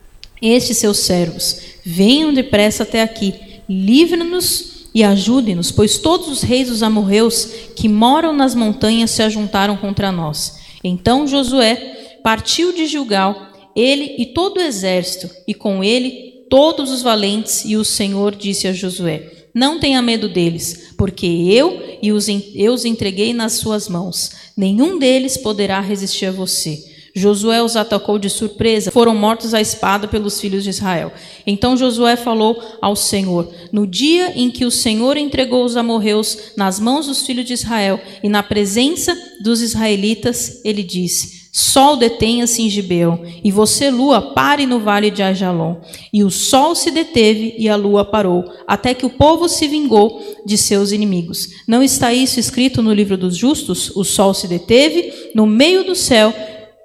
estes 0.41 0.79
seus 0.79 0.99
servos. 0.99 1.61
Venham 1.85 2.33
depressa 2.33 2.83
até 2.83 3.03
aqui. 3.03 3.35
Livre-nos 3.69 4.70
e 4.95 5.05
ajude-nos, 5.05 5.71
pois 5.71 5.99
todos 5.99 6.29
os 6.29 6.43
reis 6.43 6.69
dos 6.69 6.83
amorreus 6.83 7.47
que 7.77 7.89
moram 7.89 8.33
nas 8.33 8.55
montanhas 8.55 9.11
se 9.11 9.23
ajuntaram 9.23 9.77
contra 9.77 10.11
nós. 10.11 10.59
Então 10.83 11.27
Josué 11.27 12.19
partiu 12.23 12.73
de 12.73 12.87
Gilgal, 12.87 13.49
ele 13.75 14.17
e 14.19 14.27
todo 14.27 14.59
o 14.59 14.63
exército, 14.63 15.31
e 15.47 15.55
com 15.55 15.83
ele 15.85 16.45
todos 16.51 16.91
os 16.91 17.03
valentes, 17.03 17.65
e 17.65 17.77
o 17.77 17.85
Senhor 17.85 18.35
disse 18.35 18.67
a 18.67 18.73
Josué: 18.73 19.31
Não 19.55 19.79
tenha 19.79 20.03
medo 20.03 20.29
deles, 20.29 20.93
porque 20.99 21.27
eu 21.27 21.99
e 22.03 22.13
os, 22.13 22.27
eu 22.55 22.73
os 22.73 22.85
entreguei 22.85 23.33
nas 23.33 23.55
suas 23.55 23.89
mãos. 23.89 24.33
Nenhum 24.57 24.99
deles 24.99 25.37
poderá 25.37 25.81
resistir 25.81 26.27
a 26.27 26.33
você. 26.33 26.90
Josué 27.15 27.63
os 27.63 27.77
atacou 27.77 28.19
de 28.19 28.31
surpresa, 28.31 28.91
foram 28.91 29.15
mortos 29.15 29.55
à 29.55 29.61
espada 29.61 30.07
pelos 30.07 30.41
filhos 30.41 30.65
de 30.65 30.71
Israel. 30.71 31.13
Então 31.47 31.77
Josué 31.77 32.17
falou 32.17 32.63
ao 32.81 32.95
Senhor: 32.95 33.53
No 33.73 33.87
dia 33.87 34.33
em 34.37 34.51
que 34.51 34.65
o 34.65 34.71
Senhor 34.71 35.17
entregou 35.17 35.65
os 35.65 35.77
amorreus 35.77 36.53
nas 36.57 36.79
mãos 36.79 37.07
dos 37.07 37.23
filhos 37.27 37.47
de 37.47 37.55
Israel 37.55 38.01
e 38.23 38.29
na 38.29 38.43
presença 38.43 39.17
dos 39.43 39.61
israelitas, 39.61 40.61
ele 40.65 40.83
disse: 40.83 41.41
Sol 41.53 41.97
detenha-se 41.97 42.63
em 42.63 42.71
Gibeão, 42.71 43.23
e 43.43 43.51
você, 43.51 43.91
lua, 43.91 44.33
pare 44.33 44.67
no 44.67 44.79
vale 44.79 45.11
de 45.11 45.21
Ajalon. 45.21 45.79
E 46.13 46.23
o 46.23 46.31
sol 46.31 46.77
se 46.77 46.93
deteve 46.93 47.57
e 47.59 47.69
a 47.69 47.75
lua 47.75 48.05
parou, 48.05 48.45
até 48.69 48.95
que 48.95 49.05
o 49.05 49.11
povo 49.11 49.49
se 49.49 49.67
vingou 49.67 50.23
de 50.47 50.57
seus 50.57 50.93
inimigos. 50.93 51.49
Não 51.67 51.83
está 51.83 52.13
isso 52.15 52.39
escrito 52.39 52.81
no 52.83 52.95
livro 52.95 53.17
dos 53.17 53.37
justos? 53.37 53.91
O 53.97 54.05
sol 54.05 54.33
se 54.33 54.47
deteve 54.47 55.13
no 55.35 55.45
meio 55.45 55.83
do 55.83 55.97
céu 55.97 56.33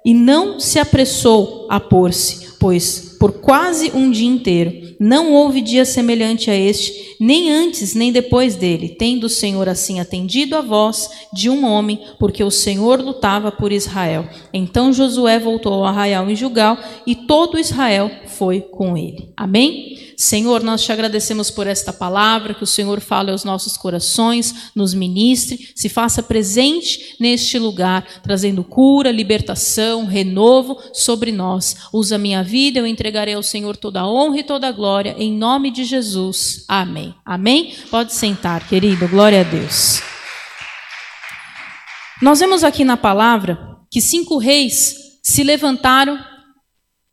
e 0.06 0.14
não 0.14 0.60
se 0.60 0.78
apressou 0.78 1.66
a 1.68 1.80
pôr-se, 1.80 2.52
pois 2.60 3.16
por 3.18 3.32
quase 3.32 3.90
um 3.92 4.08
dia 4.08 4.28
inteiro 4.28 4.94
não 5.00 5.32
houve 5.32 5.60
dia 5.60 5.84
semelhante 5.84 6.50
a 6.50 6.54
este, 6.54 7.16
nem 7.20 7.52
antes 7.52 7.94
nem 7.94 8.12
depois 8.12 8.54
dele, 8.54 8.90
tendo 8.98 9.24
o 9.24 9.28
Senhor 9.28 9.68
assim 9.68 9.98
atendido 9.98 10.56
a 10.56 10.60
voz 10.60 11.10
de 11.32 11.50
um 11.50 11.64
homem, 11.66 12.00
porque 12.20 12.44
o 12.44 12.50
Senhor 12.50 13.00
lutava 13.00 13.50
por 13.50 13.72
Israel. 13.72 14.26
Então 14.52 14.92
Josué 14.92 15.38
voltou 15.38 15.74
ao 15.74 15.84
arraial 15.84 16.30
em 16.30 16.36
Jugal 16.36 16.78
e 17.06 17.14
todo 17.14 17.58
Israel 17.58 18.10
foi 18.26 18.60
com 18.60 18.96
ele. 18.96 19.30
Amém? 19.36 19.98
Senhor, 20.16 20.62
nós 20.62 20.82
te 20.82 20.90
agradecemos 20.90 21.50
por 21.50 21.66
esta 21.66 21.92
palavra, 21.92 22.54
que 22.54 22.64
o 22.64 22.66
Senhor 22.66 23.00
fale 23.00 23.30
aos 23.30 23.44
nossos 23.44 23.76
corações, 23.76 24.70
nos 24.74 24.94
ministre, 24.94 25.70
se 25.74 25.88
faça 25.88 26.22
presente 26.22 27.16
neste 27.20 27.58
lugar, 27.58 28.06
trazendo 28.22 28.64
cura, 28.64 29.10
libertação, 29.10 30.06
renovo 30.06 30.78
sobre 30.92 31.30
nós. 31.30 31.76
Usa 31.92 32.16
minha 32.16 32.42
vida, 32.42 32.78
eu 32.78 32.86
entregarei 32.86 33.34
ao 33.34 33.42
Senhor 33.42 33.76
toda 33.76 34.00
a 34.00 34.08
honra 34.08 34.38
e 34.38 34.44
toda 34.44 34.68
a 34.68 34.72
glória, 34.72 35.14
em 35.18 35.32
nome 35.32 35.70
de 35.70 35.84
Jesus. 35.84 36.64
Amém. 36.66 37.14
Amém? 37.24 37.74
Pode 37.90 38.14
sentar, 38.14 38.66
querido. 38.66 39.06
Glória 39.08 39.42
a 39.42 39.44
Deus. 39.44 40.00
Nós 42.22 42.40
vemos 42.40 42.64
aqui 42.64 42.84
na 42.84 42.96
palavra 42.96 43.76
que 43.90 44.00
cinco 44.00 44.38
reis 44.38 45.18
se 45.22 45.42
levantaram 45.42 46.18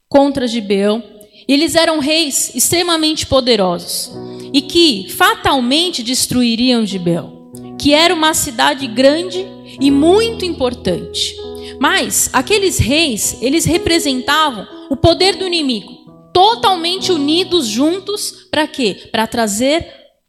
contra 0.08 0.48
Gibeão 0.48 1.13
eles 1.48 1.76
eram 1.76 2.00
reis 2.00 2.54
extremamente 2.56 3.26
poderosos 3.26 4.12
e 4.54 4.62
que 4.62 5.08
fatalmente 5.10 6.04
destruiriam 6.04 6.86
Gibeão, 6.86 7.52
que 7.80 7.94
era 7.94 8.14
uma 8.14 8.34
cidade 8.34 8.88
grande 8.88 9.46
e 9.80 9.90
muito 9.90 10.46
importante. 10.46 11.36
Mas 11.80 12.30
aqueles 12.32 12.78
reis, 12.78 13.38
eles 13.42 13.66
representavam 13.66 14.68
o 14.90 14.96
poder 14.96 15.36
do 15.36 15.46
inimigo, 15.46 15.92
totalmente 16.34 17.12
unidos 17.12 17.68
juntos 17.68 18.48
para 18.52 18.68
quê? 18.68 19.10
Para 19.12 19.28
trazer 19.28 19.86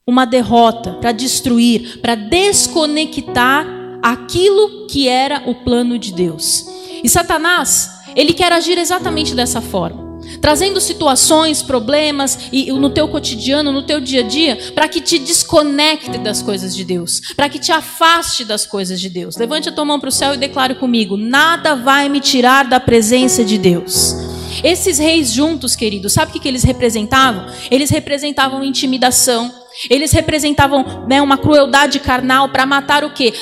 uma 0.07 0.25
derrota, 0.25 0.95
para 0.95 1.13
destruir, 1.13 2.01
para 2.01 2.15
desconectar 2.15 3.67
aquilo 4.03 4.87
que 4.87 5.09
era 5.09 5.43
o 5.47 5.55
plano 5.55 5.99
de 5.99 6.13
Deus. 6.13 6.67
E 7.03 7.09
Satanás, 7.09 7.91
ele 8.17 8.33
quer 8.33 8.53
agir 8.53 8.79
exatamente 8.79 9.35
dessa 9.35 9.61
forma 9.61 10.04
trazendo 10.41 10.81
situações, 10.81 11.63
problemas 11.63 12.39
e 12.53 12.71
no 12.73 12.91
teu 12.91 13.09
cotidiano, 13.09 13.73
no 13.73 13.83
teu 13.83 14.01
dia 14.01 14.21
a 14.21 14.27
dia, 14.27 14.59
para 14.75 14.89
que 14.89 15.01
te 15.01 15.19
desconecte 15.19 16.19
das 16.19 16.43
coisas 16.43 16.75
de 16.75 16.85
Deus, 16.85 17.21
para 17.35 17.49
que 17.49 17.59
te 17.59 17.73
afaste 17.73 18.45
das 18.45 18.67
coisas 18.67 19.01
de 19.01 19.09
Deus. 19.09 19.37
Levante 19.37 19.69
a 19.69 19.73
tua 19.73 19.85
mão 19.85 20.01
para 20.01 20.09
o 20.09 20.13
céu 20.13 20.35
e 20.35 20.39
declare 20.39 20.75
comigo: 20.75 21.17
nada 21.17 21.75
vai 21.75 22.09
me 22.09 22.21
tirar 22.21 22.65
da 22.65 22.81
presença 22.81 23.45
de 23.45 23.59
Deus. 23.59 24.15
Esses 24.63 24.99
reis 24.99 25.33
juntos, 25.33 25.75
queridos, 25.75 26.13
sabe 26.13 26.31
o 26.37 26.41
que, 26.41 26.47
eles 26.47 26.63
representavam? 26.63 27.47
Eles 27.71 27.91
representavam 27.91 28.63
intimidação, 28.63 29.53
eles 29.91 30.13
representavam 30.13 31.07
né, 31.09 31.21
uma 31.21 31.37
crueldade 31.37 31.99
carnal 32.01 32.49
para 32.49 32.67
matar 32.67 33.05
o 33.05 33.11
quê? 33.11 33.33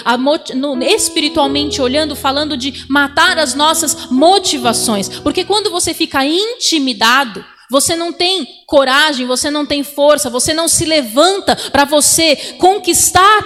No, 0.55 0.83
espiritualmente 0.83 1.81
olhando, 1.81 2.17
falando 2.17 2.57
de 2.57 2.85
matar 2.89 3.39
as 3.39 3.55
nossas 3.55 4.11
motivações. 4.11 5.09
Porque 5.21 5.45
quando 5.45 5.71
você 5.71 5.93
fica 5.93 6.25
intimidado, 6.25 7.45
você 7.71 7.97
não 7.97 8.13
tem 8.13 8.47
coragem, 8.67 9.27
você 9.27 9.51
não 9.51 9.65
tem 9.65 9.83
força, 9.83 10.29
você 10.29 10.53
não 10.53 10.69
se 10.69 10.85
levanta 10.85 11.57
para 11.71 11.85
você 11.85 12.37
conquistar 12.59 13.45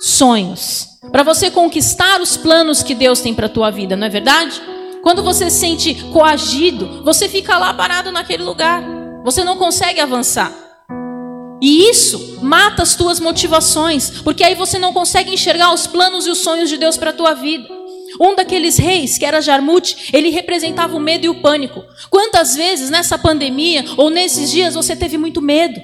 sonhos, 0.00 0.86
para 1.12 1.22
você 1.22 1.50
conquistar 1.50 2.20
os 2.20 2.36
planos 2.36 2.82
que 2.82 2.94
Deus 2.94 3.20
tem 3.20 3.34
para 3.34 3.46
a 3.46 3.48
tua 3.48 3.70
vida, 3.70 3.96
não 3.96 4.06
é 4.06 4.10
verdade? 4.10 4.60
Quando 5.02 5.22
você 5.22 5.48
se 5.48 5.60
sente 5.60 5.94
coagido, 6.12 7.02
você 7.04 7.28
fica 7.28 7.56
lá 7.56 7.72
parado 7.72 8.10
naquele 8.10 8.42
lugar. 8.42 8.82
Você 9.24 9.44
não 9.44 9.56
consegue 9.56 10.00
avançar. 10.00 10.67
E 11.60 11.88
isso 11.90 12.38
mata 12.42 12.82
as 12.82 12.94
tuas 12.94 13.18
motivações, 13.18 14.20
porque 14.22 14.44
aí 14.44 14.54
você 14.54 14.78
não 14.78 14.92
consegue 14.92 15.32
enxergar 15.32 15.72
os 15.72 15.86
planos 15.86 16.26
e 16.26 16.30
os 16.30 16.38
sonhos 16.38 16.68
de 16.68 16.76
Deus 16.76 16.96
para 16.96 17.10
a 17.10 17.14
tua 17.14 17.34
vida. 17.34 17.68
Um 18.20 18.34
daqueles 18.34 18.78
reis, 18.78 19.18
que 19.18 19.24
era 19.24 19.40
Jarmute, 19.40 20.10
ele 20.12 20.30
representava 20.30 20.96
o 20.96 21.00
medo 21.00 21.26
e 21.26 21.28
o 21.28 21.40
pânico. 21.40 21.84
Quantas 22.10 22.54
vezes 22.54 22.90
nessa 22.90 23.18
pandemia 23.18 23.84
ou 23.96 24.08
nesses 24.08 24.50
dias 24.50 24.74
você 24.74 24.96
teve 24.96 25.18
muito 25.18 25.42
medo? 25.42 25.80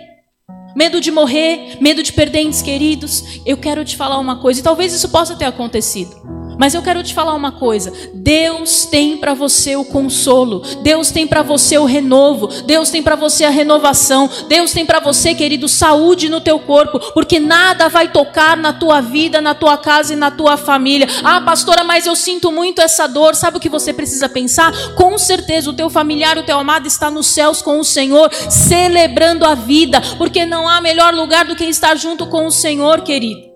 Medo 0.75 1.01
de 1.01 1.11
morrer, 1.11 1.77
medo 1.81 2.03
de 2.03 2.13
perder 2.13 2.41
entes 2.41 2.63
queridos. 2.63 3.41
Eu 3.47 3.57
quero 3.57 3.85
te 3.85 3.97
falar 3.97 4.19
uma 4.19 4.41
coisa, 4.41 4.61
e 4.61 4.63
talvez 4.63 4.93
isso 4.93 5.09
possa 5.09 5.37
ter 5.37 5.45
acontecido. 5.45 6.15
Mas 6.59 6.75
eu 6.75 6.83
quero 6.83 7.03
te 7.03 7.15
falar 7.15 7.35
uma 7.35 7.53
coisa: 7.53 7.93
Deus 8.13 8.87
tem 8.87 9.17
para 9.17 9.35
você 9.35 9.77
o 9.77 9.85
consolo, 9.85 10.61
Deus 10.83 11.11
tem 11.11 11.27
para 11.27 11.43
você 11.43 11.79
o 11.79 11.85
renovo, 11.85 12.49
Deus 12.63 12.91
tem 12.91 13.03
para 13.03 13.17
você 13.17 13.45
a 13.45 13.51
renovação, 13.51 14.29
Deus 14.49 14.73
tem 14.73 14.85
para 14.85 15.01
você, 15.01 15.35
querido, 15.35 15.69
saúde 15.69 16.29
no 16.29 16.41
teu 16.41 16.59
corpo, 16.59 16.99
porque 17.13 17.41
nada 17.41 17.89
vai 17.89 18.11
tocar 18.11 18.57
na 18.57 18.73
tua 18.73 19.01
vida, 19.01 19.41
na 19.41 19.55
tua 19.55 19.77
casa 19.77 20.13
e 20.13 20.17
na 20.17 20.31
tua 20.31 20.57
família. 20.57 21.09
Ah, 21.23 21.41
pastora, 21.41 21.85
mas 21.85 22.07
eu 22.07 22.17
sinto 22.17 22.51
muito 22.51 22.81
essa 22.81 23.07
dor. 23.07 23.35
Sabe 23.35 23.57
o 23.57 23.61
que 23.61 23.69
você 23.69 23.93
precisa 23.93 24.29
pensar? 24.29 24.73
Com 24.95 25.17
certeza 25.19 25.71
o 25.71 25.75
teu 25.75 25.91
familiar, 25.91 26.39
o 26.39 26.43
teu 26.43 26.59
amado 26.59 26.87
está 26.87 27.11
nos 27.11 27.27
céus 27.27 27.63
com 27.63 27.79
o 27.79 27.85
Senhor, 27.85 28.31
celebrando 28.51 29.45
a 29.45 29.55
vida, 29.55 30.01
porque 30.19 30.45
não 30.45 30.69
há 30.69 30.81
melhor 30.81 31.15
lugar 31.15 31.45
do 31.45 31.57
que 31.57 31.65
estar 31.65 31.97
junto 31.97 32.27
com 32.27 32.47
o 32.47 32.51
Senhor, 32.51 33.03
querido. 33.03 33.54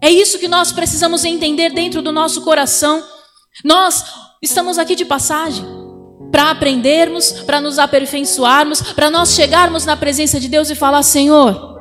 É 0.00 0.10
isso 0.10 0.38
que 0.38 0.48
nós 0.48 0.72
precisamos 0.72 1.24
entender 1.24 1.70
dentro 1.70 2.02
do 2.02 2.12
nosso 2.12 2.42
coração. 2.42 3.02
Nós 3.64 4.04
estamos 4.42 4.78
aqui 4.78 4.94
de 4.94 5.04
passagem 5.04 5.64
para 6.30 6.50
aprendermos, 6.50 7.32
para 7.32 7.60
nos 7.60 7.78
aperfeiçoarmos, 7.78 8.80
para 8.92 9.10
nós 9.10 9.32
chegarmos 9.32 9.84
na 9.84 9.96
presença 9.96 10.38
de 10.38 10.48
Deus 10.48 10.68
e 10.70 10.74
falar: 10.74 11.02
Senhor, 11.02 11.78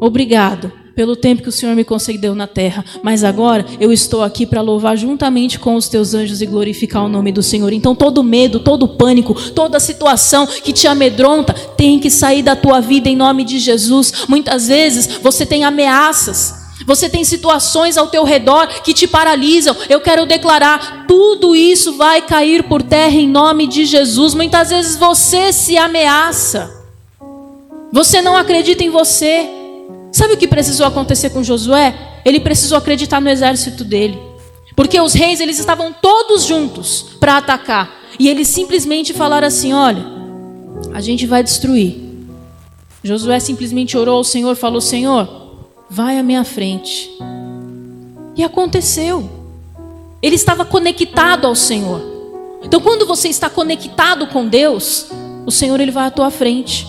obrigado 0.00 0.70
pelo 0.94 1.14
tempo 1.14 1.42
que 1.42 1.48
o 1.48 1.52
Senhor 1.52 1.76
me 1.76 1.84
concedeu 1.84 2.34
na 2.34 2.46
terra, 2.46 2.82
mas 3.02 3.22
agora 3.22 3.66
eu 3.78 3.92
estou 3.92 4.22
aqui 4.22 4.46
para 4.46 4.62
louvar 4.62 4.96
juntamente 4.96 5.58
com 5.58 5.74
os 5.74 5.88
teus 5.88 6.14
anjos 6.14 6.40
e 6.40 6.46
glorificar 6.46 7.04
o 7.04 7.08
nome 7.08 7.30
do 7.30 7.42
Senhor. 7.42 7.70
Então 7.72 7.94
todo 7.94 8.24
medo, 8.24 8.60
todo 8.60 8.88
pânico, 8.88 9.34
toda 9.52 9.78
situação 9.78 10.46
que 10.46 10.72
te 10.72 10.86
amedronta 10.86 11.52
tem 11.52 11.98
que 11.98 12.10
sair 12.10 12.42
da 12.42 12.56
tua 12.56 12.80
vida 12.80 13.10
em 13.10 13.16
nome 13.16 13.44
de 13.44 13.58
Jesus. 13.58 14.24
Muitas 14.26 14.68
vezes 14.68 15.18
você 15.22 15.44
tem 15.44 15.64
ameaças 15.64 16.65
você 16.86 17.10
tem 17.10 17.24
situações 17.24 17.96
ao 17.98 18.06
teu 18.06 18.22
redor 18.22 18.68
que 18.82 18.94
te 18.94 19.08
paralisam. 19.08 19.76
Eu 19.88 20.00
quero 20.00 20.24
declarar: 20.24 21.04
tudo 21.08 21.56
isso 21.56 21.94
vai 21.94 22.22
cair 22.22 22.62
por 22.62 22.80
terra 22.80 23.16
em 23.16 23.28
nome 23.28 23.66
de 23.66 23.84
Jesus. 23.84 24.34
Muitas 24.34 24.70
vezes 24.70 24.96
você 24.96 25.52
se 25.52 25.76
ameaça. 25.76 26.72
Você 27.92 28.22
não 28.22 28.36
acredita 28.36 28.84
em 28.84 28.90
você. 28.90 29.48
Sabe 30.12 30.34
o 30.34 30.36
que 30.36 30.46
precisou 30.46 30.86
acontecer 30.86 31.30
com 31.30 31.42
Josué? 31.42 32.20
Ele 32.24 32.38
precisou 32.38 32.78
acreditar 32.78 33.20
no 33.20 33.28
exército 33.28 33.82
dele. 33.82 34.18
Porque 34.76 35.00
os 35.00 35.12
reis 35.12 35.40
eles 35.40 35.58
estavam 35.58 35.92
todos 35.92 36.44
juntos 36.44 37.16
para 37.18 37.38
atacar. 37.38 37.96
E 38.18 38.28
eles 38.28 38.46
simplesmente 38.46 39.12
falaram 39.12 39.48
assim: 39.48 39.72
olha, 39.72 40.04
a 40.94 41.00
gente 41.00 41.26
vai 41.26 41.42
destruir. 41.42 42.06
Josué 43.02 43.40
simplesmente 43.40 43.96
orou 43.96 44.18
ao 44.18 44.24
Senhor, 44.24 44.54
falou: 44.54 44.80
Senhor, 44.80 45.45
vai 45.88 46.18
à 46.18 46.22
minha 46.22 46.44
frente. 46.44 47.10
E 48.36 48.42
aconteceu. 48.42 49.28
Ele 50.22 50.34
estava 50.34 50.64
conectado 50.64 51.46
ao 51.46 51.54
Senhor. 51.54 52.02
Então, 52.62 52.80
quando 52.80 53.06
você 53.06 53.28
está 53.28 53.48
conectado 53.48 54.26
com 54.28 54.46
Deus, 54.46 55.08
o 55.46 55.50
Senhor 55.50 55.80
ele 55.80 55.90
vai 55.90 56.06
à 56.06 56.10
tua 56.10 56.30
frente. 56.30 56.86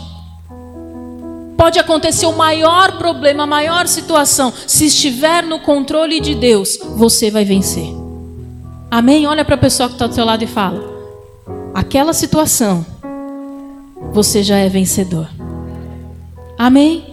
Pode 1.56 1.80
acontecer 1.80 2.26
o 2.26 2.34
maior 2.34 2.98
problema, 2.98 3.44
a 3.44 3.48
maior 3.48 3.88
situação, 3.88 4.54
se 4.68 4.86
estiver 4.86 5.44
no 5.44 5.60
controle 5.60 6.20
de 6.20 6.36
Deus, 6.36 6.78
você 6.96 7.32
vai 7.32 7.44
vencer. 7.44 7.90
Amém? 8.92 9.26
Olha 9.26 9.44
para 9.44 9.56
a 9.56 9.58
pessoa 9.58 9.90
que 9.90 9.96
está 9.96 10.08
do 10.08 10.14
seu 10.14 10.24
lado 10.24 10.44
e 10.44 10.48
fala: 10.48 10.80
aquela 11.74 12.14
situação, 12.14 12.86
você 14.14 14.44
já 14.44 14.58
é 14.58 14.70
vencedor. 14.70 15.28
Amém? 16.58 17.07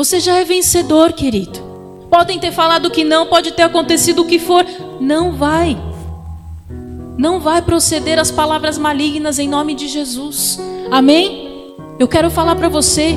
Você 0.00 0.18
já 0.18 0.36
é 0.36 0.46
vencedor, 0.46 1.12
querido. 1.12 1.60
Podem 2.08 2.38
ter 2.38 2.52
falado 2.52 2.90
que 2.90 3.04
não, 3.04 3.26
pode 3.26 3.52
ter 3.52 3.64
acontecido 3.64 4.22
o 4.22 4.24
que 4.24 4.38
for, 4.38 4.64
não 4.98 5.32
vai. 5.32 5.78
Não 7.18 7.38
vai 7.38 7.60
proceder 7.60 8.18
as 8.18 8.30
palavras 8.30 8.78
malignas 8.78 9.38
em 9.38 9.46
nome 9.46 9.74
de 9.74 9.88
Jesus. 9.88 10.58
Amém? 10.90 11.74
Eu 11.98 12.08
quero 12.08 12.30
falar 12.30 12.56
para 12.56 12.70
você 12.70 13.14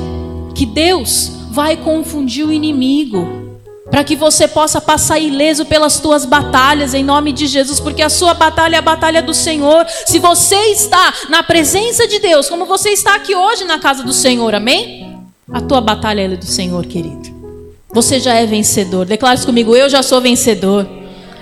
que 0.54 0.66
Deus 0.66 1.32
vai 1.52 1.74
confundir 1.74 2.46
o 2.46 2.52
inimigo 2.52 3.58
para 3.90 4.04
que 4.04 4.14
você 4.14 4.46
possa 4.46 4.78
passar 4.78 5.18
ileso 5.18 5.64
pelas 5.64 5.98
tuas 6.00 6.26
batalhas 6.26 6.92
em 6.92 7.02
nome 7.02 7.32
de 7.32 7.46
Jesus, 7.46 7.80
porque 7.80 8.02
a 8.02 8.10
sua 8.10 8.34
batalha 8.34 8.76
é 8.76 8.78
a 8.78 8.82
batalha 8.82 9.22
do 9.22 9.32
Senhor. 9.32 9.86
Se 10.04 10.18
você 10.18 10.56
está 10.66 11.14
na 11.30 11.42
presença 11.42 12.06
de 12.06 12.18
Deus, 12.18 12.50
como 12.50 12.66
você 12.66 12.90
está 12.90 13.14
aqui 13.14 13.34
hoje 13.34 13.64
na 13.64 13.78
casa 13.78 14.02
do 14.02 14.12
Senhor, 14.12 14.54
amém? 14.54 15.13
A 15.52 15.60
tua 15.60 15.80
batalha 15.80 16.22
é 16.22 16.28
do 16.28 16.46
Senhor, 16.46 16.84
querido. 16.86 17.34
Você 17.92 18.18
já 18.18 18.34
é 18.34 18.46
vencedor. 18.46 19.04
Declare 19.04 19.36
isso 19.36 19.46
comigo: 19.46 19.76
eu 19.76 19.88
já 19.88 20.02
sou 20.02 20.20
vencedor. 20.20 20.86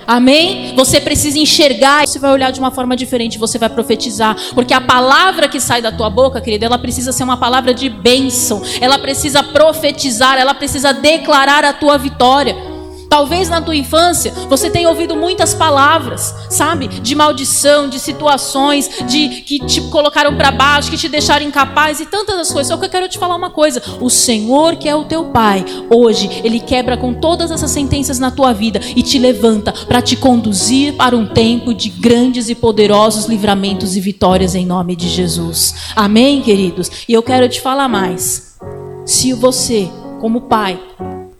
Amém? 0.05 0.73
Você 0.75 0.99
precisa 0.99 1.39
enxergar, 1.39 2.05
você 2.05 2.19
vai 2.19 2.31
olhar 2.31 2.51
de 2.51 2.59
uma 2.59 2.71
forma 2.71 2.93
diferente, 2.93 3.37
você 3.37 3.57
vai 3.57 3.69
profetizar, 3.69 4.35
porque 4.53 4.73
a 4.73 4.81
palavra 4.81 5.47
que 5.47 5.61
sai 5.61 5.81
da 5.81 5.93
tua 5.93 6.09
boca, 6.09 6.41
querida, 6.41 6.65
ela 6.65 6.77
precisa 6.77 7.13
ser 7.13 7.23
uma 7.23 7.37
palavra 7.37 7.73
de 7.73 7.87
bênção, 7.87 8.61
ela 8.81 8.99
precisa 8.99 9.41
profetizar, 9.41 10.37
ela 10.37 10.53
precisa 10.53 10.91
declarar 10.91 11.63
a 11.63 11.71
tua 11.71 11.97
vitória. 11.97 12.72
Talvez 13.13 13.47
na 13.47 13.61
tua 13.61 13.75
infância 13.75 14.33
você 14.49 14.71
tenha 14.71 14.89
ouvido 14.89 15.15
muitas 15.15 15.53
palavras, 15.53 16.33
sabe? 16.49 16.87
De 16.87 17.13
maldição, 17.13 17.87
de 17.87 17.99
situações, 17.99 18.89
de 19.07 19.29
que 19.41 19.59
te 19.67 19.81
colocaram 19.81 20.35
para 20.35 20.49
baixo, 20.49 20.89
que 20.89 20.97
te 20.97 21.07
deixaram 21.07 21.45
incapaz 21.45 21.99
e 21.99 22.07
tantas 22.07 22.39
as 22.39 22.51
coisas. 22.51 22.69
Só 22.69 22.75
que 22.75 22.85
eu 22.85 22.89
quero 22.89 23.07
te 23.07 23.19
falar 23.19 23.35
uma 23.35 23.51
coisa: 23.51 23.83
o 24.01 24.09
Senhor, 24.09 24.77
que 24.77 24.89
é 24.89 24.95
o 24.95 25.03
teu 25.03 25.25
Pai, 25.25 25.63
hoje 25.91 26.41
ele 26.43 26.59
quebra 26.59 26.97
com 26.97 27.13
todas 27.13 27.51
essas 27.51 27.69
sentenças 27.69 28.17
na 28.17 28.31
tua 28.31 28.51
vida 28.51 28.79
e 28.95 29.03
te 29.03 29.19
levanta 29.19 29.71
para 29.71 30.01
te 30.01 30.15
conduzir 30.15 30.95
para 30.95 31.15
um 31.15 31.27
tempo 31.27 31.71
de 31.71 31.89
grandes 31.89 32.49
e 32.49 32.55
poderosos 32.55 33.25
livramentos 33.25 33.95
e 33.95 34.01
vitórias 34.01 34.55
em 34.55 34.65
nome 34.65 34.95
de 34.95 35.07
Jesus. 35.07 35.75
Amém, 35.95 36.41
queridos? 36.41 36.89
E 37.07 37.13
eu 37.13 37.21
quero 37.21 37.47
te 37.47 37.61
falar 37.61 37.87
mais. 37.87 38.57
Se 39.05 39.33
você, 39.33 39.87
como 40.19 40.41
pai, 40.41 40.79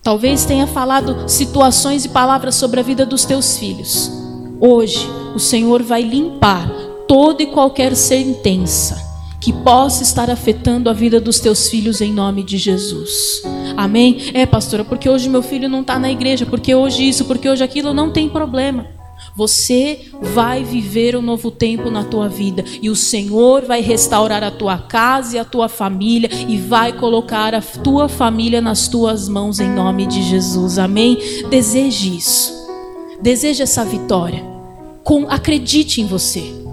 Talvez 0.03 0.43
tenha 0.43 0.67
falado 0.67 1.29
situações 1.29 2.03
e 2.03 2.09
palavras 2.09 2.55
sobre 2.55 2.81
a 2.81 2.83
vida 2.83 3.05
dos 3.05 3.23
teus 3.23 3.57
filhos. 3.57 4.11
Hoje, 4.59 5.07
o 5.33 5.39
Senhor 5.39 5.81
vai 5.81 6.01
limpar 6.01 6.69
toda 7.07 7.41
e 7.41 7.47
qualquer 7.47 7.95
sentença 7.95 9.01
que 9.39 9.53
possa 9.53 10.03
estar 10.03 10.29
afetando 10.29 10.89
a 10.89 10.93
vida 10.93 11.21
dos 11.21 11.39
teus 11.39 11.69
filhos 11.69 12.01
em 12.01 12.11
nome 12.11 12.43
de 12.43 12.57
Jesus. 12.57 13.41
Amém? 13.77 14.17
É, 14.33 14.45
pastora, 14.45 14.83
porque 14.83 15.09
hoje 15.09 15.29
meu 15.29 15.41
filho 15.41 15.69
não 15.69 15.79
está 15.79 15.97
na 15.97 16.11
igreja, 16.11 16.45
porque 16.45 16.75
hoje 16.75 17.07
isso, 17.07 17.23
porque 17.23 17.49
hoje 17.49 17.63
aquilo, 17.63 17.93
não 17.93 18.11
tem 18.11 18.27
problema. 18.27 18.92
Você 19.35 20.09
vai 20.21 20.63
viver 20.63 21.15
um 21.15 21.21
novo 21.21 21.49
tempo 21.49 21.89
na 21.89 22.03
tua 22.03 22.29
vida 22.29 22.63
e 22.81 22.89
o 22.89 22.95
Senhor 22.95 23.65
vai 23.65 23.81
restaurar 23.81 24.43
a 24.43 24.51
tua 24.51 24.77
casa 24.77 25.35
e 25.35 25.39
a 25.39 25.45
tua 25.45 25.67
família 25.67 26.29
e 26.47 26.57
vai 26.57 26.93
colocar 26.93 27.55
a 27.55 27.61
tua 27.61 28.07
família 28.07 28.61
nas 28.61 28.87
tuas 28.87 29.27
mãos 29.27 29.59
em 29.59 29.69
nome 29.69 30.05
de 30.05 30.21
Jesus. 30.21 30.77
Amém? 30.77 31.17
Deseje 31.49 32.15
isso. 32.15 32.53
Deseje 33.21 33.63
essa 33.63 33.83
vitória. 33.83 34.43
Com, 35.03 35.27
acredite 35.29 35.99
em 35.99 36.05
você. 36.05 36.63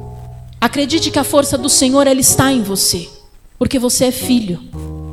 Acredite 0.60 1.10
que 1.10 1.18
a 1.18 1.24
força 1.24 1.56
do 1.56 1.70
Senhor 1.70 2.06
ela 2.06 2.20
está 2.20 2.52
em 2.52 2.62
você, 2.62 3.08
porque 3.58 3.78
você 3.78 4.06
é 4.06 4.12
filho. 4.12 4.60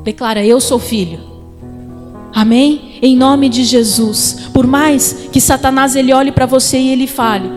Declara: 0.04 0.46
eu 0.46 0.60
sou 0.60 0.78
filho. 0.78 1.20
Amém? 2.34 2.87
Em 3.02 3.16
nome 3.16 3.50
de 3.50 3.64
Jesus. 3.64 4.50
Por 4.54 4.66
mais 4.66 5.28
que 5.32 5.42
Satanás 5.42 5.96
ele 5.96 6.14
olhe 6.14 6.32
para 6.32 6.46
você 6.46 6.78
e 6.78 6.90
ele 6.90 7.08
fale: 7.08 7.50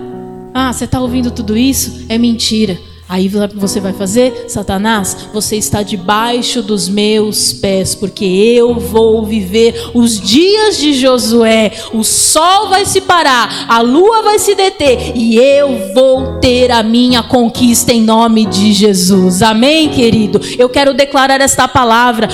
Ah, 0.54 0.72
você 0.72 0.84
está 0.84 1.00
ouvindo 1.00 1.30
tudo 1.30 1.56
isso? 1.56 2.04
É 2.08 2.18
mentira. 2.18 2.78
Aí 3.10 3.28
você 3.28 3.80
vai 3.80 3.92
fazer, 3.92 4.44
Satanás, 4.46 5.16
você 5.34 5.56
está 5.56 5.82
debaixo 5.82 6.62
dos 6.62 6.88
meus 6.88 7.52
pés, 7.52 7.92
porque 7.92 8.24
eu 8.24 8.78
vou 8.78 9.26
viver 9.26 9.90
os 9.92 10.20
dias 10.20 10.78
de 10.78 10.92
Josué. 10.92 11.72
O 11.92 12.04
sol 12.04 12.68
vai 12.68 12.86
se 12.86 13.00
parar, 13.00 13.66
a 13.66 13.80
lua 13.80 14.22
vai 14.22 14.38
se 14.38 14.54
deter 14.54 15.10
e 15.16 15.34
eu 15.34 15.92
vou 15.92 16.38
ter 16.38 16.70
a 16.70 16.84
minha 16.84 17.20
conquista 17.20 17.92
em 17.92 18.00
nome 18.00 18.46
de 18.46 18.72
Jesus. 18.72 19.42
Amém, 19.42 19.88
querido? 19.88 20.40
Eu 20.56 20.68
quero 20.68 20.94
declarar 20.94 21.40
esta 21.40 21.66
palavra. 21.66 22.28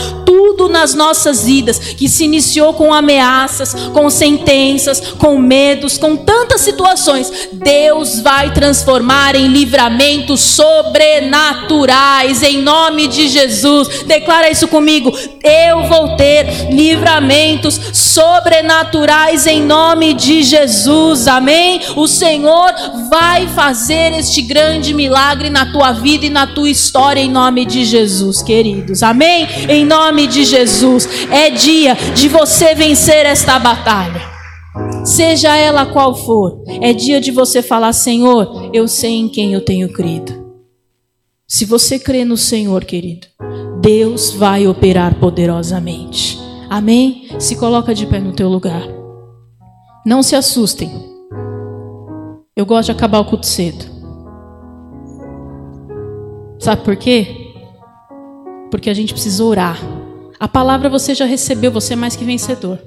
Tudo 0.57 0.72
nas 0.72 0.94
nossas 0.94 1.44
vidas 1.44 1.78
que 1.78 2.09
se 2.09 2.24
iniciou 2.24 2.72
com 2.72 2.92
ameaças, 2.92 3.74
com 3.92 4.09
sentenças, 4.09 5.00
com 5.18 5.38
medos, 5.38 5.98
com 5.98 6.16
tantas 6.16 6.62
situações, 6.62 7.30
Deus 7.52 8.20
vai 8.20 8.54
transformar 8.54 9.36
em 9.36 9.48
livramento 9.48 10.36
sobrenaturais, 10.36 12.42
em 12.42 12.62
nome 12.62 13.07
de 13.07 13.28
Jesus. 13.28 14.04
Declara 14.04 14.50
isso 14.50 14.66
comigo. 14.68 15.12
Eu 15.42 15.84
vou 15.84 16.16
ter 16.16 16.72
livramentos 16.72 17.78
sobrenaturais 17.92 19.46
em 19.46 19.62
nome 19.62 20.14
de 20.14 20.42
Jesus. 20.42 21.28
Amém? 21.28 21.82
O 21.94 22.09
Senhor 22.09 22.72
vai 23.11 23.46
fazer 23.48 24.14
este 24.14 24.40
grande 24.40 24.94
milagre 24.94 25.50
na 25.50 25.66
tua 25.66 25.92
vida 25.92 26.24
e 26.24 26.30
na 26.30 26.46
tua 26.46 26.70
história 26.70 27.20
em 27.20 27.30
nome 27.30 27.66
de 27.66 27.84
Jesus, 27.84 28.42
queridos. 28.42 29.02
Amém? 29.02 29.46
Em 29.68 29.84
nome 29.84 30.26
de 30.26 30.45
Jesus. 30.47 31.09
É 31.30 31.51
dia 31.51 31.94
de 32.14 32.28
você 32.28 32.74
vencer 32.74 33.26
esta 33.26 33.59
batalha. 33.59 34.22
seja 35.05 35.57
ela 35.57 35.86
qual 35.86 36.14
for. 36.14 36.62
É 36.80 36.92
dia 36.92 37.20
de 37.20 37.30
você 37.30 37.62
falar: 37.62 37.92
Senhor, 37.92 38.70
eu 38.72 38.88
sei 38.88 39.14
em 39.14 39.28
quem 39.28 39.53
eu 39.53 39.61
tenho 39.61 39.92
crido. 39.92 40.47
Se 41.49 41.64
você 41.64 41.99
crê 41.99 42.24
no 42.24 42.36
Senhor, 42.36 42.84
querido, 42.84 43.28
Deus 43.80 44.32
vai 44.32 44.66
operar 44.66 45.14
poderosamente. 45.20 46.36
Amém? 46.68 47.28
Se 47.38 47.55
coloca 47.55 47.94
de 47.94 48.05
pé 48.07 48.18
no 48.18 48.32
teu 48.32 48.49
lugar. 48.49 48.82
Não 50.05 50.22
se 50.22 50.34
assustem. 50.34 50.90
Eu 52.57 52.66
gosto 52.66 52.86
de 52.86 52.92
acabar 52.92 53.20
o 53.20 53.24
culto 53.24 53.47
cedo. 53.47 53.84
Sabe 56.59 56.82
por 56.82 56.97
quê? 56.97 57.55
Porque 58.70 58.90
a 58.90 58.94
gente 58.94 59.12
precisa 59.12 59.44
orar. 59.44 59.95
A 60.39 60.47
palavra 60.47 60.89
você 60.89 61.14
já 61.14 61.24
recebeu, 61.24 61.72
você 61.72 61.95
é 61.95 61.97
mais 61.97 62.14
que 62.14 62.24
vencedor. 62.24 62.78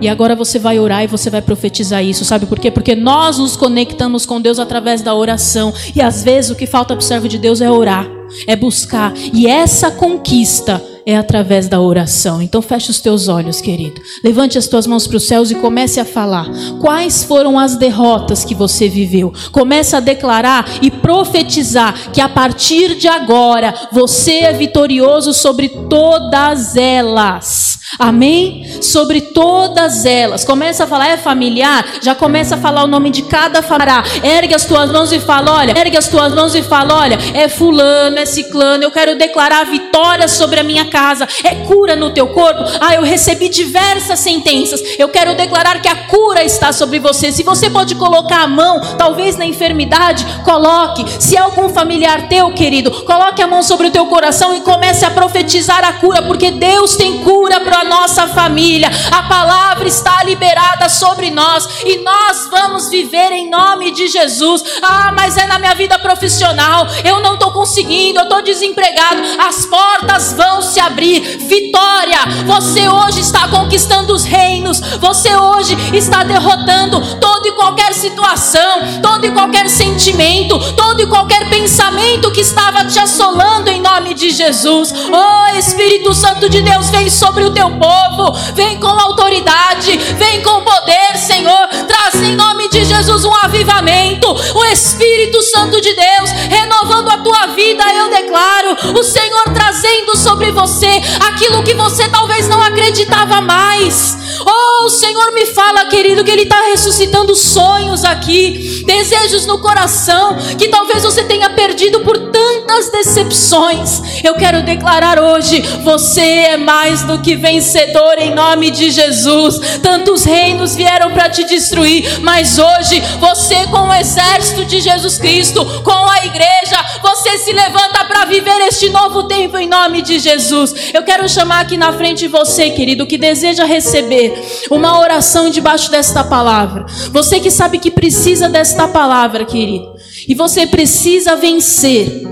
E 0.00 0.08
agora 0.08 0.34
você 0.34 0.58
vai 0.58 0.80
orar 0.80 1.04
e 1.04 1.06
você 1.06 1.30
vai 1.30 1.40
profetizar 1.40 2.02
isso. 2.02 2.24
Sabe 2.24 2.46
por 2.46 2.58
quê? 2.58 2.70
Porque 2.70 2.96
nós 2.96 3.38
nos 3.38 3.56
conectamos 3.56 4.26
com 4.26 4.40
Deus 4.40 4.58
através 4.58 5.00
da 5.00 5.14
oração. 5.14 5.72
E 5.94 6.00
às 6.00 6.24
vezes 6.24 6.50
o 6.50 6.56
que 6.56 6.66
falta 6.66 6.94
para 6.94 7.00
o 7.00 7.06
servo 7.06 7.28
de 7.28 7.38
Deus 7.38 7.60
é 7.60 7.70
orar, 7.70 8.08
é 8.46 8.56
buscar. 8.56 9.12
E 9.32 9.46
essa 9.46 9.90
conquista 9.92 10.82
é 11.04 11.16
através 11.16 11.68
da 11.68 11.80
oração. 11.80 12.40
Então 12.40 12.62
feche 12.62 12.90
os 12.90 13.00
teus 13.00 13.28
olhos, 13.28 13.60
querido. 13.60 14.00
Levante 14.24 14.58
as 14.58 14.66
tuas 14.66 14.86
mãos 14.86 15.06
para 15.06 15.16
os 15.16 15.26
céus 15.26 15.50
e 15.50 15.54
comece 15.54 16.00
a 16.00 16.04
falar. 16.04 16.48
Quais 16.80 17.24
foram 17.24 17.58
as 17.58 17.76
derrotas 17.76 18.44
que 18.44 18.54
você 18.54 18.88
viveu? 18.88 19.32
Comece 19.50 19.96
a 19.96 20.00
declarar 20.00 20.66
e 20.80 20.90
profetizar 20.90 22.12
que 22.12 22.20
a 22.20 22.28
partir 22.28 22.94
de 22.96 23.08
agora 23.08 23.74
você 23.92 24.40
é 24.40 24.52
vitorioso 24.52 25.32
sobre 25.32 25.68
todas 25.68 26.76
elas. 26.76 27.81
Amém? 27.98 28.66
Sobre 28.80 29.20
todas 29.20 30.04
elas. 30.04 30.44
Começa 30.44 30.84
a 30.84 30.86
falar, 30.86 31.08
é 31.08 31.16
familiar? 31.16 31.84
Já 32.00 32.14
começa 32.14 32.54
a 32.54 32.58
falar 32.58 32.84
o 32.84 32.86
nome 32.86 33.10
de 33.10 33.22
cada 33.22 33.60
família. 33.60 33.82
Ergue 34.22 34.54
as 34.54 34.64
tuas 34.64 34.90
mãos 34.90 35.12
e 35.12 35.18
fala, 35.18 35.52
olha, 35.52 35.78
ergue 35.78 35.96
as 35.96 36.08
tuas 36.08 36.34
mãos 36.34 36.54
e 36.54 36.62
fala, 36.62 36.94
olha, 36.94 37.18
é 37.34 37.48
fulano, 37.48 38.18
é 38.18 38.26
ciclano, 38.26 38.84
eu 38.84 38.90
quero 38.90 39.16
declarar 39.16 39.64
vitória 39.64 40.28
sobre 40.28 40.60
a 40.60 40.62
minha 40.62 40.84
casa. 40.86 41.26
É 41.42 41.54
cura 41.66 41.96
no 41.96 42.10
teu 42.10 42.28
corpo? 42.28 42.62
Ah, 42.80 42.94
eu 42.94 43.02
recebi 43.02 43.48
diversas 43.48 44.20
sentenças. 44.20 44.80
Eu 44.98 45.08
quero 45.08 45.34
declarar 45.34 45.80
que 45.80 45.88
a 45.88 45.96
cura 46.06 46.44
está 46.44 46.72
sobre 46.72 46.98
você. 46.98 47.32
Se 47.32 47.42
você 47.42 47.68
pode 47.70 47.94
colocar 47.94 48.42
a 48.42 48.46
mão, 48.46 48.80
talvez 48.96 49.36
na 49.36 49.46
enfermidade, 49.46 50.24
coloque. 50.44 51.04
Se 51.18 51.36
é 51.36 51.40
algum 51.40 51.68
familiar 51.68 52.28
teu, 52.28 52.52
querido, 52.52 52.90
coloque 53.04 53.42
a 53.42 53.46
mão 53.46 53.62
sobre 53.62 53.88
o 53.88 53.90
teu 53.90 54.06
coração 54.06 54.54
e 54.54 54.60
comece 54.60 55.04
a 55.04 55.10
profetizar 55.10 55.84
a 55.84 55.94
cura, 55.94 56.22
porque 56.22 56.50
Deus 56.50 56.96
tem 56.96 57.18
cura 57.20 57.60
para 57.60 57.81
nossa 57.84 58.28
família. 58.28 58.90
A 59.10 59.22
palavra 59.24 59.88
está 59.88 60.22
liberada 60.22 60.88
sobre 60.88 61.30
nós 61.30 61.68
e 61.84 61.98
nós 61.98 62.48
vamos 62.50 62.88
viver 62.88 63.32
em 63.32 63.50
nome 63.50 63.90
de 63.90 64.08
Jesus. 64.08 64.62
Ah, 64.82 65.12
mas 65.16 65.36
é 65.36 65.46
na 65.46 65.58
minha 65.58 65.74
vida 65.74 65.98
profissional. 65.98 66.86
Eu 67.04 67.20
não 67.20 67.34
estou 67.34 67.52
conseguindo, 67.52 68.18
eu 68.18 68.24
estou 68.24 68.42
desempregado. 68.42 69.22
As 69.46 69.66
portas 69.66 70.32
vão 70.34 70.62
se 70.62 70.80
abrir. 70.80 71.20
Vitória! 71.38 72.18
Você 72.46 72.88
hoje 72.88 73.20
está 73.20 73.48
conquistando 73.48 74.12
os 74.12 74.24
reinos. 74.24 74.80
Você 74.98 75.34
hoje 75.34 75.76
está 75.96 76.22
derrotando 76.22 77.00
toda 77.16 77.48
e 77.48 77.52
qualquer 77.52 77.92
situação, 77.94 79.00
todo 79.02 79.26
e 79.26 79.30
qualquer 79.30 79.68
sentimento, 79.68 80.58
todo 80.74 81.00
e 81.00 81.06
qualquer 81.06 81.48
pensamento 81.48 82.30
que 82.30 82.40
estava 82.40 82.84
te 82.84 82.98
assolando 82.98 83.70
em 83.70 83.80
nome 83.80 84.14
de 84.14 84.30
Jesus. 84.30 84.92
Oh, 84.92 85.58
Espírito 85.58 86.14
Santo 86.14 86.48
de 86.48 86.62
Deus, 86.62 86.90
vem 86.90 87.10
sobre 87.10 87.44
o 87.44 87.50
teu 87.50 87.70
povo, 87.78 88.32
vem 88.54 88.78
com 88.78 88.88
autoridade, 88.88 89.96
vem 90.16 90.42
com 90.42 90.62
poder, 90.62 91.16
Senhor. 91.16 91.68
Traz 91.86 92.22
em 92.22 92.34
nome 92.34 92.68
de 92.68 92.84
Jesus 92.84 93.24
um 93.24 93.34
avivamento, 93.42 94.28
o 94.54 94.64
Espírito 94.66 95.42
Santo 95.42 95.80
de 95.80 95.94
Deus 95.94 96.30
renovando 96.48 97.10
a 97.10 97.18
tua 97.18 97.46
vida. 97.48 97.84
Eu 97.92 98.10
declaro 98.10 98.76
o 98.98 99.02
Senhor 99.02 99.44
trazendo 99.54 100.16
sobre 100.16 100.50
você 100.50 101.00
aquilo 101.26 101.62
que 101.62 101.74
você 101.74 102.08
talvez 102.08 102.48
não 102.48 102.62
acreditava 102.62 103.40
mais. 103.40 104.16
Oh, 104.44 104.84
o 104.86 104.88
Senhor 104.88 105.32
me 105.32 105.46
fala, 105.46 105.86
querido, 105.86 106.24
que 106.24 106.30
Ele 106.30 106.42
está 106.42 106.60
ressuscitando 106.62 107.34
sonhos 107.34 108.04
aqui, 108.04 108.82
desejos 108.86 109.46
no 109.46 109.58
coração 109.58 110.36
que 110.58 110.68
talvez 110.68 111.02
você 111.02 111.24
tenha 111.24 111.50
perdido 111.50 112.00
por 112.00 112.18
tantas 112.18 112.90
decepções. 112.90 114.24
Eu 114.24 114.34
quero 114.34 114.62
declarar 114.62 115.18
hoje: 115.18 115.60
você 115.82 116.20
é 116.20 116.56
mais 116.56 117.02
do 117.02 117.20
que 117.20 117.36
vencedor 117.52 118.18
em 118.18 118.34
nome 118.34 118.70
de 118.70 118.90
Jesus. 118.90 119.78
Tantos 119.82 120.24
reinos 120.24 120.74
vieram 120.74 121.10
para 121.12 121.28
te 121.28 121.44
destruir, 121.44 122.20
mas 122.20 122.58
hoje 122.58 123.00
você, 123.20 123.66
com 123.66 123.88
o 123.88 123.94
exército 123.94 124.64
de 124.64 124.80
Jesus 124.80 125.18
Cristo, 125.18 125.64
com 125.82 125.90
a 125.90 126.24
igreja, 126.24 127.00
você 127.02 127.36
se 127.38 127.52
levanta 127.52 128.04
para 128.06 128.24
viver 128.24 128.58
este 128.68 128.88
novo 128.88 129.24
tempo 129.24 129.58
em 129.58 129.68
nome 129.68 130.00
de 130.00 130.18
Jesus. 130.18 130.74
Eu 130.94 131.02
quero 131.02 131.28
chamar 131.28 131.60
aqui 131.60 131.76
na 131.76 131.92
frente 131.92 132.26
você, 132.26 132.70
querido, 132.70 133.06
que 133.06 133.18
deseja 133.18 133.64
receber 133.64 134.32
uma 134.70 134.98
oração 134.98 135.50
debaixo 135.50 135.90
desta 135.90 136.24
palavra. 136.24 136.86
Você 137.10 137.38
que 137.38 137.50
sabe 137.50 137.78
que 137.78 137.90
precisa 137.90 138.48
desta 138.48 138.88
palavra, 138.88 139.44
querido, 139.44 139.92
e 140.26 140.34
você 140.34 140.66
precisa 140.66 141.36
vencer. 141.36 142.22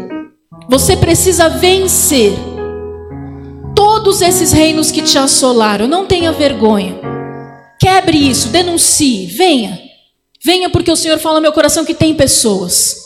Você 0.68 0.96
precisa 0.96 1.48
vencer 1.48 2.49
todos 3.74 4.20
esses 4.22 4.52
reinos 4.52 4.90
que 4.90 5.02
te 5.02 5.18
assolaram. 5.18 5.86
Não 5.86 6.06
tenha 6.06 6.32
vergonha. 6.32 6.98
Quebre 7.78 8.16
isso, 8.16 8.48
denuncie, 8.48 9.26
venha. 9.26 9.80
Venha 10.44 10.70
porque 10.70 10.90
o 10.90 10.96
Senhor 10.96 11.18
fala 11.18 11.36
no 11.36 11.42
meu 11.42 11.52
coração 11.52 11.84
que 11.84 11.94
tem 11.94 12.14
pessoas. 12.14 12.96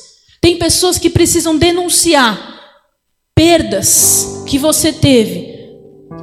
Tem 0.41 0.57
pessoas 0.57 0.99
que 0.99 1.09
precisam 1.09 1.57
denunciar 1.57 2.55
perdas 3.35 4.45
que 4.47 4.59
você 4.59 4.93
teve 4.93 5.55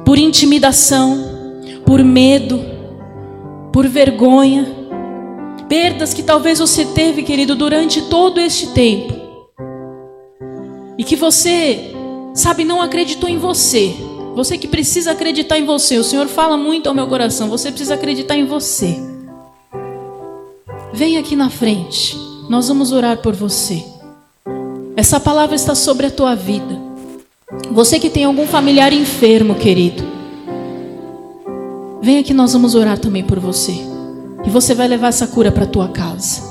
por 0.04 0.18
intimidação, 0.18 1.60
por 1.84 2.02
medo, 2.02 2.64
por 3.72 3.86
vergonha. 3.88 4.80
Perdas 5.68 6.12
que 6.12 6.22
talvez 6.22 6.58
você 6.58 6.84
teve, 6.84 7.22
querido, 7.22 7.54
durante 7.54 8.02
todo 8.02 8.40
este 8.40 8.68
tempo. 8.68 9.14
E 10.98 11.04
que 11.04 11.16
você, 11.16 11.92
sabe, 12.34 12.64
não 12.64 12.82
acreditou 12.82 13.28
em 13.28 13.38
você. 13.38 13.94
Você 14.34 14.56
que 14.56 14.66
precisa 14.66 15.12
acreditar 15.12 15.58
em 15.58 15.66
você. 15.66 15.98
O 15.98 16.04
Senhor 16.04 16.26
fala 16.26 16.56
muito 16.56 16.88
ao 16.88 16.94
meu 16.94 17.06
coração. 17.06 17.48
Você 17.48 17.70
precisa 17.70 17.94
acreditar 17.94 18.36
em 18.36 18.46
você. 18.46 18.98
Vem 20.92 21.18
aqui 21.18 21.36
na 21.36 21.50
frente. 21.50 22.16
Nós 22.48 22.68
vamos 22.68 22.92
orar 22.92 23.18
por 23.18 23.34
você. 23.34 23.84
Essa 24.96 25.20
palavra 25.20 25.54
está 25.54 25.74
sobre 25.74 26.06
a 26.06 26.10
tua 26.10 26.34
vida. 26.34 26.80
Você 27.70 27.98
que 27.98 28.08
tem 28.08 28.24
algum 28.24 28.46
familiar 28.46 28.92
enfermo, 28.92 29.54
querido. 29.54 30.02
Vem 32.00 32.18
aqui, 32.18 32.32
nós 32.32 32.52
vamos 32.52 32.74
orar 32.74 32.98
também 32.98 33.22
por 33.22 33.38
você. 33.38 33.72
E 34.44 34.50
você 34.50 34.74
vai 34.74 34.88
levar 34.88 35.08
essa 35.08 35.26
cura 35.26 35.52
para 35.52 35.66
tua 35.66 35.88
casa. 35.88 36.42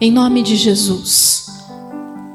Em 0.00 0.10
nome 0.10 0.42
de 0.42 0.56
Jesus. 0.56 1.46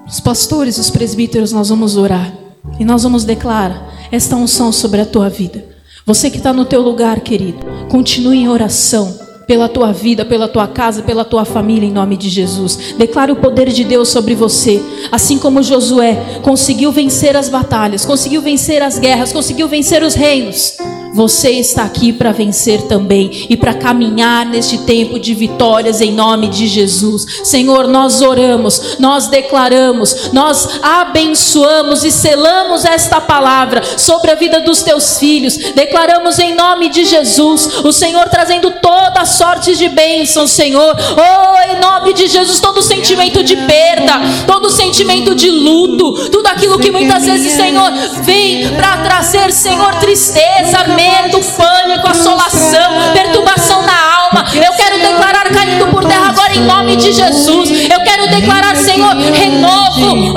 Os 0.07 0.19
pastores, 0.19 0.77
os 0.77 0.89
presbíteros, 0.89 1.51
nós 1.51 1.69
vamos 1.69 1.97
orar. 1.97 2.33
E 2.79 2.85
nós 2.85 3.03
vamos 3.03 3.23
declarar 3.23 4.04
esta 4.11 4.35
unção 4.35 4.71
sobre 4.71 5.01
a 5.01 5.05
tua 5.05 5.29
vida. 5.29 5.65
Você 6.05 6.29
que 6.29 6.37
está 6.37 6.53
no 6.53 6.65
teu 6.65 6.81
lugar, 6.81 7.21
querido, 7.21 7.65
continue 7.89 8.37
em 8.37 8.47
oração 8.47 9.25
pela 9.47 9.69
tua 9.69 9.91
vida, 9.91 10.25
pela 10.25 10.47
tua 10.47 10.67
casa, 10.67 11.01
pela 11.01 11.23
tua 11.23 11.45
família, 11.45 11.87
em 11.87 11.91
nome 11.91 12.17
de 12.17 12.29
Jesus. 12.29 12.95
Declare 12.97 13.31
o 13.31 13.35
poder 13.35 13.69
de 13.69 13.83
Deus 13.83 14.09
sobre 14.09 14.35
você, 14.35 14.81
assim 15.11 15.37
como 15.37 15.63
Josué 15.63 16.39
conseguiu 16.41 16.91
vencer 16.91 17.35
as 17.35 17.49
batalhas, 17.49 18.05
conseguiu 18.05 18.41
vencer 18.41 18.81
as 18.81 18.99
guerras, 18.99 19.31
conseguiu 19.31 19.67
vencer 19.67 20.03
os 20.03 20.13
reinos. 20.13 20.77
Você 21.15 21.51
está 21.51 21.83
aqui 21.83 22.11
para 22.11 22.33
vencer 22.33 22.81
também 22.81 23.47
e 23.49 23.55
para 23.55 23.73
caminhar 23.73 24.45
neste 24.45 24.79
tempo 24.79 25.17
de 25.17 25.33
vitórias 25.33 26.01
em 26.01 26.11
nome 26.11 26.49
de 26.49 26.67
Jesus. 26.67 27.25
Senhor, 27.45 27.87
nós 27.87 28.21
oramos, 28.21 28.97
nós 28.99 29.29
declaramos, 29.29 30.33
nós 30.33 30.81
abençoamos 30.83 32.03
e 32.03 32.11
selamos 32.11 32.83
esta 32.83 33.21
palavra 33.21 33.81
sobre 33.97 34.29
a 34.29 34.35
vida 34.35 34.59
dos 34.59 34.83
teus 34.83 35.17
filhos. 35.17 35.55
Declaramos 35.73 36.37
em 36.37 36.53
nome 36.53 36.89
de 36.89 37.05
Jesus, 37.05 37.77
o 37.85 37.93
Senhor 37.93 38.27
trazendo 38.27 38.71
toda 38.81 39.23
sorte 39.23 39.73
de 39.73 39.87
bênção, 39.87 40.45
Senhor. 40.45 40.97
Oh, 40.97 41.71
em 41.71 41.79
nome 41.79 42.13
de 42.13 42.27
Jesus, 42.27 42.59
todo 42.59 42.81
sentimento 42.81 43.41
de 43.41 43.55
perda, 43.55 44.19
todo 44.45 44.69
sentimento 44.69 45.33
de 45.33 45.49
luto, 45.49 46.29
tudo 46.29 46.47
aquilo 46.47 46.77
que 46.77 46.91
muitas 46.91 47.23
vezes, 47.23 47.53
Senhor, 47.53 47.89
vem 48.23 48.67
para 48.75 48.97
trazer, 48.97 49.49
Senhor, 49.53 49.95
tristeza, 50.01 50.83
medo 50.93 51.04
medo, 51.05 51.39
pânico, 51.39 52.07
assolação, 52.07 53.13
perturbação 53.13 53.81
na 53.83 54.15
alma. 54.23 54.45
Eu 54.53 54.73
quero 54.73 54.99
declarar 54.99 55.45
caindo 55.51 55.87
por 55.87 56.03
terra 56.05 56.29
agora 56.29 56.53
em 56.55 56.61
nome 56.61 56.95
de 56.95 57.11
Jesus. 57.11 57.69
Eu 57.69 58.01
quero 58.01 58.27
declarar, 58.29 58.75
Senhor, 58.75 59.15
renovo. 59.15 60.33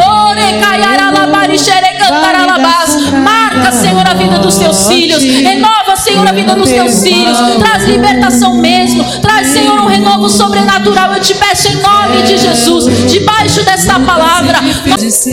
Marca, 3.12 3.72
Senhor, 3.72 4.06
a 4.06 4.14
vida 4.14 4.38
dos 4.38 4.56
teus 4.56 4.86
filhos. 4.86 5.22
Renova, 5.22 5.96
Senhor 5.96 6.26
a 6.26 6.32
vida 6.32 6.54
dos 6.54 6.70
teus 6.70 7.02
filhos. 7.02 7.38
Traz 7.58 7.84
libertação 7.84 8.54
mesmo. 8.54 9.04
Traz, 9.20 9.48
Senhor, 9.48 9.78
um 9.80 9.86
renovo 9.86 10.28
sobrenatural. 10.28 11.12
Eu 11.14 11.20
te 11.20 11.34
peço 11.34 11.68
em 11.68 11.76
nome 11.76 12.22
de 12.22 12.36
Jesus, 12.38 12.86
debaixo 13.10 13.62
desta 13.64 13.98
palavra. 14.00 14.58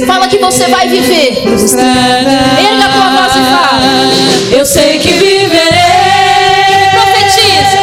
Fala 0.06 0.28
que 0.28 0.38
você 0.38 0.68
vai 0.68 0.88
viver. 0.88 1.44
Erga 1.46 2.86
a 2.86 2.90
tua 2.90 3.10
voz 3.10 3.36
e 3.36 3.40
fala. 3.40 3.74
Eu 4.52 4.66
sei 4.66 5.00
que 5.00 5.12
viverei. 5.12 5.50
Profetiza. 6.91 7.80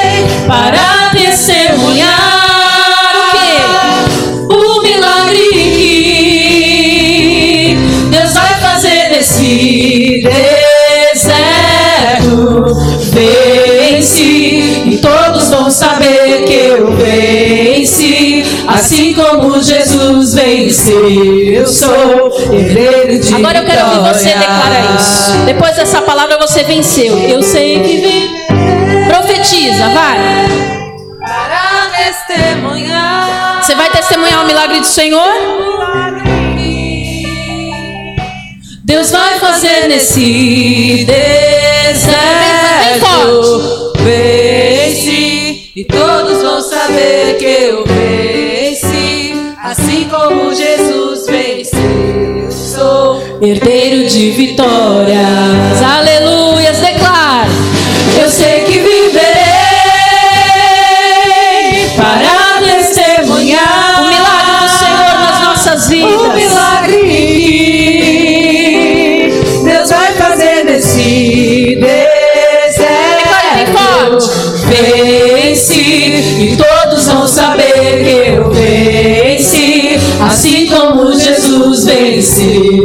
Para 0.47 1.11
testemunhar 1.11 2.11
o? 3.35 4.55
O 4.55 4.83
milagre 4.83 5.51
que 5.51 5.89
Deus 8.11 8.33
vai 8.33 8.55
fazer 8.61 9.11
nesse 9.11 10.23
deserto. 11.13 11.63
Vence 13.11 14.23
e 14.23 14.99
todos 15.01 15.51
vão 15.51 15.71
saber 15.71 16.45
que 16.47 16.55
eu 16.55 16.93
venci. 16.97 18.45
Assim 18.67 19.13
como 19.15 19.63
Jesus 19.63 20.35
venceu, 20.35 21.09
eu 21.11 21.67
sou 21.67 22.22
de 23.21 23.35
Agora 23.35 23.59
eu 23.59 23.65
quero 23.65 23.87
ouvir 23.87 24.13
você 24.13 24.29
declarar 24.29 24.97
isso. 24.97 25.33
Depois 25.45 25.77
dessa 25.77 26.01
palavra 26.03 26.39
você 26.39 26.63
venceu. 26.65 27.19
Eu 27.19 27.43
sei 27.43 27.81
que 27.81 27.97
vem. 27.99 28.31
Profetiza, 29.09 29.89
vai. 29.91 30.19
Para 31.21 31.91
testemunhar. 31.97 33.61
Você 33.63 33.75
vai 33.75 33.91
testemunhar 33.91 34.45
o 34.45 34.47
milagre 34.47 34.81
do 34.81 34.87
Senhor? 34.87 35.33
Deus 38.85 39.11
vai 39.11 39.39
fazer 39.39 39.89
nesse 39.89 41.07
deserto. 41.07 42.13
Vence 44.01 45.71
e 45.75 45.85
todos 45.85 46.43
vão 46.43 46.61
saber 46.61 47.37
que 47.39 47.45
eu 47.45 47.85
venci. 47.87 49.35
Assim 49.63 50.09
como 50.11 50.53
Jesus 50.55 51.25
venceu, 51.27 52.22
herdeiro 53.45 54.09
de 54.09 54.31
vitórias. 54.31 55.83
Aleluias, 55.83 56.79
declara. 56.79 57.49
Eu 58.21 58.29
sei 58.31 58.61
que 58.61 58.79
viverei 58.79 59.43
para 61.97 62.61
testemunhar 62.65 64.01
O 64.01 64.09
milagre 64.09 64.53
do 64.63 64.69
Senhor 64.79 65.21
nas 65.21 65.41
nossas 65.41 65.89
vidas. 65.89 66.13
o 66.13 66.33
milagre 66.33 67.02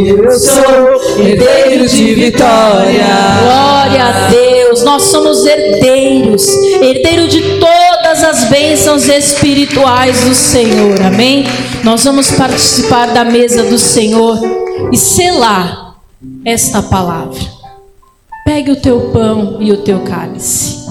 eu 0.06 0.40
sou 0.40 1.20
herdeiro 1.20 1.88
de 1.88 2.14
vitória. 2.14 3.06
Glória 3.44 4.04
a 4.04 4.30
Deus, 4.30 4.84
nós 4.84 5.04
somos 5.04 5.46
herdeiros, 5.46 6.48
herdeiro 6.82 7.28
de 7.28 7.60
todas 7.60 8.24
as 8.24 8.46
bênçãos 8.46 9.08
espirituais 9.08 10.24
do 10.24 10.36
Senhor, 10.36 11.02
amém? 11.02 11.46
Nós 11.84 12.04
vamos 12.04 12.32
participar 12.32 13.08
da 13.08 13.24
mesa 13.24 13.64
do 13.64 13.80
Senhor 13.80 14.40
e 14.92 14.98
selar 14.98 15.96
esta 16.46 16.82
palavra. 16.82 17.40
Pegue 18.46 18.72
o 18.72 18.82
teu 18.82 19.10
pão 19.12 19.58
e 19.60 19.72
o 19.72 19.78
teu 19.78 20.00
cálice, 20.02 20.86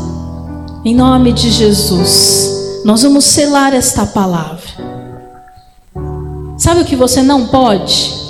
em 0.84 0.94
nome 0.94 1.32
de 1.32 1.50
Jesus, 1.50 2.82
nós 2.84 3.02
vamos 3.02 3.24
selar 3.24 3.74
esta 3.74 4.04
palavra. 4.04 4.96
Sabe 6.58 6.80
o 6.80 6.84
que 6.84 6.96
você 6.96 7.22
não 7.22 7.46
pode? 7.46 8.25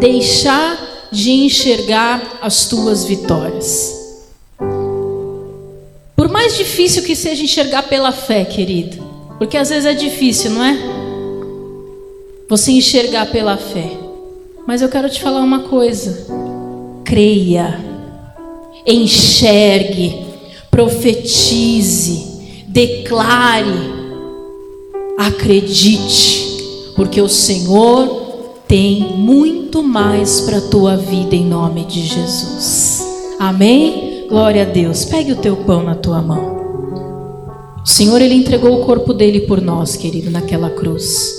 Deixar 0.00 1.08
de 1.12 1.30
enxergar 1.30 2.38
as 2.40 2.66
tuas 2.66 3.04
vitórias. 3.04 3.94
Por 6.16 6.28
mais 6.28 6.56
difícil 6.56 7.02
que 7.02 7.14
seja 7.14 7.42
enxergar 7.42 7.82
pela 7.82 8.10
fé, 8.10 8.44
querido, 8.44 9.02
porque 9.38 9.56
às 9.56 9.68
vezes 9.68 9.84
é 9.84 9.92
difícil, 9.94 10.50
não 10.52 10.64
é? 10.64 10.78
Você 12.48 12.72
enxergar 12.72 13.26
pela 13.30 13.56
fé. 13.56 13.90
Mas 14.66 14.82
eu 14.82 14.88
quero 14.88 15.08
te 15.08 15.20
falar 15.20 15.40
uma 15.40 15.60
coisa. 15.60 16.26
Creia, 17.04 17.78
enxergue, 18.86 20.26
profetize, 20.70 22.64
declare, 22.66 23.66
acredite, 25.18 26.92
porque 26.94 27.20
o 27.20 27.28
Senhor 27.28 28.19
tem 28.70 29.00
muito 29.16 29.82
mais 29.82 30.42
para 30.42 30.58
a 30.58 30.60
tua 30.60 30.96
vida 30.96 31.34
em 31.34 31.44
nome 31.44 31.84
de 31.86 32.06
Jesus. 32.06 33.04
Amém? 33.36 34.28
Glória 34.28 34.62
a 34.62 34.64
Deus. 34.64 35.04
Pegue 35.04 35.32
o 35.32 35.36
teu 35.36 35.56
pão 35.64 35.82
na 35.82 35.96
tua 35.96 36.22
mão. 36.22 37.80
O 37.84 37.88
Senhor 37.88 38.22
ele 38.22 38.34
entregou 38.34 38.80
o 38.80 38.86
corpo 38.86 39.12
dele 39.12 39.40
por 39.40 39.60
nós, 39.60 39.96
querido, 39.96 40.30
naquela 40.30 40.70
cruz. 40.70 41.34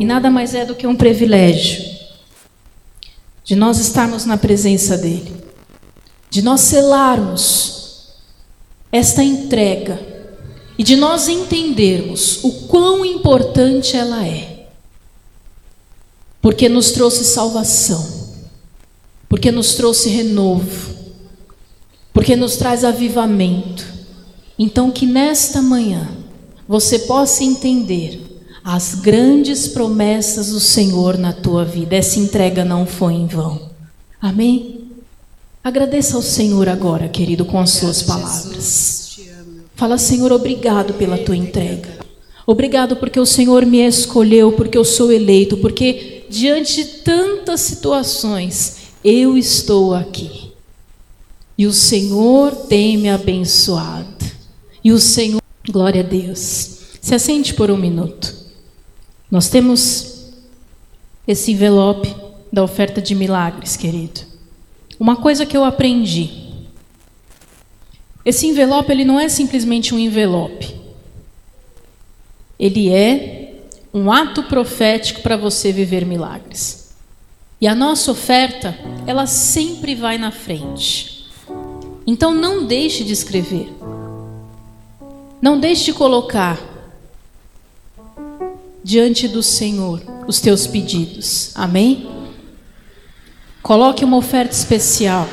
E 0.00 0.04
nada 0.04 0.28
mais 0.28 0.52
é 0.52 0.64
do 0.64 0.74
que 0.74 0.84
um 0.84 0.96
privilégio 0.96 1.80
de 3.44 3.54
nós 3.54 3.78
estarmos 3.78 4.26
na 4.26 4.36
presença 4.36 4.98
dele, 4.98 5.32
de 6.28 6.42
nós 6.42 6.60
selarmos 6.62 8.16
esta 8.90 9.22
entrega 9.22 10.00
e 10.76 10.82
de 10.82 10.96
nós 10.96 11.28
entendermos 11.28 12.42
o 12.42 12.66
quão 12.66 13.04
importante 13.04 13.96
ela 13.96 14.26
é. 14.26 14.57
Porque 16.48 16.66
nos 16.66 16.92
trouxe 16.92 17.24
salvação, 17.24 18.08
porque 19.28 19.52
nos 19.52 19.74
trouxe 19.74 20.08
renovo, 20.08 20.94
porque 22.10 22.34
nos 22.34 22.56
traz 22.56 22.84
avivamento. 22.84 23.84
Então, 24.58 24.90
que 24.90 25.04
nesta 25.04 25.60
manhã 25.60 26.08
você 26.66 27.00
possa 27.00 27.44
entender 27.44 28.40
as 28.64 28.94
grandes 28.94 29.68
promessas 29.68 30.48
do 30.48 30.58
Senhor 30.58 31.18
na 31.18 31.34
tua 31.34 31.66
vida. 31.66 31.94
Essa 31.94 32.18
entrega 32.18 32.64
não 32.64 32.86
foi 32.86 33.12
em 33.12 33.26
vão. 33.26 33.68
Amém? 34.18 34.88
Agradeça 35.62 36.16
ao 36.16 36.22
Senhor 36.22 36.66
agora, 36.66 37.08
querido, 37.08 37.44
com 37.44 37.60
as 37.60 37.72
suas 37.72 38.02
palavras. 38.02 39.18
Fala, 39.74 39.98
Senhor, 39.98 40.32
obrigado 40.32 40.94
pela 40.94 41.18
tua 41.18 41.36
entrega. 41.36 41.98
Obrigado 42.46 42.96
porque 42.96 43.20
o 43.20 43.26
Senhor 43.26 43.66
me 43.66 43.86
escolheu, 43.86 44.52
porque 44.52 44.78
eu 44.78 44.84
sou 44.84 45.12
eleito, 45.12 45.58
porque 45.58 46.17
diante 46.28 46.76
de 46.76 46.84
tantas 47.02 47.60
situações 47.60 48.78
eu 49.04 49.36
estou 49.36 49.94
aqui. 49.94 50.52
E 51.56 51.66
o 51.66 51.72
Senhor 51.72 52.54
tem 52.66 52.96
me 52.96 53.08
abençoado. 53.08 54.24
E 54.82 54.92
o 54.92 54.98
Senhor, 54.98 55.42
glória 55.68 56.02
a 56.02 56.06
Deus. 56.06 56.78
Se 57.00 57.14
assente 57.14 57.54
por 57.54 57.70
um 57.70 57.76
minuto. 57.76 58.34
Nós 59.30 59.48
temos 59.48 60.32
esse 61.26 61.52
envelope 61.52 62.14
da 62.52 62.62
oferta 62.62 63.02
de 63.02 63.14
milagres, 63.14 63.76
querido. 63.76 64.20
Uma 64.98 65.16
coisa 65.16 65.44
que 65.44 65.56
eu 65.56 65.64
aprendi. 65.64 66.48
Esse 68.24 68.46
envelope 68.46 68.90
ele 68.90 69.04
não 69.04 69.18
é 69.18 69.28
simplesmente 69.28 69.94
um 69.94 69.98
envelope. 69.98 70.74
Ele 72.58 72.90
é 72.90 73.37
um 73.92 74.10
ato 74.10 74.42
profético 74.44 75.22
para 75.22 75.36
você 75.36 75.72
viver 75.72 76.04
milagres. 76.04 76.94
E 77.60 77.66
a 77.66 77.74
nossa 77.74 78.12
oferta, 78.12 78.78
ela 79.06 79.26
sempre 79.26 79.94
vai 79.94 80.16
na 80.16 80.30
frente. 80.30 81.26
Então 82.06 82.32
não 82.32 82.64
deixe 82.64 83.02
de 83.02 83.12
escrever. 83.12 83.72
Não 85.42 85.58
deixe 85.58 85.86
de 85.86 85.92
colocar 85.92 86.58
diante 88.82 89.28
do 89.28 89.42
Senhor 89.42 90.02
os 90.26 90.40
teus 90.40 90.66
pedidos. 90.66 91.52
Amém? 91.54 92.08
Coloque 93.62 94.04
uma 94.04 94.16
oferta 94.16 94.54
especial. 94.54 95.28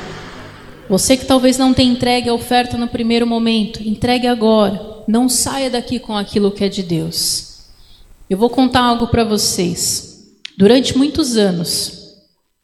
Você 0.88 1.16
que 1.16 1.24
talvez 1.24 1.58
não 1.58 1.72
tenha 1.72 1.92
entregue 1.92 2.28
a 2.28 2.34
oferta 2.34 2.76
no 2.76 2.86
primeiro 2.88 3.26
momento, 3.26 3.82
entregue 3.82 4.26
agora. 4.26 5.02
Não 5.08 5.28
saia 5.28 5.70
daqui 5.70 5.98
com 5.98 6.16
aquilo 6.16 6.50
que 6.50 6.64
é 6.64 6.68
de 6.68 6.82
Deus. 6.82 7.55
Eu 8.28 8.36
vou 8.36 8.50
contar 8.50 8.82
algo 8.82 9.06
para 9.06 9.22
vocês. 9.24 10.34
Durante 10.58 10.96
muitos 10.98 11.36
anos, 11.36 12.16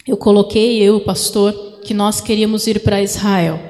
eu 0.07 0.17
coloquei, 0.17 0.83
eu, 0.83 0.97
o 0.97 1.05
pastor, 1.05 1.81
que 1.85 1.95
nós 1.95 2.21
queríamos 2.21 2.67
ir 2.67 2.81
para 2.81 3.03
Israel. 3.03 3.61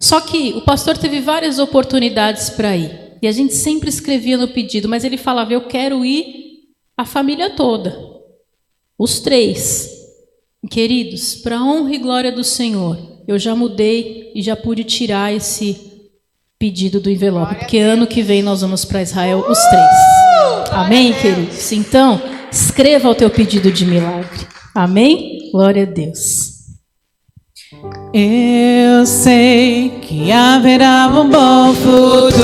Só 0.00 0.20
que 0.20 0.52
o 0.54 0.62
pastor 0.62 0.98
teve 0.98 1.20
várias 1.20 1.58
oportunidades 1.58 2.50
para 2.50 2.76
ir. 2.76 3.16
E 3.22 3.26
a 3.26 3.32
gente 3.32 3.54
sempre 3.54 3.88
escrevia 3.88 4.36
no 4.36 4.48
pedido, 4.48 4.88
mas 4.88 5.04
ele 5.04 5.16
falava: 5.16 5.52
Eu 5.52 5.62
quero 5.62 6.04
ir 6.04 6.68
a 6.96 7.04
família 7.04 7.50
toda. 7.50 7.96
Os 8.98 9.20
três. 9.20 9.96
Queridos, 10.70 11.36
para 11.36 11.58
a 11.58 11.64
honra 11.64 11.94
e 11.94 11.98
glória 11.98 12.32
do 12.32 12.42
Senhor, 12.42 12.98
eu 13.28 13.38
já 13.38 13.54
mudei 13.54 14.32
e 14.34 14.42
já 14.42 14.56
pude 14.56 14.82
tirar 14.82 15.32
esse 15.32 16.02
pedido 16.58 16.98
do 16.98 17.08
envelope, 17.08 17.54
porque 17.54 17.78
ano 17.78 18.08
que 18.08 18.22
vem 18.22 18.42
nós 18.42 18.60
vamos 18.60 18.84
para 18.84 19.02
Israel 19.02 19.44
os 19.48 19.58
três. 19.58 20.37
Amém, 20.70 21.12
queridos? 21.12 21.72
Então, 21.72 22.20
escreva 22.50 23.08
o 23.08 23.14
teu 23.14 23.30
pedido 23.30 23.70
de 23.70 23.84
milagre. 23.86 24.46
Amém? 24.74 25.50
Glória 25.52 25.82
a 25.82 25.86
Deus. 25.86 26.58
Eu 28.14 29.04
sei 29.04 29.98
que 30.00 30.32
haverá 30.32 31.08
um 31.08 31.28
bom 31.28 31.74
futuro. 31.74 32.38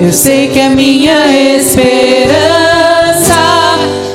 Eu 0.00 0.12
sei 0.12 0.48
que 0.48 0.60
a 0.60 0.70
minha 0.70 1.26
esperança 1.56 3.36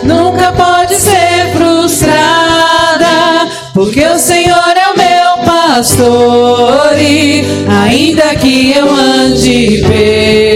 nunca 0.03 0.51
pode 0.51 0.95
ser 0.95 1.53
frustrada, 1.55 3.47
porque 3.73 4.05
o 4.05 4.19
Senhor 4.19 4.73
é 4.75 4.91
o 4.91 4.97
meu 4.97 5.45
pastor 5.45 6.99
e 6.99 7.43
ainda 7.69 8.35
que 8.35 8.73
eu 8.73 8.89
ande 8.89 9.81
pelo 9.87 10.46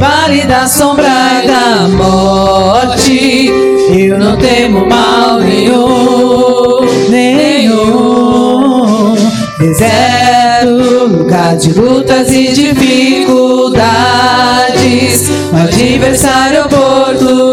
vale 0.00 0.46
da 0.46 0.66
sombra 0.66 1.42
da 1.46 1.86
morte, 1.88 3.50
eu 3.94 4.18
não 4.18 4.38
temo 4.38 4.88
mal 4.88 5.38
nenhum, 5.40 6.80
nenhum. 7.10 9.14
Deserto, 9.58 11.06
lugar 11.06 11.54
de 11.58 11.74
lutas 11.74 12.32
e 12.32 12.50
dificuldades, 12.50 15.28
um 15.52 15.56
adversário 15.58 16.64
oportunista 16.64 17.49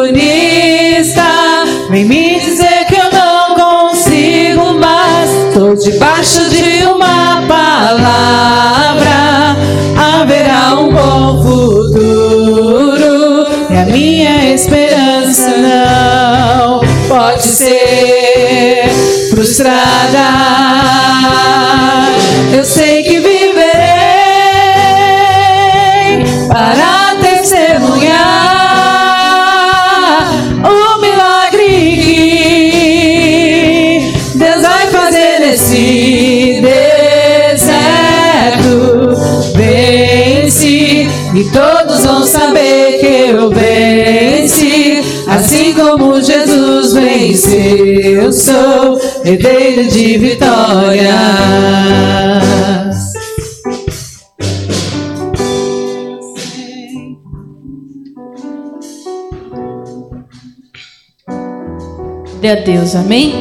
frustrada. 19.37 20.25
Eu 22.51 22.65
sei 22.65 23.03
que 23.03 23.19
viverei 23.19 23.67
para 26.47 27.17
testemunhar 27.21 28.17
o 30.63 31.01
milagre 31.01 32.01
que 32.03 33.19
Deus 34.33 34.63
vai 34.63 34.87
fazer 34.87 35.39
nesse 35.41 36.59
deserto. 37.53 37.85
Vence 39.55 41.07
e 41.35 41.43
todos 41.53 42.03
vão 42.03 42.25
saber 42.25 42.97
que 42.99 43.29
eu 43.29 43.51
venci, 43.51 45.03
assim 45.27 45.75
como 45.75 46.19
Jesus 46.23 46.93
venceu. 46.93 48.33
Sou 48.33 48.96
herdeiro 49.27 49.89
de 49.89 50.17
vitórias. 50.17 51.11
Dê 62.39 62.49
a 62.49 62.55
Deus, 62.55 62.95
amém? 62.95 63.33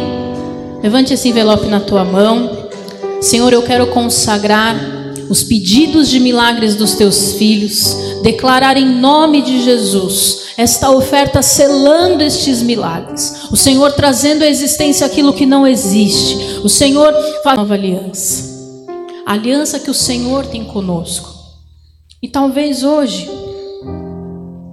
Levante 0.82 1.14
esse 1.14 1.28
envelope 1.28 1.68
na 1.68 1.78
tua 1.78 2.04
mão. 2.04 2.68
Senhor, 3.20 3.52
eu 3.52 3.62
quero 3.62 3.86
consagrar 3.88 4.74
os 5.30 5.44
pedidos 5.44 6.08
de 6.08 6.18
milagres 6.18 6.74
dos 6.74 6.94
teus 6.94 7.34
filhos, 7.34 7.96
declarar 8.24 8.76
em 8.76 8.86
nome 8.86 9.40
de 9.40 9.62
Jesus 9.62 10.45
esta 10.56 10.90
oferta 10.90 11.42
selando 11.42 12.22
estes 12.22 12.62
milagres. 12.62 13.50
O 13.50 13.56
Senhor 13.56 13.92
trazendo 13.92 14.42
à 14.42 14.46
existência 14.46 15.06
aquilo 15.06 15.34
que 15.34 15.44
não 15.44 15.66
existe. 15.66 16.60
O 16.64 16.68
Senhor 16.68 17.12
faz 17.42 17.58
nova 17.58 17.74
aliança. 17.74 18.56
A 19.26 19.32
aliança 19.32 19.78
que 19.78 19.90
o 19.90 19.94
Senhor 19.94 20.46
tem 20.46 20.64
conosco. 20.64 21.34
E 22.22 22.28
talvez 22.28 22.82
hoje, 22.82 23.28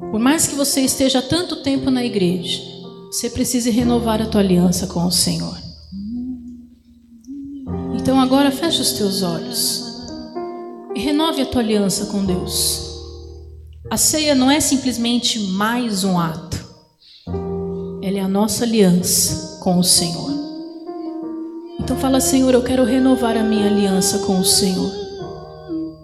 por 0.10 0.20
mais 0.20 0.48
que 0.48 0.56
você 0.56 0.82
esteja 0.82 1.22
tanto 1.22 1.58
tempo 1.58 1.92
na 1.92 2.04
igreja, 2.04 2.62
você 3.12 3.30
precise 3.30 3.70
renovar 3.70 4.22
a 4.22 4.26
tua 4.26 4.42
aliança 4.42 4.88
com 4.88 5.06
o 5.06 5.12
Senhor. 5.12 5.58
Então 7.94 8.20
agora 8.20 8.52
feche 8.52 8.82
os 8.82 8.94
teus 8.94 9.22
olhos 9.22 9.84
e 10.96 11.00
renove 11.00 11.42
a 11.42 11.46
tua 11.46 11.62
aliança 11.62 12.06
com 12.08 12.26
Deus. 12.26 12.83
A 13.90 13.98
ceia 13.98 14.34
não 14.34 14.50
é 14.50 14.60
simplesmente 14.60 15.40
mais 15.40 16.04
um 16.04 16.18
ato, 16.18 16.58
ela 18.02 18.18
é 18.18 18.22
a 18.22 18.28
nossa 18.28 18.64
aliança 18.64 19.60
com 19.62 19.78
o 19.78 19.84
Senhor. 19.84 20.32
Então 21.80 21.98
fala, 21.98 22.22
Senhor, 22.22 22.54
eu 22.54 22.64
quero 22.64 22.86
renovar 22.86 23.36
a 23.36 23.44
minha 23.44 23.68
aliança 23.68 24.20
com 24.20 24.40
o 24.40 24.46
Senhor. 24.46 24.90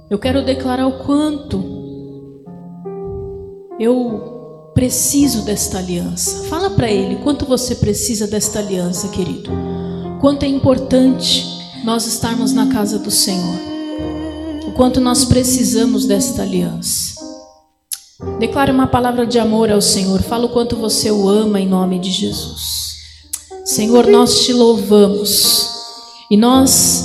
Eu 0.10 0.19
quero 0.19 0.43
declarar 0.43 0.88
o 0.88 1.03
quanto 1.06 1.64
eu 3.80 4.72
preciso 4.73 5.43
desta 5.43 5.77
aliança. 5.77 6.43
Fala 6.49 6.69
para 6.72 6.91
ele 6.91 7.23
quanto 7.23 7.45
você 7.45 7.76
precisa 7.76 8.27
desta 8.27 8.60
aliança, 8.60 9.07
querido. 9.07 9.51
Quanto 10.19 10.43
é 10.43 10.47
importante 10.47 11.45
nós 11.84 12.06
estarmos 12.06 12.51
na 12.51 12.68
casa 12.68 12.99
do 12.99 13.10
Senhor. 13.10 13.60
O 14.68 14.73
quanto 14.73 14.99
nós 14.99 15.23
precisamos 15.23 16.06
desta 16.06 16.41
aliança. 16.41 17.19
Declare 18.38 18.70
uma 18.72 18.88
palavra 18.88 19.26
de 19.26 19.40
amor 19.40 19.72
ao 19.72 19.80
Senhor. 19.80 20.22
Fala 20.22 20.46
o 20.46 20.50
quanto 20.50 20.76
você 20.76 21.10
o 21.10 21.30
ama 21.30 21.60
em 21.60 21.66
nome 21.66 22.00
de 22.00 22.12
Jesus. 22.12 22.98
Senhor, 23.64 24.08
nós 24.08 24.41
te 24.46 24.52
louvamos 24.52 25.70
e 26.30 26.36
nós 26.36 27.02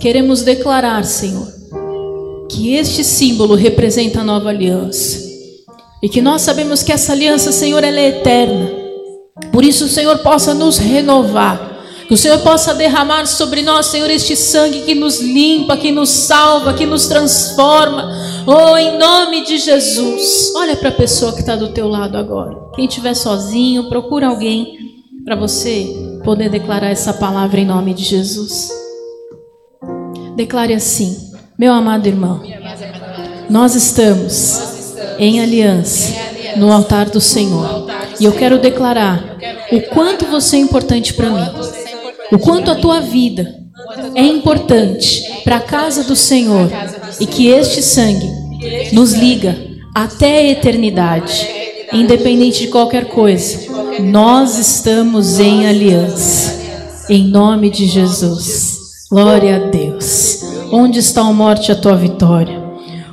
queremos 0.00 0.42
declarar, 0.42 1.04
Senhor, 1.04 1.46
que 2.50 2.74
este 2.74 3.04
símbolo 3.04 3.54
representa 3.54 4.20
a 4.20 4.24
nova 4.24 4.48
aliança 4.48 5.20
e 6.02 6.08
que 6.08 6.20
nós 6.20 6.42
sabemos 6.42 6.82
que 6.82 6.92
essa 6.92 7.12
aliança, 7.12 7.52
Senhor, 7.52 7.84
ela 7.84 8.00
é 8.00 8.08
eterna. 8.08 8.70
Por 9.52 9.64
isso, 9.64 9.84
o 9.84 9.88
Senhor 9.88 10.18
possa 10.18 10.52
nos 10.52 10.78
renovar. 10.78 11.76
Que 12.08 12.14
o 12.14 12.16
Senhor 12.16 12.38
possa 12.38 12.74
derramar 12.74 13.26
sobre 13.26 13.60
nós, 13.62 13.86
Senhor, 13.86 14.10
este 14.10 14.34
sangue 14.34 14.80
que 14.80 14.94
nos 14.94 15.20
limpa, 15.20 15.76
que 15.76 15.92
nos 15.92 16.08
salva, 16.08 16.72
que 16.72 16.86
nos 16.86 17.06
transforma. 17.06 18.10
Oh, 18.50 18.78
em 18.78 18.96
nome 18.96 19.44
de 19.44 19.58
Jesus. 19.58 20.54
Olha 20.56 20.74
para 20.74 20.88
a 20.88 20.92
pessoa 20.92 21.34
que 21.34 21.40
está 21.40 21.54
do 21.54 21.68
teu 21.68 21.86
lado 21.86 22.16
agora. 22.16 22.56
Quem 22.74 22.86
estiver 22.86 23.12
sozinho, 23.12 23.90
procura 23.90 24.28
alguém 24.28 24.74
para 25.22 25.36
você 25.36 25.86
poder 26.24 26.48
declarar 26.48 26.88
essa 26.88 27.12
palavra 27.12 27.60
em 27.60 27.66
nome 27.66 27.92
de 27.92 28.02
Jesus. 28.02 28.70
Declare 30.34 30.72
assim, 30.72 31.14
meu 31.58 31.74
amado 31.74 32.06
irmão. 32.06 32.40
Nós 33.50 33.74
estamos 33.74 34.94
em 35.18 35.42
aliança 35.42 36.14
no 36.56 36.72
altar 36.72 37.10
do 37.10 37.20
Senhor. 37.20 37.86
E 38.18 38.24
eu 38.24 38.32
quero 38.32 38.58
declarar 38.58 39.36
o 39.70 39.82
quanto 39.90 40.24
você 40.24 40.56
é 40.56 40.60
importante 40.60 41.12
para 41.12 41.28
mim. 41.28 41.46
O 42.32 42.38
quanto 42.38 42.70
a 42.70 42.76
tua 42.76 42.98
vida 43.02 43.54
é 44.14 44.22
importante 44.22 45.22
para 45.44 45.56
a 45.56 45.60
casa 45.60 46.02
do 46.04 46.16
Senhor 46.16 46.70
e 47.20 47.26
que 47.26 47.48
este 47.48 47.82
sangue 47.82 48.37
nos 48.92 49.12
liga 49.12 49.56
até 49.94 50.38
a 50.38 50.50
eternidade, 50.50 51.48
independente 51.92 52.62
de 52.62 52.68
qualquer 52.68 53.06
coisa. 53.06 53.72
Nós 54.00 54.58
estamos 54.58 55.38
em 55.38 55.66
aliança. 55.66 56.58
Em 57.08 57.24
nome 57.24 57.70
de 57.70 57.86
Jesus. 57.86 59.06
Glória 59.10 59.56
a 59.56 59.58
Deus. 59.70 60.40
Onde 60.70 60.98
está 60.98 61.22
a 61.22 61.32
morte 61.32 61.72
a 61.72 61.74
tua 61.74 61.96
vitória? 61.96 62.62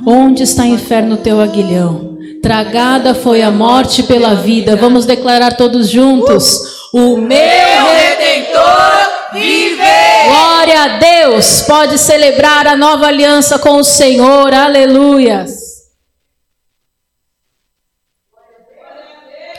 Onde 0.05 0.43
está 0.43 0.63
o 0.63 0.67
inferno 0.67 1.17
teu 1.17 1.39
aguilhão? 1.39 2.17
Tragada 2.41 3.15
foi 3.15 3.41
a 3.41 3.49
morte 3.49 4.03
pela 4.03 4.35
vida. 4.35 4.75
Vamos 4.75 5.05
declarar 5.05 5.55
todos 5.55 5.89
juntos: 5.89 6.59
O 6.93 7.17
meu 7.17 7.37
redentor 7.37 9.04
vive. 9.33 9.81
Glória 10.25 10.83
a 10.83 10.87
Deus. 10.97 11.61
Pode 11.63 11.97
celebrar 11.97 12.67
a 12.67 12.75
nova 12.75 13.07
aliança 13.07 13.59
com 13.59 13.77
o 13.77 13.83
Senhor. 13.83 14.53
Aleluia. 14.53 15.45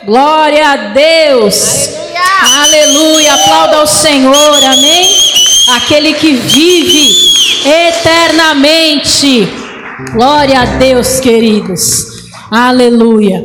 Glória 0.05 0.69
a 0.69 0.75
Deus. 0.93 1.89
Aleluia. 2.61 3.33
Aplauda 3.33 3.77
ao 3.77 3.87
Senhor. 3.87 4.63
Amém. 4.63 5.09
Aquele 5.75 6.13
que 6.13 6.33
vive 6.33 7.27
eternamente. 7.65 9.47
Glória 10.13 10.61
a 10.61 10.65
Deus, 10.77 11.19
queridos. 11.19 12.05
Aleluia. 12.51 13.43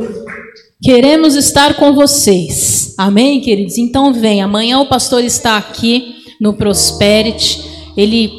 Queremos 0.81 1.35
estar 1.35 1.75
com 1.75 1.93
vocês. 1.93 2.93
Amém, 2.97 3.41
queridos? 3.41 3.77
Então 3.77 4.13
vem. 4.13 4.41
Amanhã 4.41 4.79
o 4.79 4.87
pastor 4.87 5.23
está 5.23 5.57
aqui 5.57 6.12
no 6.43 6.51
Prosperity. 6.51 7.63
Ele 7.95 8.33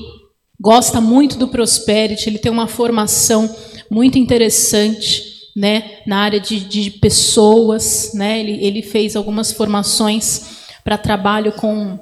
gosta 0.61 1.01
muito 1.01 1.39
do 1.39 1.49
Prosperity, 1.49 2.29
ele 2.29 2.39
tem 2.39 2.53
uma 2.53 2.67
formação 2.67 3.49
muito 3.91 4.19
interessante 4.19 5.49
né, 5.57 6.01
na 6.07 6.19
área 6.19 6.39
de, 6.39 6.61
de 6.61 6.91
pessoas. 6.91 8.11
Né, 8.13 8.41
ele, 8.41 8.63
ele 8.63 8.83
fez 8.83 9.17
algumas 9.17 9.53
formações 9.53 10.67
para 10.85 10.99
trabalho 10.99 11.53
com 11.53 11.99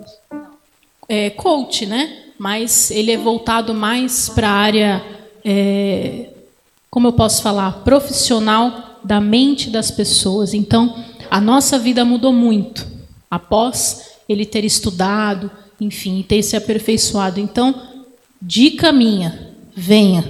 é, 1.08 1.30
coach, 1.30 1.86
né, 1.86 2.24
mas 2.36 2.90
ele 2.90 3.12
é 3.12 3.16
voltado 3.16 3.72
mais 3.72 4.28
para 4.28 4.48
a 4.48 4.54
área, 4.54 5.04
é, 5.44 6.30
como 6.90 7.06
eu 7.06 7.12
posso 7.12 7.42
falar, 7.42 7.84
profissional 7.84 8.98
da 9.04 9.20
mente 9.20 9.70
das 9.70 9.92
pessoas. 9.92 10.52
Então, 10.52 10.96
a 11.30 11.40
nossa 11.40 11.78
vida 11.78 12.04
mudou 12.04 12.32
muito 12.32 12.84
após 13.30 14.10
ele 14.28 14.44
ter 14.44 14.64
estudado, 14.64 15.48
enfim, 15.80 16.24
ter 16.26 16.42
se 16.42 16.56
aperfeiçoado. 16.56 17.40
Então, 17.40 17.74
dica 18.40 18.92
minha, 18.92 19.50
venha. 19.74 20.24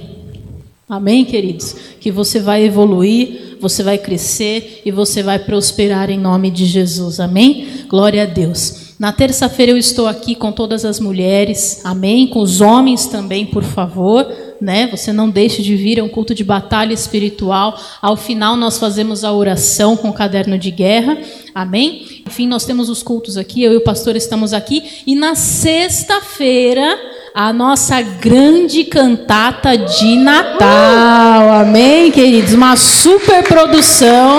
Amém, 0.87 1.25
queridos? 1.25 1.75
Que 1.99 2.11
você 2.11 2.39
vai 2.39 2.63
evoluir, 2.63 3.57
você 3.59 3.81
vai 3.81 3.97
crescer 3.97 4.81
e 4.85 4.91
você 4.91 5.23
vai 5.23 5.39
prosperar 5.39 6.09
em 6.09 6.19
nome 6.19 6.51
de 6.51 6.65
Jesus. 6.65 7.19
Amém? 7.19 7.85
Glória 7.87 8.23
a 8.23 8.25
Deus. 8.25 8.93
Na 8.99 9.11
terça-feira 9.11 9.71
eu 9.71 9.77
estou 9.77 10.07
aqui 10.07 10.35
com 10.35 10.51
todas 10.51 10.85
as 10.85 10.99
mulheres, 10.99 11.81
amém? 11.83 12.27
Com 12.27 12.39
os 12.39 12.61
homens 12.61 13.07
também, 13.07 13.45
por 13.45 13.63
favor 13.63 14.27
né? 14.63 14.87
Você 14.87 15.11
não 15.11 15.29
deixe 15.29 15.61
de 15.61 15.75
vir, 15.75 15.99
é 15.99 16.03
um 16.03 16.07
culto 16.07 16.33
de 16.33 16.43
batalha 16.43 16.93
espiritual. 16.93 17.77
Ao 18.01 18.15
final 18.15 18.55
nós 18.55 18.79
fazemos 18.79 19.23
a 19.23 19.31
oração 19.33 19.97
com 19.97 20.09
o 20.09 20.13
caderno 20.13 20.57
de 20.57 20.71
guerra. 20.71 21.17
Amém? 21.53 22.23
Enfim, 22.25 22.47
nós 22.47 22.65
temos 22.65 22.89
os 22.89 23.03
cultos 23.03 23.37
aqui, 23.37 23.61
eu 23.61 23.73
e 23.73 23.77
o 23.77 23.83
pastor 23.83 24.15
estamos 24.15 24.53
aqui 24.53 25.03
e 25.05 25.15
na 25.15 25.35
sexta-feira 25.35 26.97
a 27.35 27.51
nossa 27.51 28.01
grande 28.01 28.85
cantata 28.85 29.77
de 29.77 30.15
Natal. 30.15 31.51
Amém, 31.51 32.09
queridos? 32.11 32.53
Uma 32.53 32.77
super 32.77 33.43
produção. 33.43 34.37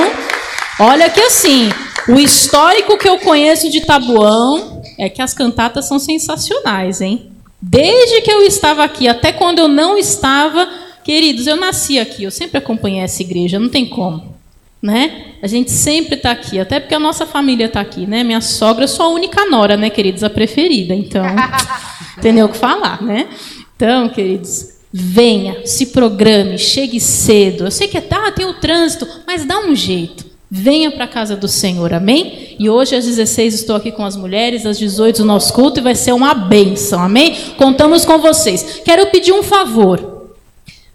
Olha 0.81 1.11
que 1.11 1.21
assim, 1.21 1.69
o 2.09 2.19
histórico 2.19 2.97
que 2.97 3.09
eu 3.09 3.19
conheço 3.19 3.71
de 3.71 3.83
Tabuão 3.83 4.83
é 4.99 5.09
que 5.09 5.21
as 5.21 5.35
cantatas 5.35 5.87
são 5.87 5.99
sensacionais, 5.99 7.01
hein? 7.01 7.34
Desde 7.67 8.21
que 8.21 8.31
eu 8.31 8.43
estava 8.43 8.85
aqui 8.85 9.09
até 9.09 9.33
quando 9.33 9.59
eu 9.59 9.69
não 9.69 9.97
estava, 9.97 10.69
queridos, 11.03 11.47
eu 11.47 11.57
nasci 11.57 11.99
aqui, 11.99 12.25
eu 12.25 12.31
sempre 12.31 12.59
acompanhei 12.59 13.01
essa 13.01 13.23
igreja, 13.23 13.59
não 13.59 13.71
tem 13.71 13.87
como. 13.87 14.35
Né? 14.83 15.33
A 15.43 15.47
gente 15.47 15.71
sempre 15.71 16.17
está 16.17 16.31
aqui, 16.31 16.59
até 16.59 16.79
porque 16.79 16.95
a 16.95 16.99
nossa 16.99 17.25
família 17.25 17.65
está 17.65 17.81
aqui, 17.81 18.07
né? 18.07 18.23
Minha 18.23 18.43
sogra, 18.43 18.85
eu 18.85 18.89
sou 18.89 19.07
a 19.07 19.09
única 19.09 19.47
nora, 19.47 19.79
né, 19.79 19.89
queridos, 19.89 20.23
a 20.23 20.29
preferida, 20.29 20.95
então, 20.95 21.25
entendeu 22.19 22.45
o 22.45 22.49
que 22.51 22.59
falar, 22.59 23.03
né? 23.03 23.29
Então, 23.75 24.11
queridos, 24.11 24.75
venha, 24.93 25.67
se 25.67 25.87
programe, 25.87 26.59
chegue 26.59 27.01
cedo. 27.01 27.65
Eu 27.65 27.71
sei 27.71 27.89
que 27.89 27.97
é, 27.97 28.07
ah, 28.11 28.31
tem 28.31 28.45
o 28.45 28.61
trânsito, 28.61 29.09
mas 29.27 29.47
dá 29.47 29.59
um 29.61 29.75
jeito. 29.75 30.27
Venha 30.57 30.93
para 30.93 31.03
a 31.03 31.09
casa 31.09 31.35
do 31.35 31.49
Senhor, 31.49 31.93
amém? 31.93 32.55
E 32.61 32.71
hoje 32.71 32.95
às 32.95 33.05
16 33.05 33.55
estou 33.55 33.75
aqui 33.75 33.91
com 33.91 34.05
as 34.05 34.15
mulheres, 34.15 34.65
às 34.65 34.79
18 34.79 35.25
o 35.25 35.25
nosso 35.25 35.53
culto 35.53 35.81
e 35.81 35.83
vai 35.83 35.97
ser 35.97 36.13
uma 36.13 36.33
bênção, 36.33 37.03
amém? 37.03 37.35
Contamos 37.57 38.05
com 38.05 38.21
vocês. 38.21 38.81
Quero 38.85 39.09
pedir 39.09 39.33
um 39.33 39.43
favor. 39.43 40.29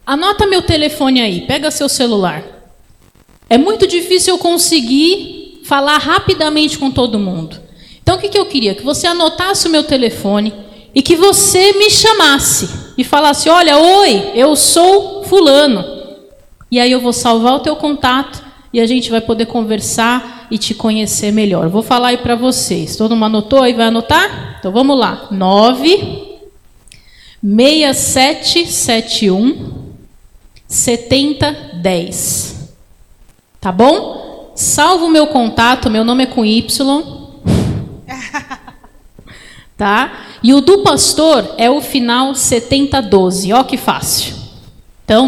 Anota 0.06 0.48
meu 0.48 0.62
telefone 0.62 1.20
aí, 1.20 1.42
pega 1.42 1.70
seu 1.72 1.90
celular. 1.90 2.42
É 3.50 3.58
muito 3.58 3.86
difícil 3.86 4.36
eu 4.36 4.38
conseguir 4.38 5.60
falar 5.66 5.98
rapidamente 5.98 6.78
com 6.78 6.90
todo 6.90 7.20
mundo. 7.20 7.60
Então 8.02 8.16
o 8.16 8.18
que, 8.18 8.30
que 8.30 8.40
eu 8.40 8.46
queria? 8.46 8.74
Que 8.74 8.84
você 8.84 9.08
anotasse 9.08 9.68
o 9.68 9.70
meu 9.70 9.84
telefone 9.84 10.54
e 10.96 11.02
que 11.02 11.18
você 11.18 11.74
me 11.74 11.90
chamasse 11.90 12.94
e 12.98 13.04
falasse: 13.04 13.50
Olha, 13.50 13.78
oi, 13.78 14.32
eu 14.36 14.56
sou 14.56 15.26
Fulano. 15.26 15.84
E 16.72 16.80
aí 16.80 16.94
eu 16.94 17.02
vou 17.02 17.12
salvar 17.12 17.56
o 17.56 17.60
teu 17.60 17.76
contato 17.76 18.48
e 18.72 18.80
a 18.80 18.86
gente 18.86 19.10
vai 19.10 19.22
poder 19.22 19.48
conversar 19.48 20.48
e 20.52 20.58
te 20.58 20.74
conhecer 20.74 21.32
melhor. 21.32 21.70
Vou 21.70 21.82
falar 21.82 22.10
aí 22.10 22.18
para 22.18 22.36
vocês. 22.36 22.96
Todo 22.96 23.16
mundo 23.16 23.26
anotou 23.26 23.64
aí? 23.64 23.74
Vai 23.74 23.88
anotar? 23.88 24.58
Então 24.60 24.72
vamos 24.72 24.98
lá. 24.98 25.28
9 25.32 26.30
6771 27.42 29.90
7010. 30.68 32.70
Tá 33.60 33.72
bom? 33.72 34.52
Salvo 34.56 35.06
o 35.06 35.10
meu 35.10 35.28
contato, 35.28 35.90
meu 35.90 36.04
nome 36.04 36.24
é 36.24 36.28
com 36.28 36.46
Y. 36.46 36.62
tá? 39.78 40.26
E 40.44 40.54
o 40.54 40.62
do 40.62 40.84
pastor 40.84 41.56
é 41.58 41.70
o 41.70 41.82
final 41.82 42.36
7012. 42.36 43.54
Ó 43.54 43.64
que 43.64 43.78
fácil. 43.78 44.36
Então 45.06 45.28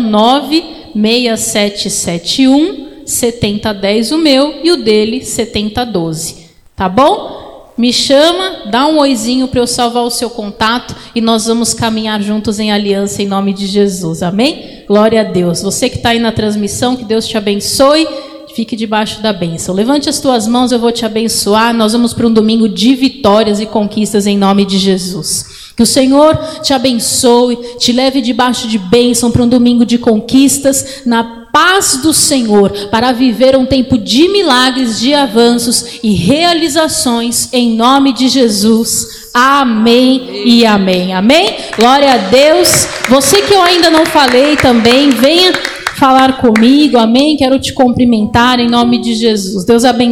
96771 3.06 3.06
7010 3.06 4.12
o 4.12 4.18
meu 4.18 4.60
e 4.64 4.72
o 4.72 4.78
dele 4.78 5.24
7012. 5.24 6.48
Tá 6.76 6.88
bom? 6.90 7.42
Me 7.78 7.92
chama, 7.92 8.70
dá 8.70 8.86
um 8.86 9.00
oizinho 9.00 9.48
para 9.48 9.60
eu 9.60 9.68
salvar 9.68 10.04
o 10.04 10.12
seu 10.12 10.30
contato 10.30 10.96
e 11.16 11.22
nós 11.22 11.46
vamos 11.46 11.74
caminhar 11.74 12.22
juntos 12.22 12.60
em 12.60 12.72
aliança 12.72 13.24
em 13.24 13.28
nome 13.28 13.54
de 13.54 13.66
Jesus. 13.66 14.22
Amém? 14.22 14.84
Glória 14.88 15.22
a 15.22 15.24
Deus. 15.24 15.62
Você 15.62 15.90
que 15.90 15.98
está 15.98 16.10
aí 16.10 16.20
na 16.20 16.32
transmissão, 16.32 16.96
que 16.96 17.06
Deus 17.06 17.28
te 17.28 17.38
abençoe. 17.38 18.08
Fique 18.54 18.76
debaixo 18.76 19.22
da 19.22 19.32
bênção. 19.32 19.74
Levante 19.74 20.10
as 20.10 20.20
tuas 20.20 20.46
mãos, 20.46 20.74
eu 20.74 20.80
vou 20.80 20.92
te 20.92 21.06
abençoar. 21.06 21.74
Nós 21.74 21.94
vamos 21.94 22.14
para 22.14 22.28
um 22.28 22.34
domingo 22.34 22.68
de 22.68 22.94
vitórias 22.94 23.62
e 23.62 23.66
conquistas 23.66 24.28
em 24.28 24.38
nome 24.38 24.66
de 24.66 24.78
Jesus. 24.78 25.74
Que 25.76 25.84
o 25.84 25.86
Senhor 25.86 26.38
te 26.62 26.74
abençoe, 26.74 27.56
te 27.80 27.94
leve 27.94 28.22
debaixo 28.22 28.68
de 28.68 28.78
bênção 28.78 29.32
para 29.32 29.42
um 29.42 29.48
domingo 29.48 29.86
de 29.86 29.98
conquistas, 29.98 31.02
na 31.06 31.41
paz 31.52 31.98
do 31.98 32.14
Senhor 32.14 32.72
para 32.90 33.12
viver 33.12 33.56
um 33.56 33.66
tempo 33.66 33.98
de 33.98 34.28
milagres, 34.30 35.00
de 35.00 35.14
avanços 35.14 36.00
e 36.02 36.14
realizações 36.14 37.50
em 37.52 37.76
nome 37.76 38.14
de 38.14 38.28
Jesus. 38.28 39.30
Amém 39.34 40.44
e 40.46 40.66
amém. 40.66 41.14
Amém? 41.14 41.56
Glória 41.78 42.14
a 42.14 42.18
Deus. 42.18 42.88
Você 43.10 43.42
que 43.42 43.54
eu 43.54 43.62
ainda 43.62 43.90
não 43.90 44.06
falei 44.06 44.56
também, 44.58 45.10
venha 45.10 45.54
falar 46.02 46.38
comigo. 46.38 46.98
Amém? 46.98 47.38
Quero 47.38 47.60
te 47.60 47.74
cumprimentar 47.74 48.60
em 48.60 48.68
nome 48.68 49.00
de 49.00 49.14
Jesus. 49.14 49.64
Deus 49.64 49.86
abençoe. 49.86 50.10